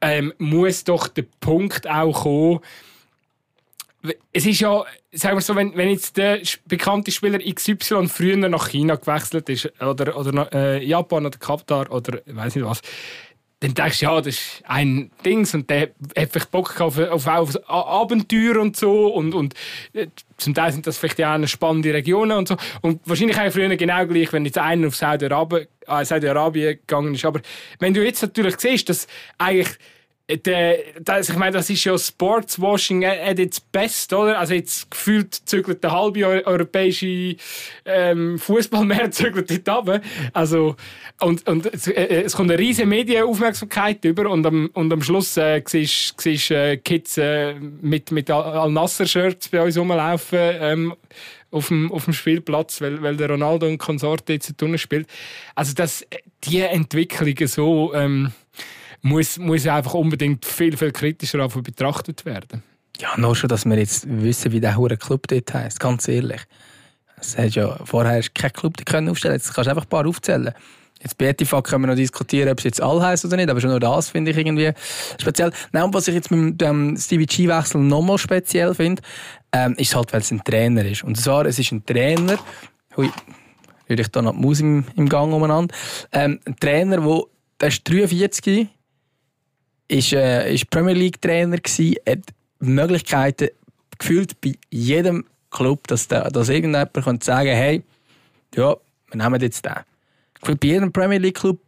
[0.00, 2.60] ähm, muss doch der Punkt auch kommen,
[4.32, 8.68] es ist ja, sagen wir so, wenn, wenn jetzt der bekannte Spieler XY früher nach
[8.68, 12.80] China gewechselt ist, oder, oder äh, Japan oder Katar oder weiß nicht was,
[13.60, 17.26] dann denkst du, ja, das ist ein Dings und der hat vielleicht Bock auf, auf,
[17.26, 19.54] auf Abenteuer und so und, und
[19.92, 22.56] äh, zum Teil sind das vielleicht ja auch spannende Regionen und so.
[22.82, 27.24] Und wahrscheinlich auch früher genau gleich, wenn jetzt einer auf Saudi-Arabien äh, Saudi-Arabien gegangen ist,
[27.24, 27.40] aber
[27.78, 29.06] wenn du jetzt natürlich siehst, dass
[29.38, 29.78] eigentlich
[31.02, 34.38] das, ich meine, das ist ja Sportswashing at its best, oder?
[34.38, 37.36] Also jetzt gefühlt zügelt der halbe eu- europäische
[37.84, 40.00] ähm, Fußballmeer zügelt dort runter.
[40.32, 40.76] Also,
[41.20, 45.36] und, und es, äh, es kommt eine riesige Medienaufmerksamkeit über und am, und am Schluss
[45.36, 50.94] äh, siehst siehst, äh, Kids äh, mit, mit Al- Al-Nasser-Shirts bei uns rumlaufen ähm,
[51.50, 55.06] auf dem, auf dem Spielplatz, weil, weil der Ronaldo und Konsorte jetzt drinnen spielt.
[55.54, 56.06] Also das,
[56.44, 57.92] die Entwicklungen so...
[57.94, 58.32] Ähm,
[59.04, 62.62] muss, muss einfach unbedingt viel, viel kritischer betrachtet werden.
[62.98, 65.78] Ja, nur schon, dass wir jetzt wissen, wie der hure Club dort heisst.
[65.78, 66.40] Ganz ehrlich.
[67.20, 69.34] Es hat ja vorher hast du keinen Club die können aufstellen.
[69.34, 70.54] Jetzt kannst du einfach ein paar aufzählen.
[71.02, 73.60] Jetzt bei Etifak können wir noch diskutieren, ob es jetzt all heisst oder nicht, aber
[73.60, 74.72] schon nur das finde ich irgendwie
[75.20, 75.52] speziell.
[75.72, 79.02] Nein, und was ich jetzt mit dem Stevie G-Wechsel nochmal speziell finde,
[79.52, 81.04] ähm, ist halt, weil es ein Trainer ist.
[81.04, 82.38] Und zwar, es ist ein Trainer,
[82.96, 83.10] hui,
[83.90, 85.74] rühre ich da noch die Maus im, im Gang umeinander,
[86.12, 87.28] ähm, ein Trainer, wo,
[87.60, 88.68] der ist 43,
[89.88, 92.20] ist, äh, ist Premier League Trainer gsi, hat
[92.60, 93.48] Möglichkeiten
[93.98, 97.82] gefühlt bei jedem Club, dass, der, dass irgendjemand könnte sagen hey,
[98.54, 98.76] ja,
[99.10, 99.72] wir nehmen jetzt den.
[100.40, 101.60] Gefühlt bei jedem Premier League Club,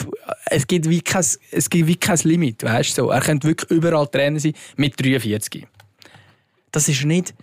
[0.46, 3.04] es gibt wie kein, es gibt wie kein Limit, weißt du?
[3.04, 3.10] So.
[3.10, 5.66] Er könnte wirklich überall Trainer sein mit 43.
[6.72, 7.34] Das ist nicht,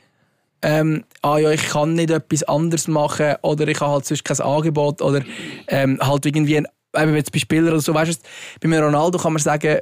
[0.62, 4.40] ähm, ah ja, ich kann nicht etwas anderes machen oder ich habe halt sonst kein
[4.40, 5.22] Angebot oder
[5.68, 8.24] ähm, halt irgendwie, ein, eben jetzt bei Spielern oder so, weißt
[8.62, 9.80] du, bei Ronaldo kann man sagen,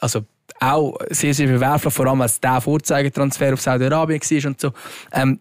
[0.00, 0.24] also
[0.60, 4.72] auch sehr, sehr verwerflich, vor allem als der Vorzeigetransfer auf Saudi-Arabien war und so.
[5.12, 5.40] Ähm,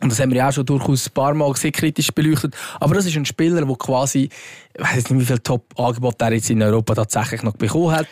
[0.00, 2.54] und das haben wir ja auch schon durchaus ein paar Mal sehr kritisch beleuchtet.
[2.80, 4.28] Aber das ist ein Spieler, der quasi,
[4.74, 8.06] ich weiß nicht, wie viel Top-Angebote er jetzt in Europa tatsächlich noch bekommen hat.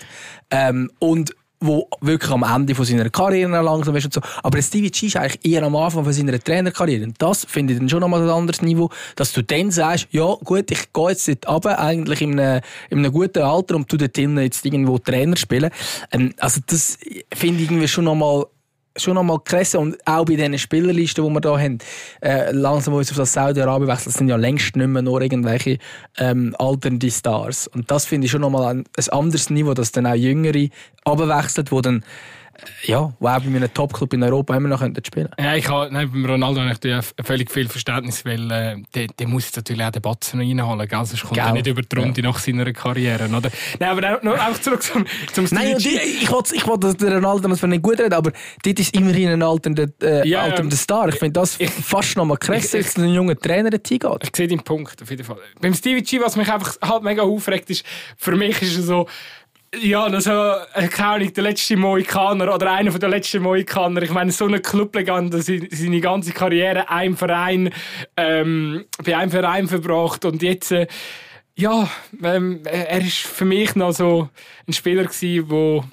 [0.50, 4.20] Ähm, und wo wirklich am Ende von seiner Karriere langsam ist und so.
[4.42, 7.04] Aber Stevie G ist eigentlich eher am Anfang von seiner Trainerkarriere.
[7.04, 10.34] Und das finde ich dann schon nochmal ein anderes Niveau, dass du dann sagst, ja
[10.44, 13.96] gut, ich gehe jetzt dort runter, eigentlich in einem, in einem guten Alter und tu
[13.96, 15.70] dort hinten jetzt irgendwo Trainer spielen.
[16.12, 16.98] Ähm, also das
[17.32, 18.44] finde ich irgendwie schon nochmal
[18.96, 21.78] schon noch mal krass und auch bei diesen Spielerlisten, die wir hier haben,
[22.20, 25.78] äh, langsam uns auf das Saudi-Arabien wechseln, sind ja längst nicht mehr nur irgendwelche
[26.18, 27.66] ähm, alternde Stars.
[27.68, 30.68] Und das finde ich schon noch mal ein, ein anderes Niveau, dass dann auch Jüngere
[31.04, 32.04] abwechselt, die dann
[32.84, 35.28] ja, die auch bei einem Top-Club in Europa immer noch spielen.
[35.38, 39.28] Ja, ich habe, nein, beim Ronaldo habe ich völlig viel Verständnis, weil äh, der, der
[39.28, 41.04] muss jetzt natürlich auch den Batzen reinholen, gell?
[41.04, 41.44] sonst kommt Gell.
[41.44, 42.28] er nicht über die Runde ja.
[42.28, 43.24] nach seiner Karriere.
[43.24, 43.50] Oder?
[43.78, 47.48] Nein, aber noch, auch zurück zum, zum Nein, die, ich wollte, ich wollte den Ronaldo
[47.48, 48.32] das nicht gut reden, aber
[48.64, 51.08] dort ist immerhin ein alternder, äh, ja, alternder Star.
[51.08, 54.24] Ich finde das ich, fast noch mal krass, dass ein junger Trainer dorthin geht.
[54.24, 55.38] Ich sehe den Punkt, auf jeden Fall.
[55.60, 57.84] Beim Stevie G, was mich einfach halt mega aufregt, ist,
[58.16, 59.06] für mich ist es so,
[59.82, 60.30] ja, also,
[60.90, 64.02] keine Ahnung, der letzte Mohikaner oder einer der letzten Mohikaner.
[64.02, 67.70] Ich meine, so eine Clublegende, seine ganze Karriere einem Verein,
[68.16, 70.86] ähm, bei einem Verein verbracht und jetzt, äh,
[71.56, 71.88] ja,
[72.22, 74.28] ähm, er ist für mich noch so
[74.66, 75.84] ein Spieler gewesen, wo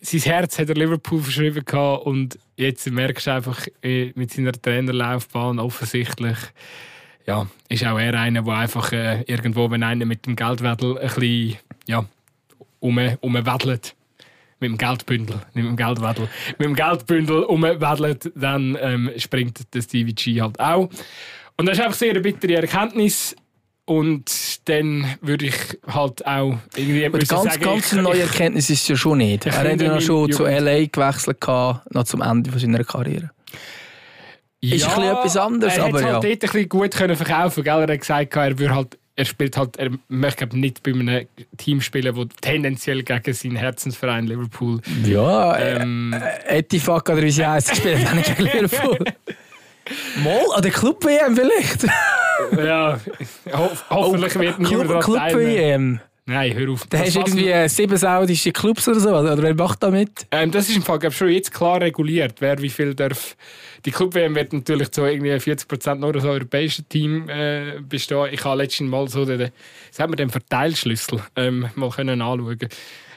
[0.00, 4.52] sein Herz hat er Liverpool verschrieben hat und jetzt merkst du einfach äh, mit seiner
[4.52, 6.38] Trainerlaufbahn offensichtlich,
[7.26, 11.08] ja, ist auch er einer, der einfach äh, irgendwo, wenn einer mit dem Geldwedel ein
[11.08, 12.04] bisschen, ja,
[12.80, 13.94] um, umwedelt.
[14.62, 16.28] Mit dem Geldbündel, nicht mit dem Geldwedel.
[16.58, 20.90] Mit dem Geldbündel umwedelt, dann ähm, springt der Stevie G halt auch.
[21.56, 23.34] Und das ist einfach sehr eine bittere Erkenntnis.
[23.86, 25.56] Und dann würde ich
[25.86, 27.60] halt auch irgendwie etwas ganz, sagen.
[27.60, 29.46] Ganz eine neue Erkenntnis ist es ja schon nicht.
[29.46, 30.34] Er hat ja schon Jugend.
[30.34, 30.86] zu L.A.
[30.86, 31.38] gewechselt,
[31.90, 33.30] noch zum Ende seiner Karriere.
[34.62, 36.06] Ja, ist ein etwas anderes, er aber ja.
[36.12, 37.80] halt dort ein bisschen gut können verkaufen gell?
[37.80, 41.80] Er hat gesagt, er würde halt er spielt halt, er möchte nicht bei einem Team
[41.80, 44.80] spielen, das tendenziell gegen seinen Herzensverein Liverpool.
[45.04, 48.98] Ja, ähm, äh, Etifak oder wie sie heißt, spielt auch nicht gegen Liverpool.
[50.22, 51.86] Mal an der Club WM vielleicht.
[52.56, 53.00] ja,
[53.52, 56.00] ho hoffentlich oh, wird niemand Club, Club WM.
[56.26, 56.86] Nein, hör auf.
[56.88, 60.26] Da hast du irgendwie äh, sieben saudische Clubs oder so, oder wer macht da mit?
[60.30, 63.36] Ähm, das ist im Fall glaub, schon jetzt klar reguliert, wer wie viel darf.
[63.84, 68.28] Die Club WM wird natürlich zu irgendwie 40% nur aus europäischen Team äh, bestehen.
[68.32, 69.50] Ich habe letztes Mal so den,
[69.90, 72.58] sagt man den Verteilschlüssel ähm, mal können anschauen.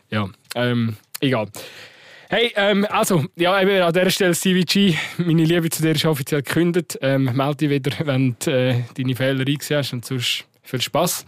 [0.09, 1.47] Ja, ähm, egal.
[2.29, 6.41] Hey, ähm, also, ja, eben an dieser Stelle CVG, meine Liebe zu dir ist offiziell
[6.41, 6.97] gekündigt.
[7.01, 11.25] Ähm, melde dich wieder, wenn du äh, deine Fehler eingesehen hast und sonst viel Spaß.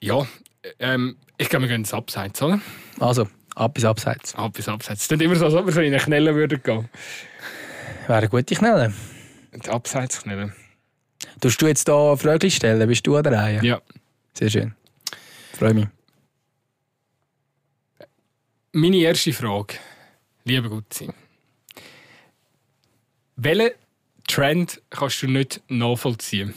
[0.00, 0.26] Ja,
[0.78, 2.60] ähm, ich glaube, wir gehen ins Abseits, oder?
[2.98, 4.34] Also, ab bis Abseits.
[4.34, 5.04] Ab bis Abseits.
[5.04, 6.88] Es ist immer so, als ob wir so in eine Knelle würden gehen.
[8.06, 8.92] Wäre eine gute Knelle.
[9.52, 10.52] Die Abseitsknelle.
[11.40, 12.88] Tust du jetzt hier Fragen stellen?
[12.88, 13.64] Bist du an der Reihe?
[13.64, 13.80] Ja.
[14.34, 14.74] Sehr schön.
[15.52, 15.86] Freue mich.
[18.72, 19.74] Meine erste Frage,
[20.44, 21.08] liebe Gutzi.
[23.36, 23.70] Welchen
[24.28, 26.54] Trend kannst du nicht nachvollziehen?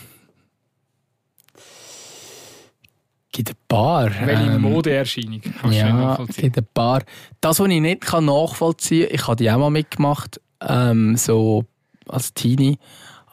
[3.33, 4.09] Gibt ein paar.
[4.25, 6.43] Welche ähm, Modeerscheinung kannst ja, du nachvollziehen?
[6.43, 7.01] gibt ein paar.
[7.41, 11.65] Das, was ich nicht kann nachvollziehen kann, ich habe die auch mal mitgemacht, ähm, so
[12.07, 12.77] als Teenie,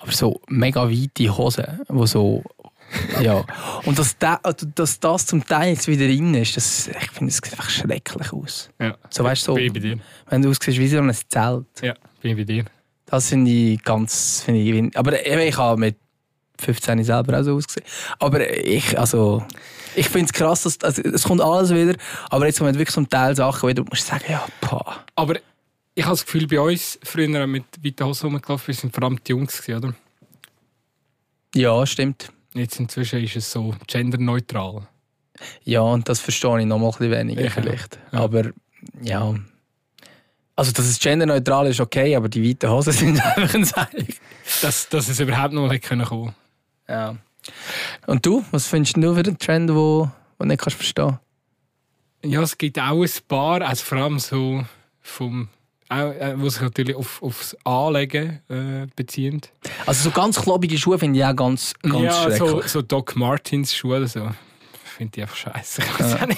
[0.01, 2.43] aber so mega weite Hosen, wo so
[3.23, 3.45] ja.
[3.85, 7.31] Und dass, da, also, dass das zum Teil jetzt wieder drin ist, das, ich finde,
[7.31, 8.71] es sieht einfach schrecklich aus.
[8.81, 8.97] Ja.
[9.11, 9.99] So, weißt, so, bin bei dir.
[10.29, 11.67] Wenn du aussiehst wie so ein Zelt.
[11.83, 12.65] Ja, bin bei dir.
[13.07, 14.43] Das finde ich ganz.
[14.45, 15.97] Find ich, aber ich habe mit
[16.59, 17.87] 15 selber auch so ausgesehen.
[18.19, 19.45] Aber ich, also,
[19.95, 21.97] ich finde es krass, dass, also, es kommt alles wieder,
[22.28, 25.05] aber jetzt kommen wirklich zum Teil Sachen, wo du musst sagen, ja, pah.
[25.14, 25.36] Aber
[25.95, 29.30] ich habe das Gefühl, bei uns früher mit weiten Hosen rumgelaufen sind vor allem die
[29.30, 29.95] Jungs, oder?
[31.55, 32.32] Ja, stimmt.
[32.55, 34.86] Jetzt inzwischen ist es so genderneutral.
[35.64, 37.51] Ja, und das verstehe ich noch mal ein bisschen weniger ja.
[37.51, 37.99] vielleicht.
[38.12, 38.20] Ja.
[38.20, 38.51] Aber
[39.03, 39.34] ja.
[40.57, 44.09] Also, dass es genderneutral ist, okay, aber die weiten Hosen sind einfach ein Zeichen.
[44.62, 46.34] Dass, dass es überhaupt noch nicht kommen können.
[46.88, 47.16] Ja.
[48.07, 48.45] Und du?
[48.51, 51.19] Was findest du für einen Trend, den du nicht kannst verstehen
[52.25, 54.65] Ja, es gibt auch ein paar, also vor allem so
[55.01, 55.49] vom
[55.91, 59.53] äh, wo sich natürlich auf, aufs Anlegen äh, bezieht.
[59.87, 62.39] Also so ganz klobige Schuhe finde ich auch ganz, ganz ja, schrecklich.
[62.39, 64.31] So, so Doc Martens Schuhe, so
[65.01, 65.83] finde ich einfach scheiße.
[65.99, 66.29] Ja.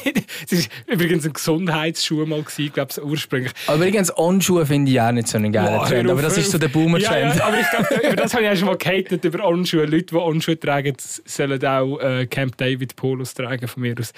[0.49, 3.53] Es war übrigens ein Gesundheitsschuh mal, glaube ich, ursprünglich.
[3.67, 6.09] Aber übrigens, On-Schuhe finde ich auch nicht so einen geilen Trend.
[6.09, 7.35] Aber das ist so der Boomer-Trend.
[7.35, 9.87] Ja, ja, aber ich glaube, über das habe ich auch schon mal gehatet, über On-Schuhe.
[9.87, 14.13] Leute, die On-Schuhe tragen, sollen auch äh, Camp David Polos tragen, von mir aus.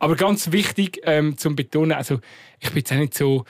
[0.00, 2.18] Aber ganz wichtig ähm, zum Betonen, also
[2.58, 3.44] ich bin jetzt auch nicht so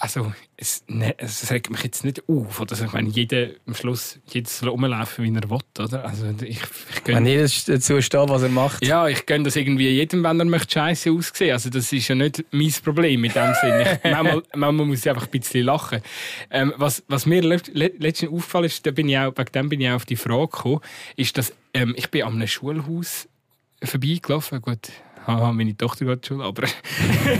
[0.00, 2.60] also, es, ne, es regt mich jetzt nicht auf.
[2.60, 2.70] Oder?
[2.70, 5.58] Also, ich meine, jeder am Schluss jedes soll rumlaufen, wie er will.
[5.76, 6.04] Oder?
[6.04, 8.86] Also, ich, ich gönn, wenn jeder dazu steht, was er macht.
[8.86, 11.52] Ja, ich gönne das irgendwie jedem, wenn er möchte scheiße aussehen.
[11.52, 14.00] Also, das ist ja nicht mein Problem in dem Sinne.
[14.04, 16.00] manchmal, manchmal muss ich einfach ein bisschen lachen.
[16.50, 19.88] Ähm, was, was mir letztens aufgefallen ist, da bin ich auch, wegen dem bin ich
[19.88, 20.80] auch auf die Frage gekommen,
[21.16, 23.28] ist, dass ähm, ich bin an einem Schulhaus
[23.82, 24.62] vorbeigelaufen.
[24.62, 24.90] Gut,
[25.28, 26.66] haha, meine Tochter geht schon, aber,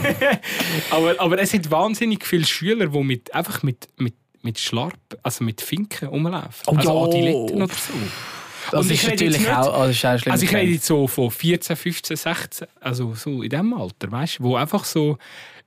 [0.90, 5.44] aber, aber es sind wahnsinnig viele Schüler, die mit, einfach mit, mit, mit Schlarp, also
[5.44, 6.62] mit Finken rumlaufen.
[6.66, 7.05] Oh, also.
[7.06, 7.93] Adiletten oder so.
[8.70, 10.86] Das Und ist natürlich nicht- auch, also ist auch ein schlimmer Also ich rede jetzt
[10.86, 15.16] so von 14, 15, 16, also so in diesem Alter, weißt du, wo einfach so,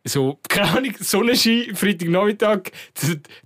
[0.04, 2.72] so, keine Ahnung, Sonnenschein, Freitagnachmittag,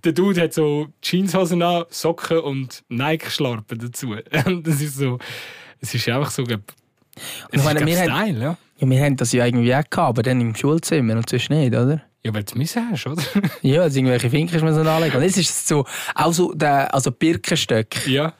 [0.04, 4.14] der, Dude hat so Jeanshosen an, Socken und Nike-Schlarpen dazu.
[4.44, 5.18] Und das ist so,
[5.80, 6.60] es ist einfach so, glaub,
[7.50, 8.58] es ich meine, ist, Style, ja.
[8.78, 11.74] Ja, wir haben das ja irgendwie auch gehabt, aber dann im Schulzimmer und sonst nicht,
[11.74, 12.02] oder?
[12.22, 13.22] Ja, weil du es müssen hast, oder?
[13.62, 15.16] Ja, also irgendwelche Finken müssen wir anlegen.
[15.16, 18.34] Und jetzt ist es so, auch so der, also Birkenstöcke, ja.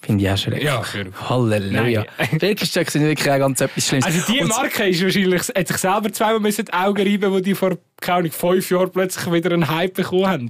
[0.00, 0.64] finde ich auch schrecklich.
[0.64, 0.82] Ja.
[1.28, 2.04] Halleluja.
[2.38, 4.04] Birkenstöcke sind wirklich auch ganz etwas Schlimmes.
[4.04, 7.54] Also die Marke ist wahrscheinlich, hat sich selber zweimal müssen die Augen reiben, wo die
[7.54, 10.48] vor keine Ahnung, fünf Jahren plötzlich wieder einen Hype bekommen haben.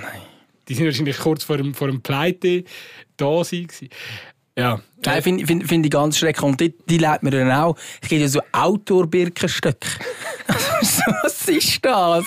[0.00, 0.20] Nein.
[0.68, 2.64] Die sind wahrscheinlich kurz vor dem, vor dem Pleite
[3.16, 3.88] da gewesen.
[4.58, 4.80] Ja.
[5.04, 6.42] Nein, finde find, find ich ganz schrecklich.
[6.42, 7.76] Und die, die lernt man dann auch.
[8.00, 9.86] Es gibt ja so Outdoor-Birkenstöcke.
[11.22, 12.24] Was ist das?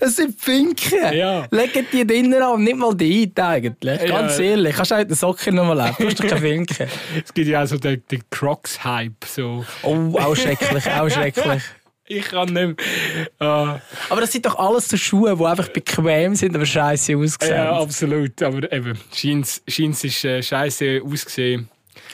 [0.00, 1.12] Das sind Finken.
[1.12, 1.46] Ja.
[1.50, 4.00] Legen die drinnen an, nicht mal die ein, eigentlich.
[4.00, 4.06] Ja.
[4.06, 4.74] Ganz ehrlich.
[4.74, 5.96] Kannst du mit den Socken noch mal leben.
[5.98, 6.88] Du hast doch keine Finken.
[7.24, 9.24] Es gibt ja auch so den, den Crocs-Hype.
[9.26, 9.64] So.
[9.82, 11.62] Oh, auch schrecklich, auch schrecklich.
[12.06, 13.26] Ich kann nicht mehr.
[13.38, 17.50] Ah, Aber das sind doch alles so Schuhe, die einfach bequem sind, aber scheiße aussehen.
[17.50, 18.42] ja, absolut.
[18.42, 21.68] Aber eben, Jeans, Jeans ist äh, scheiße ausgesehen.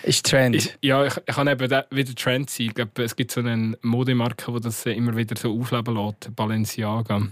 [0.04, 0.54] ist Trend.
[0.56, 2.66] Ich, ja, ich, ich kann eben da wieder Trend sein.
[2.68, 6.36] Ich glaube, es gibt so eine Modemarke, die das äh, immer wieder so aufleben lässt.
[6.36, 7.26] Balenciaga.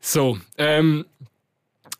[0.00, 1.04] So, ähm,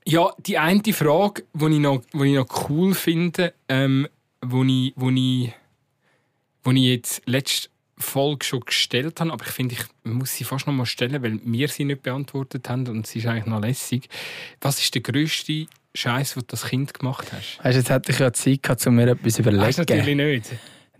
[0.07, 4.09] ja, die eine Frage, die ich noch, die ich noch cool finde, ähm,
[4.41, 5.53] wo ich, wo ich,
[6.65, 7.69] wo ich jetzt letzte
[8.01, 11.41] Folge schon gestellt habe, aber ich finde, ich muss sie fast noch mal stellen, weil
[11.45, 14.09] wir sie nicht beantwortet haben und sie ist eigentlich noch lässig.
[14.61, 17.59] Was ist der grösste Scheiß, den du als Kind gemacht hast?
[17.63, 19.65] Weißt, jetzt hätte ich ja Zeit gehabt, um mir etwas zu überlegen.
[19.65, 20.51] Hast du natürlich nicht.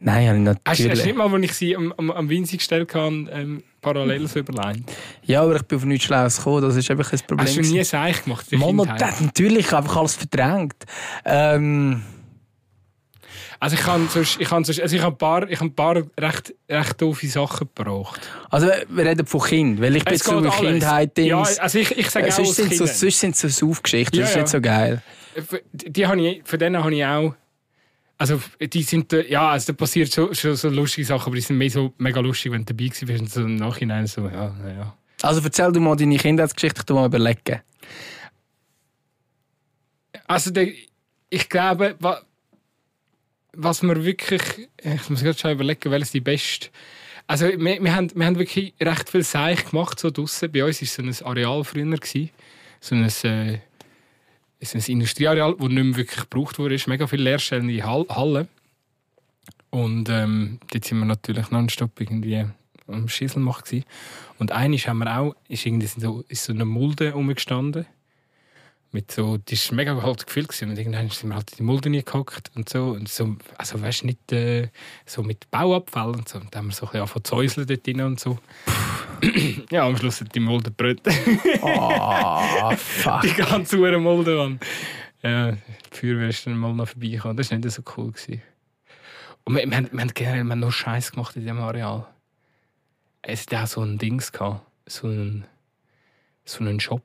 [0.03, 1.07] Nein, habe ich Hast, hast du natürlich.
[1.07, 4.91] nicht mal, als ich sie am, am, am Winzig gestellt habe, ähm, parallel so überlegt?
[5.25, 6.63] Ja, aber ich bin auf nichts Schlaues gekommen.
[6.63, 7.47] Das ist einfach ein Problem.
[7.47, 8.47] Hast du nie Seich gemacht?
[8.53, 10.87] Mama, das, natürlich, einfach alles verdrängt.
[11.27, 12.03] Ähm,
[13.63, 15.75] Also ich kann sonst, ich kann sonst, also ich habe ein paar, ich habe ein
[15.75, 18.19] paar recht, recht doofe Sachen gebraucht.
[18.49, 20.51] also, wir reden von Kind, weil ich bin so in.
[20.51, 24.19] Kindheit Ja, also ich, ich sage Äh, auch sonst, sind so, sonst sind so Saufgeschichten,
[24.19, 24.43] Ja, das ist ja.
[24.43, 25.03] nicht so geil.
[25.73, 27.35] Die, die habe ich, von denen habe ich auch.
[28.17, 31.43] Also, die sind, äh, ja, also da passiert schon, schon so lustige Sachen, aber die
[31.43, 34.55] sind mehr so mega lustig, wenn du dabei warst und so im Nachhinein so, ja,
[34.67, 34.97] ja.
[35.21, 37.61] Also erzähl du mal deine Kindheitsgeschichte, ich mal überlegen.
[40.27, 40.69] Also, der,
[41.29, 42.23] ich glaube, wa,
[43.53, 44.43] was wir wirklich.
[44.83, 46.69] Ich muss gerade schon überlegen, welches die beste.
[47.27, 50.51] Also, wir, wir, haben, wir haben wirklich recht viel Seich gemacht, so draussen.
[50.51, 51.85] Bei uns war so ein Areal früher.
[51.85, 52.31] Gewesen.
[52.81, 53.59] So ein, äh,
[54.63, 56.75] so ein Industrieareal, das nicht mehr wirklich gebraucht wurde.
[56.75, 58.49] Es mega viele leerstehende Hall Hallen.
[59.71, 62.45] Und ähm, dort sind wir natürlich nonstop irgendwie
[62.89, 63.65] am Schießel machen.
[63.65, 63.85] gewesen.
[64.39, 67.87] Und eines haben wir auch, ist irgendwie so, ist so eine Mulde rumgestanden
[68.93, 70.71] mit so, das war mega halt gefühlt gewesen.
[70.71, 74.05] und irgendwann sind wir halt in die Mulde gehockt und so und so, also weißt
[74.05, 74.69] nicht äh,
[75.07, 77.87] so mit Bauabfall und so und dann haben wir so ein bisschen zu säuseln dort
[77.87, 78.39] drin und so.
[79.71, 81.03] ja, am Schluss hat die Mulde brüllt.
[81.63, 83.21] Oh, fuck.
[83.23, 84.61] die ganze Uhr Mulde, Mann.
[85.23, 85.59] Ja, die
[85.91, 87.37] Feuerwehr ist dann mal noch vorbeigekommen.
[87.37, 88.13] Das war nicht so cool.
[88.13, 88.43] Gewesen.
[89.45, 92.07] Und wir, wir, haben, wir haben generell wir haben nur Scheiß gemacht in diesem Areal.
[93.23, 95.45] Es hatte auch so ein Dings, gehabt, so einen,
[96.45, 97.03] so einen Shop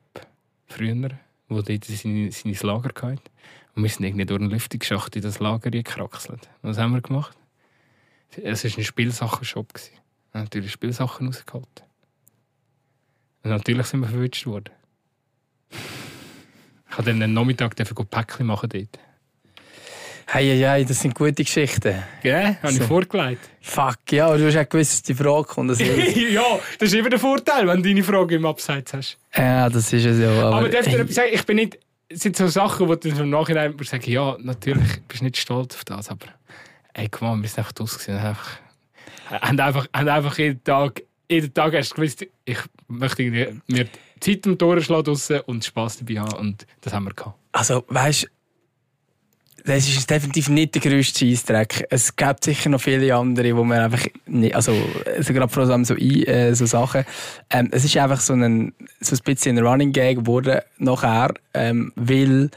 [0.67, 1.09] früher,
[1.47, 3.21] wo dort seine, seine Lager hatte.
[3.75, 6.49] Und wir sind irgendwie durch einen Lüftungsschacht in das Lager gekraxelt.
[6.61, 7.37] Was haben wir gemacht?
[8.41, 9.73] Es war ein Spielsachenshop.
[9.73, 11.83] Wir haben natürlich Spielsachen rausgeholt.
[13.43, 14.73] Und natürlich sind wir verwünscht worden.
[15.69, 17.75] Ich habe dann einen Nachmittag
[18.09, 18.99] Päckchen machen dort.
[20.27, 22.01] Hey, hey, das sind gute Geschichten.
[22.23, 22.57] Gell?
[22.61, 22.85] Habe ich So.
[22.85, 23.47] vorgelegt.
[23.61, 25.69] Fuck, ja, aber du hast ja gewusst, dass die Frage kommt.
[25.71, 26.41] Das ist, ja,
[26.79, 29.17] das ist immer der Vorteil, wenn du deine Frage im Abseits hast.
[29.35, 30.29] ja, das ist es ja.
[30.31, 31.29] Aber, Aber, darf ich dir etwas sagen?
[31.31, 31.79] Ich bin nicht...
[32.07, 35.75] Es sind so Sachen, wo du im Nachhinein sagen, ja, natürlich bist du nicht stolz
[35.75, 36.27] auf das, aber
[36.93, 38.19] ey, komm wir sind einfach draus gewesen.
[38.19, 38.49] Einfach,
[39.29, 42.57] haben einfach, haben einfach jeden Tag, jeden Tag hast du gewusst, ich
[42.87, 43.23] möchte
[43.67, 43.87] mir
[44.19, 45.15] Zeit am Tor schlagen
[45.47, 47.35] und Spass dabei haben und das haben wir gehabt.
[47.53, 48.29] Also, weißt
[49.65, 51.87] das ist definitiv nicht der grösste Scheissdreck.
[51.89, 54.73] Es gibt sicher noch viele andere, wo man einfach nicht, also,
[55.17, 57.03] also gerade vor allem so, äh, so Sachen.
[57.49, 61.91] Ähm, es ist einfach so ein, so ein bisschen ein Running Gag geworden nachher, ähm,
[61.95, 62.51] weil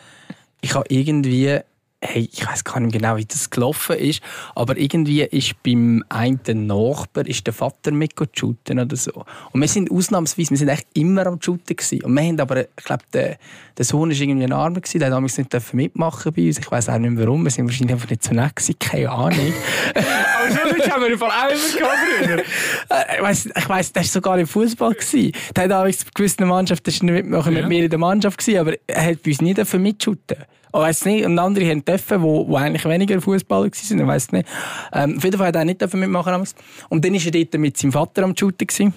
[0.60, 1.60] ich habe irgendwie
[2.00, 4.20] hey, ich weiß gar nicht genau, wie das gelaufen ist,
[4.54, 9.24] aber irgendwie ist beim einen Nachbar ist der Vater mit shooten oder so.
[9.50, 12.04] Und wir sind ausnahmsweise, wir sind eigentlich immer am shooten gewesen.
[12.04, 13.38] Und wir haben aber, ich glaube, der,
[13.76, 16.58] der Sohn ist irgendwie ein Armer gewesen, der damals nicht mitmachen bei uns.
[16.58, 19.10] Ich weiß auch nicht mehr warum, wir sind wahrscheinlich einfach nicht so nett gewesen, keine
[19.10, 19.52] Ahnung.
[19.94, 22.48] aber so Leute haben wir im Fall auch immer gehabt
[22.90, 25.32] äh, Ich weiss, ich weiss, der war sogar im Fußball gewesen.
[25.56, 27.60] Der hat damals bei gewissen Mannschaften, war mitmachen ja.
[27.60, 31.04] mit mir in der Mannschaft gewesen, aber er hat bei uns nie mitshooten Oh, weiß
[31.06, 31.24] nicht.
[31.24, 33.72] Und andere haben dürfen, wo, wo eigentlich weniger Fußballer waren.
[33.72, 34.48] Ich weiß nicht.
[34.92, 36.46] Ähm, auf jeden Fall hat er nicht mitmachen
[36.88, 38.94] Und dann war er dort mit seinem Vater am Shooten.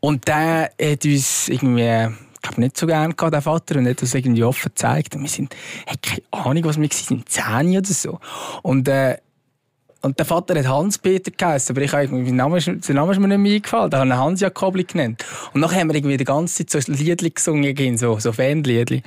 [0.00, 4.02] Und der hat uns irgendwie, ich glaube, nicht so gerne gehabt, der Vater, und hat
[4.02, 5.14] uns irgendwie offen gezeigt.
[5.16, 5.54] Und wir sind,
[5.86, 8.18] hey, keine Ahnung, was wir waren, zehn oder so.
[8.62, 9.16] Und, äh,
[10.06, 13.28] und der Vater hat Hans-Peter geheißen, aber ich habe den Namen, der Name ist mir
[13.28, 13.90] nicht mehr eingefallen.
[13.90, 15.24] Da haben wir Hans Jakobli genannt.
[15.52, 19.02] Und nachher haben wir irgendwie die ganze Zeit so ein Liedli gesungen, so, so Fanliedli.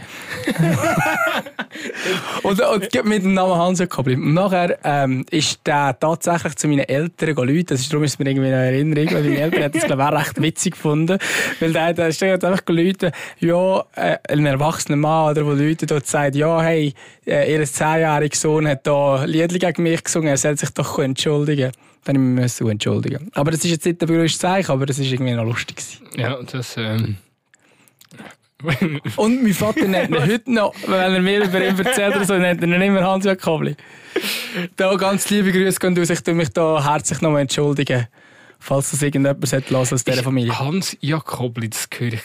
[2.43, 4.15] und, und mit dem Namen Hans Jakobli.
[4.15, 7.71] Und nachher ähm, ist der tatsächlich zu meinen Eltern geläutet.
[7.71, 10.07] Das ist, darum ist mir irgendwie eine Erinnerung, weil meine Eltern haben das, glaube ich,
[10.09, 11.17] auch recht witzig gefunden.
[11.61, 16.05] Weil der, der ist einfach geläutet, ja, äh, ein erwachsener Mann, oder, der läutet und
[16.05, 16.93] sagt, ja, hey,
[17.29, 21.71] äh, ihr zehnjähriger Sohn hat da Liedli gegen mich gesungen, er soll sich doch entschuldigen.
[22.05, 23.29] Dann müssen wir entschuldigen.
[23.33, 25.77] Aber das ist jetzt nicht der größte Zeichen, aber das ist irgendwie noch lustig.
[26.15, 26.75] Ja, das...
[26.77, 27.17] Ähm
[29.15, 32.37] und mein Vater nennt ihn heute noch, wenn er mir über ihn erzählt oder so,
[32.37, 33.75] nennt er ihn immer Hans-Jörg Kobli.
[34.75, 36.09] Da ganz liebe Grüße gehen aus.
[36.09, 38.07] Ich tue mich da herzlich noch entschuldigen,
[38.59, 40.59] falls das irgendjemand hören aus dieser Familie.
[40.59, 42.23] Hans-Jörg Kobli, das höre ich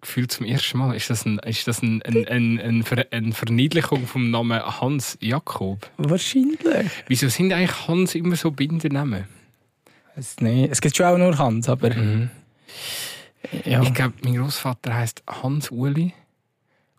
[0.00, 0.94] gefühlt zum ersten Mal.
[0.94, 5.18] Ist das, ein, ist das ein, ein, ein, ein Ver, eine Verniedlichung vom Namen Hans
[5.20, 5.90] Jakob?
[5.96, 6.90] Wahrscheinlich.
[7.08, 9.24] Wieso sind eigentlich Hans immer so Bindenamen?
[10.16, 10.70] Es, nicht.
[10.70, 11.94] es gibt schon auch nur Hans, aber.
[11.94, 12.30] Mhm.
[13.64, 13.82] Ja.
[13.82, 16.12] Ich glaube, mein Großvater heißt Hans Uli.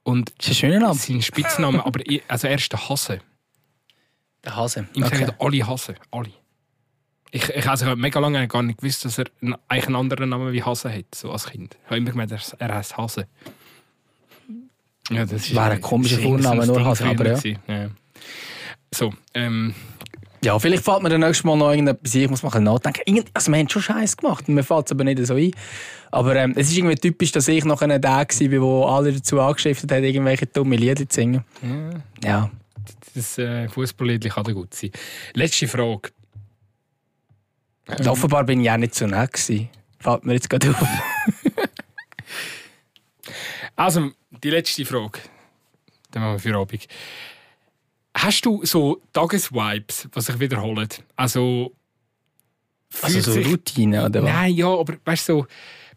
[0.03, 0.95] Und das ist ein schöner Name.
[0.95, 3.21] Sein Spitzname, aber also er ist der Hase.
[4.43, 4.87] Der Hase.
[4.93, 5.17] Ihm okay.
[5.17, 5.95] sagen alle Hase.
[6.09, 6.31] Alle.
[7.31, 9.25] Ich, ich, also ich habe mega lange gar nicht gewusst, dass er
[9.67, 11.77] eigentlich einen anderen Namen wie Hase hat, so als Kind.
[11.81, 13.27] Ich habe immer gemeint, er heißt Hase.
[15.09, 17.39] Ja, das ist, Wäre ein komischer Vorname, nur Hase, aber ja.
[17.67, 17.89] ja.
[18.93, 19.73] So, ähm,
[20.43, 23.23] ja, vielleicht fällt mir dann nächstes Mal noch irgendetwas ein, ich muss mal nachdenken.
[23.33, 25.51] Also wir haben schon Scheiß gemacht, mir fällt es aber nicht so ein.
[26.09, 29.39] Aber ähm, es ist irgendwie typisch, dass ich noch ein der war, wo alle dazu
[29.39, 31.43] angeschriftet haben, irgendwelche dumme Lieder zu singen.
[32.23, 32.29] Ja.
[32.29, 32.51] ja.
[33.13, 34.91] Das äh, Fußballlied kann da gut sein.
[35.33, 36.09] Letzte Frage.
[37.99, 38.07] Ähm.
[38.07, 39.69] Offenbar bin ich auch nicht so nett gewesen.
[39.99, 40.87] Fällt mir jetzt gerade auf.
[43.75, 44.11] also,
[44.43, 45.19] die letzte Frage.
[46.11, 46.87] Dann machen wir für Abend.
[48.13, 50.89] Hast du so Tagesvibes, was sich wiederholen?
[51.15, 51.73] Also,
[53.01, 54.31] also so Routine oder was?
[54.31, 55.47] Nein, ja, aber weißt du, so,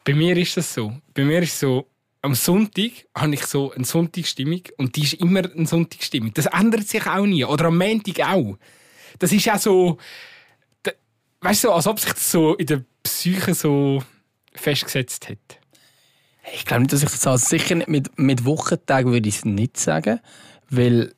[0.04, 0.92] bei mir ist das so.
[1.12, 1.88] Bei mir ist so,
[2.22, 6.32] am Sonntag habe ich so eine Sonntagsstimmung und die ist immer eine Sonntagsstimmung.
[6.34, 7.44] Das ändert sich auch nie.
[7.44, 8.56] Oder am Montag auch.
[9.18, 9.98] Das ist ja so,
[11.44, 14.02] weißt du, als ob sich das so in der Psyche so
[14.54, 15.60] festgesetzt hat.
[16.54, 19.44] Ich glaube nicht, dass ich das also sicher nicht mit, mit Wochentagen würde ich es
[19.44, 20.20] nicht sagen,
[20.70, 21.12] weil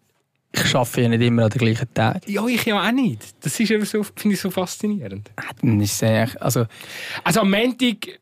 [0.53, 2.29] ich arbeite ja nicht immer an den gleichen Tag.
[2.29, 3.23] Ja, ich ja auch nicht.
[3.41, 5.31] Das ist so, finde ich so faszinierend.
[5.37, 6.67] Ah, dann ist es also,
[7.23, 8.17] also am Montag, äh,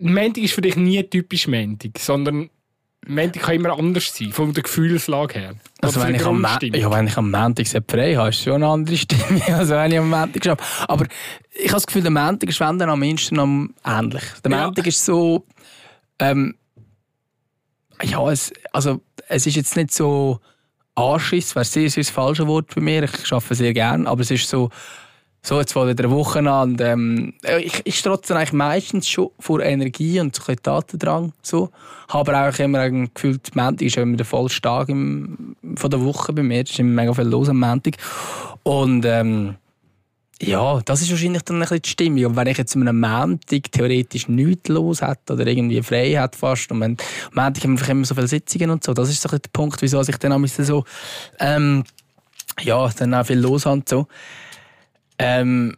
[0.00, 2.50] Montag ist für dich nie typisch Montag, sondern
[3.06, 5.54] Montag kann immer anders sein, von der Gefühlslage her.
[5.80, 8.68] Also wenn ich, am ja, wenn ich am Montag frei habe, ist es schon eine
[8.68, 10.64] andere Stimme, als wenn ich am Montag arbeite.
[10.88, 11.06] Aber
[11.52, 13.02] ich habe das Gefühl, der Montag ist wenn dann am
[13.38, 14.24] am ähnlich.
[14.44, 14.64] Der ja.
[14.64, 15.46] Montag ist so...
[16.18, 16.54] Ähm,
[18.02, 20.40] ja, es, also es ist jetzt nicht so
[20.94, 23.02] Anschiss wäre sehr, sehr das falsche Wort bei mir.
[23.04, 24.70] Ich arbeite sehr gerne, aber es ist so,
[25.46, 26.70] so jetzt vor der Woche an.
[26.70, 31.32] Und, ähm, ich, ich strotze eigentlich meistens schon vor Energie und so ein Tatendrang.
[31.42, 31.70] So.
[32.08, 35.90] Habe aber auch immer ein Gefühl, die Montag ist immer der vollste Tag im, von
[35.90, 36.62] der Woche bei mir.
[36.62, 37.96] Es ist immer mega viel los am Montag.
[38.62, 39.56] Und ähm,
[40.40, 42.24] ja, das ist wahrscheinlich dann ein bisschen die Stimmung.
[42.24, 46.38] Und wenn ich jetzt an einem Montag theoretisch nichts los hätte oder irgendwie frei hätte
[46.38, 46.96] fast und am
[47.34, 50.00] Montag haben wir immer so viele Sitzungen und so, das ist so der Punkt, wieso
[50.00, 50.84] ich dann so,
[51.38, 51.84] ähm,
[52.62, 54.06] ja, dann auch viel los habe und so.
[55.18, 55.76] Ähm,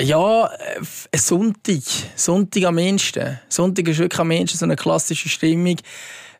[0.00, 1.82] ja, äh, Sonntag.
[2.16, 3.38] Sonntag am ehesten.
[3.48, 5.76] Sonntag ist wirklich am ehesten so eine klassische Stimmung.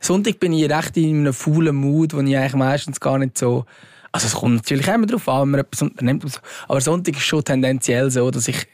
[0.00, 3.64] Sonntag bin ich recht in einem faulen Mood, wo ich eigentlich meistens gar nicht so
[4.12, 6.40] also es kommt natürlich immer darauf an, wenn man etwas unternimmt.
[6.68, 8.66] Aber Sonntag ist schon tendenziell so, dass ich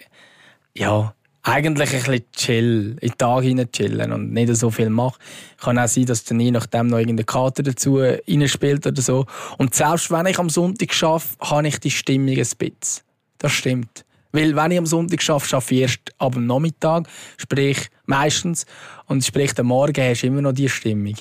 [0.76, 5.18] ja, eigentlich ein bisschen chill, in den Tag hinein chillen und nicht so viel mache.
[5.58, 9.26] Kann auch sein, dass dann je nachdem noch irgendein Kater dazu reinspielt oder so.
[9.58, 13.07] Und selbst wenn ich am Sonntag arbeite, habe ich die Stimmung ein bisschen.
[13.38, 14.04] Das stimmt.
[14.32, 17.08] Weil wenn ich am Sonntag arbeite, arbeite ich erst ab dem Nachmittag,
[17.38, 18.66] sprich meistens.
[19.06, 21.14] Und sprich am Morgen hast du immer noch diese Stimmung.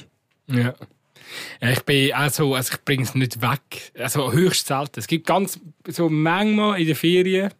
[0.47, 0.73] Ja.
[1.61, 3.91] Ja, Ich bin auch so, also ich bringe es nicht weg.
[3.97, 4.99] Also höchst selten.
[4.99, 7.51] Es gibt ganz, so manchmal in den Ferien.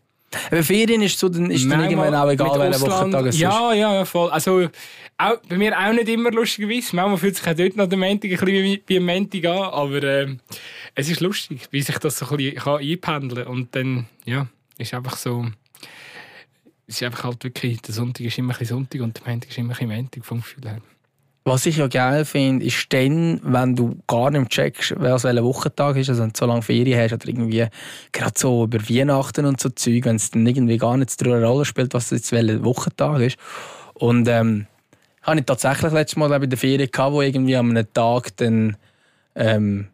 [0.51, 2.81] Aber Ferien ist, so, dann ist dann irgendwann auch egal, welcher.
[2.81, 3.41] Wochentag es ist.
[3.41, 4.29] Ja, ja, ja, voll.
[4.29, 4.67] Also,
[5.17, 6.95] auch, bei mir auch nicht immer lustigerweise.
[6.95, 9.57] Manchmal fühlt sich auch dort noch der Montag ein bisschen wie, wie ein Montag an.
[9.57, 10.39] Aber ähm,
[10.95, 13.53] es ist lustig, wie sich das so ein bisschen kann einpendeln kann.
[13.53, 14.47] Und dann, ja,
[14.77, 15.45] ist einfach so...
[16.89, 19.49] Es ist einfach halt wirklich, der Sonntag ist immer ein bisschen Sonntag und der Montag
[19.49, 20.81] ist immer ein bisschen Montag vom Gefühl her.
[21.47, 25.95] Was ich ja geil finde, ist dann, wenn du gar nicht checkst, was welcher Wochentag
[25.95, 27.65] ist, also wenn du so lange Ferien hast oder irgendwie
[28.11, 31.45] gerade so über Weihnachten und so Zeug, wenn es dann irgendwie gar nicht so eine
[31.45, 33.37] Rolle spielt, was jetzt welcher Wochentag ist.
[33.93, 34.67] Und ähm,
[35.21, 38.75] habe ich tatsächlich letztes Mal bei der Ferien gehabt, wo irgendwie an einem Tag dann,
[39.35, 39.87] ähm,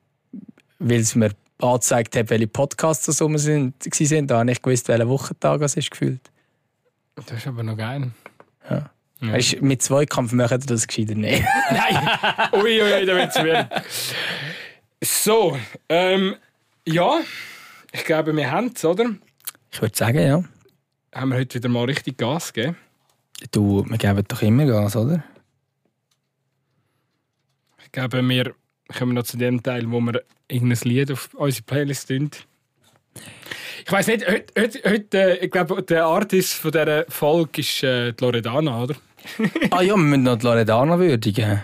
[0.80, 4.88] weil es mir angezeigt hat, welche Podcasts das rum sind, sind, da habe ich gewusst,
[4.88, 6.32] welcher Wochentag es ist gefühlt.
[7.14, 8.10] Das ist aber noch geil.
[8.68, 8.90] Ja.
[9.24, 9.34] Ja.
[9.34, 11.44] Weisst, mit Zweikampf machen wir das gescheiter nicht.
[11.72, 12.10] Nein!
[12.54, 13.70] ui, ui, da wird's werden.
[15.02, 16.36] So, ähm,
[16.86, 17.22] ja,
[17.94, 19.16] ich glaube, wir haben es, oder?
[19.72, 20.44] Ich würde sagen, ja.
[21.16, 22.76] Haben wir heute wieder mal richtig Gas gegeben.
[23.52, 25.24] Du, wir geben doch immer Gas, oder?
[27.86, 28.54] Ich glaube, wir
[28.98, 32.30] kommen noch zu dem Teil, wo wir irgendein Lied auf unsere Playlist tun.
[33.86, 37.84] Ich weiß nicht, heute, heute, heute äh, ich glaube, der Artist von dieser Folge ist
[37.84, 38.96] äh, die Loredana, oder?
[39.72, 41.62] Ah ja, wir müssen noch die Loredana würdigen.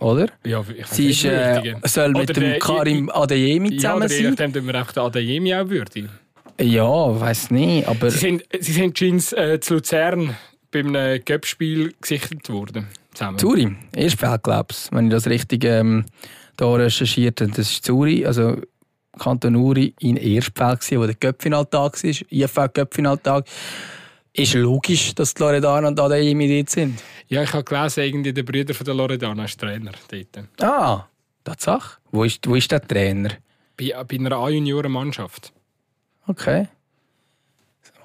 [0.00, 0.28] Oder?
[0.46, 4.30] Ja, ich Sie ist, äh, soll mit dem der- Karim Adeyemi Ja, zusammen je sein.
[4.30, 6.10] nachdem tun wir auch den Adeyemi auch würdigen.
[6.60, 10.36] Ja, weiß nicht, aber Sie sind, sie sind Jeans äh, zu Luzern
[10.70, 12.86] beim äh, Göppspiel gesichtet worden.
[13.14, 13.38] Zusammen.
[13.38, 16.04] Zuri, Erstfeld, glaube ich, wenn ich das richtig ähm,
[16.56, 17.50] da recherchiert habe.
[17.50, 18.56] Das ist Zuri, also
[19.18, 23.46] Kanton Uri in Erstfeld, wo der Göppfinaltag war, IFL-Göppfinaltag.
[24.38, 27.02] Ist logisch, dass die Loredana und Adeyemi dort sind.
[27.26, 30.62] Ja, ich habe gelesen, irgendwie der Brüder von der Loredana ist Trainer dort.
[30.62, 31.08] Ah,
[31.42, 31.98] Tatsache.
[32.12, 33.30] Wo ist, wo ist der Trainer?
[33.76, 35.52] Bei, bei einer A-Junioren-Mannschaft.
[36.28, 36.68] Okay.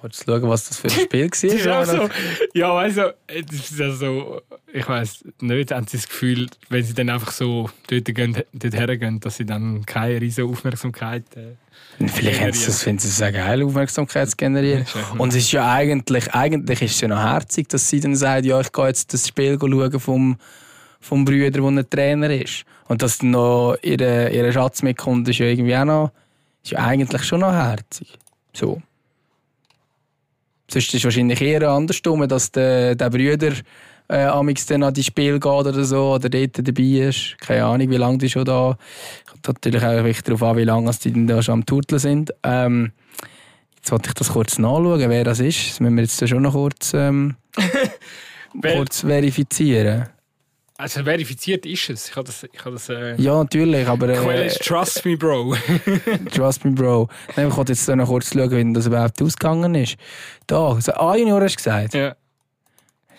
[0.04, 1.30] Jetzt schauen, was das für ein Spiel
[1.66, 1.82] war.
[1.82, 2.10] Auch so.
[2.54, 6.94] Ja, also, das ist ja so, ich weiß nicht, haben sie das Gefühl, wenn sie
[6.94, 11.56] dann einfach so dort, gehen, dort hergehen, dass sie dann keine riesige Aufmerksamkeit äh,
[12.08, 14.86] Vielleicht haben sie das, finden sie es eine geile Aufmerksamkeit zu generieren.
[15.18, 18.46] Und es ist ja eigentlich, eigentlich ist es ja noch herzig, dass sie dann sagt,
[18.46, 20.38] ja, ich gehe jetzt das Spiel schauen vom,
[21.00, 22.64] vom Brüder, der ein Trainer ist.
[22.88, 26.12] Und dass dann noch ihre, ihre Schatz mitkommt, ist ja irgendwie auch noch,
[26.64, 28.18] ist ja eigentlich schon noch herzig.
[28.54, 28.82] So.
[30.74, 33.54] Sonst ist es wahrscheinlich eher andersrum, dass der, der Brüder
[34.10, 37.38] äh, amix dann an die Spiel geht oder so, oder dort dabei ist.
[37.40, 38.76] Keine Ahnung, wie lange die schon da.
[39.30, 42.32] Kommt natürlich auch wichtig darauf an, wie lange die denn da schon am Turteln sind.
[42.42, 42.92] Ähm,
[43.76, 45.70] jetzt wollte ich das kurz nachschauen, wer das ist.
[45.70, 47.36] Das müssen wir jetzt schon noch kurz, ähm,
[48.62, 50.08] kurz verifizieren.
[50.78, 52.10] Also verifiziert ist es.
[52.10, 55.16] Ich habe das, ich habe das äh, Ja, natürlich, aber Quelle äh, ist Trust Me
[55.16, 55.56] Bro.
[56.34, 57.10] trust me, Bro.
[57.36, 59.96] Nein, ich wollte jetzt noch kurz schauen, wie das überhaupt ausgegangen ist.
[60.48, 61.94] Da, so A-Junior hast du gesagt.
[61.94, 62.16] ja.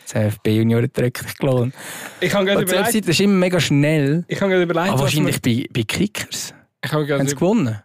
[0.07, 1.75] Das FB-Junior drückt dich gelohnt.
[2.21, 4.25] Ich habe gerade überlegt, Webseite ist immer mega schnell.
[4.29, 6.53] ich habe gerade überlegt, Aber was wahrscheinlich bei, bei Kickers.
[6.85, 7.81] ich habe gerade Haben sie gewonnen?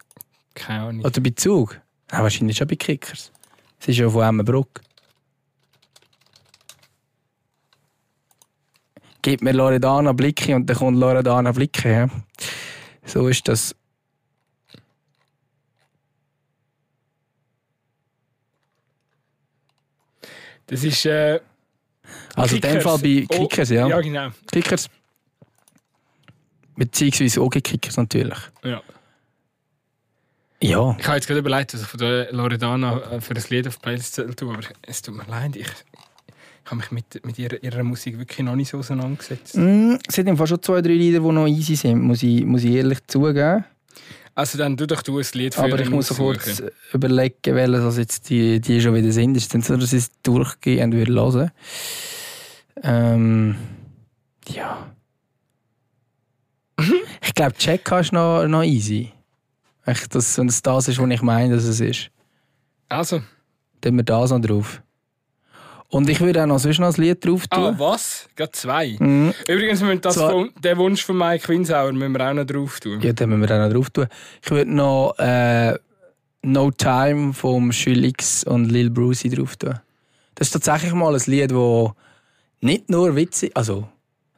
[0.53, 1.05] keine Ahnung.
[1.05, 1.79] Oder bei Zug?
[2.11, 3.31] Nein, wahrscheinlich schon bei Kickers.
[3.79, 4.81] Es ist ja von Emmenbruck.
[9.21, 11.91] Gib mir Loredana Blicke und dann kommt Loredana Blicke.
[11.91, 12.09] Ja?
[13.05, 13.75] So ist das.
[20.67, 21.39] Das ist äh,
[22.35, 23.87] Also in dem Fall bei Oh, Kickers, ja.
[23.87, 24.29] Ja, genau.
[24.51, 24.89] Kickers.
[26.75, 28.37] Beziehungsweise auch Kickers natürlich.
[28.63, 28.81] Ja.
[30.61, 30.95] Ja.
[30.99, 33.77] Ich habe jetzt gerade überlegt, was ich von der Loredana äh, für ein Lied auf
[33.77, 35.67] die Playlist tun, aber es tut mir leid, ich
[36.69, 39.57] habe mich mit, mit ihrer, ihrer Musik wirklich noch nicht so auseinandergesetzt.
[39.57, 42.45] Mm, es sind im Fall schon zwei, drei Lieder, die noch easy sind, muss ich,
[42.45, 43.65] muss ich ehrlich zugeben.
[44.35, 46.63] Also dann tu doch du ein Lied für Aber ich muss kurz
[46.93, 49.35] überlegen, welche das jetzt die, die schon wieder sind.
[49.35, 51.51] Ist es dann so, dass ich es durchgehend würde hören
[52.83, 53.55] ähm,
[54.47, 54.91] Ja.
[57.21, 59.11] ich glaube, Check ist noch, noch easy.
[59.85, 62.11] Echt, dass, wenn es das ist, was ich meine, dass es ist.
[62.87, 63.21] Also,
[63.81, 64.81] Dann wir das noch drauf.
[65.91, 67.63] Und ich würde auch noch sonst noch ein Lied drauf tun.
[67.63, 68.29] ah, was?
[68.35, 68.95] Gerade zwei.
[68.99, 69.33] Mhm.
[69.47, 73.01] Übrigens, müssen das von, den Wunsch von Mike Winsauer müssen wir auch noch drauf tun.
[73.01, 74.07] Ja, den müssen wir auch noch drauf tun.
[74.43, 75.73] Ich würde noch äh,
[76.43, 79.79] No Time vom Schülix und Lil Brucey drauf tun.
[80.35, 81.91] Das ist tatsächlich mal ein Lied, das
[82.61, 83.87] nicht nur witzig, also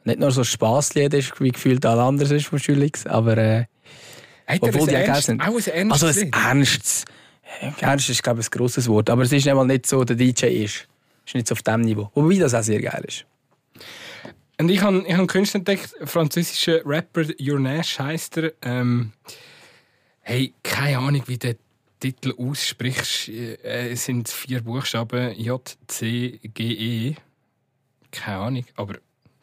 [0.04, 3.64] nicht nur so ein Spasslied ist, wie gefühlt alle anderen ist von Schülix, aber äh,
[4.58, 5.40] Obwohl die auch sind.
[5.40, 7.04] Auch ein ernstes also ein ernstes,
[7.80, 10.16] ernst ist glaube ich ein grosses Wort, aber es ist nicht mal nicht so, der
[10.16, 10.88] DJ ist.
[11.24, 12.10] Ist nicht so auf dem Niveau.
[12.14, 13.24] Wobei das auch sehr geil ist.
[14.58, 18.52] Und ich habe ich hab einen Künstler entdeckt, französischer Rapper, Your Nash heisst er.
[18.62, 19.12] Ähm,
[20.20, 21.56] hey, keine Ahnung, wie der
[22.00, 23.28] Titel aussprichst.
[23.28, 27.14] Äh, Es sind vier Buchstaben J, C, G, E.
[28.10, 28.96] Keine Ahnung, aber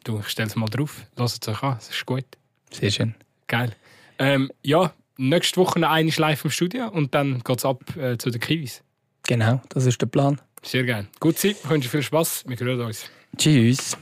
[0.04, 1.02] du, ich stell's mal drauf.
[1.16, 2.24] Lass es euch an, das ist gut.
[2.70, 3.14] Sehr schön.
[3.48, 3.74] Geil.
[4.18, 8.40] Ähm, ja, nächste Woche eine live im Studio und dann geht's ab äh, zu den
[8.40, 8.82] Kiwis.
[9.26, 10.40] Genau, das ist der Plan.
[10.62, 11.06] Sehr geil.
[11.18, 12.44] Gut Zeit, wünsche viel Spaß.
[12.46, 13.10] Wir hören uns.
[13.36, 13.96] Tschüss.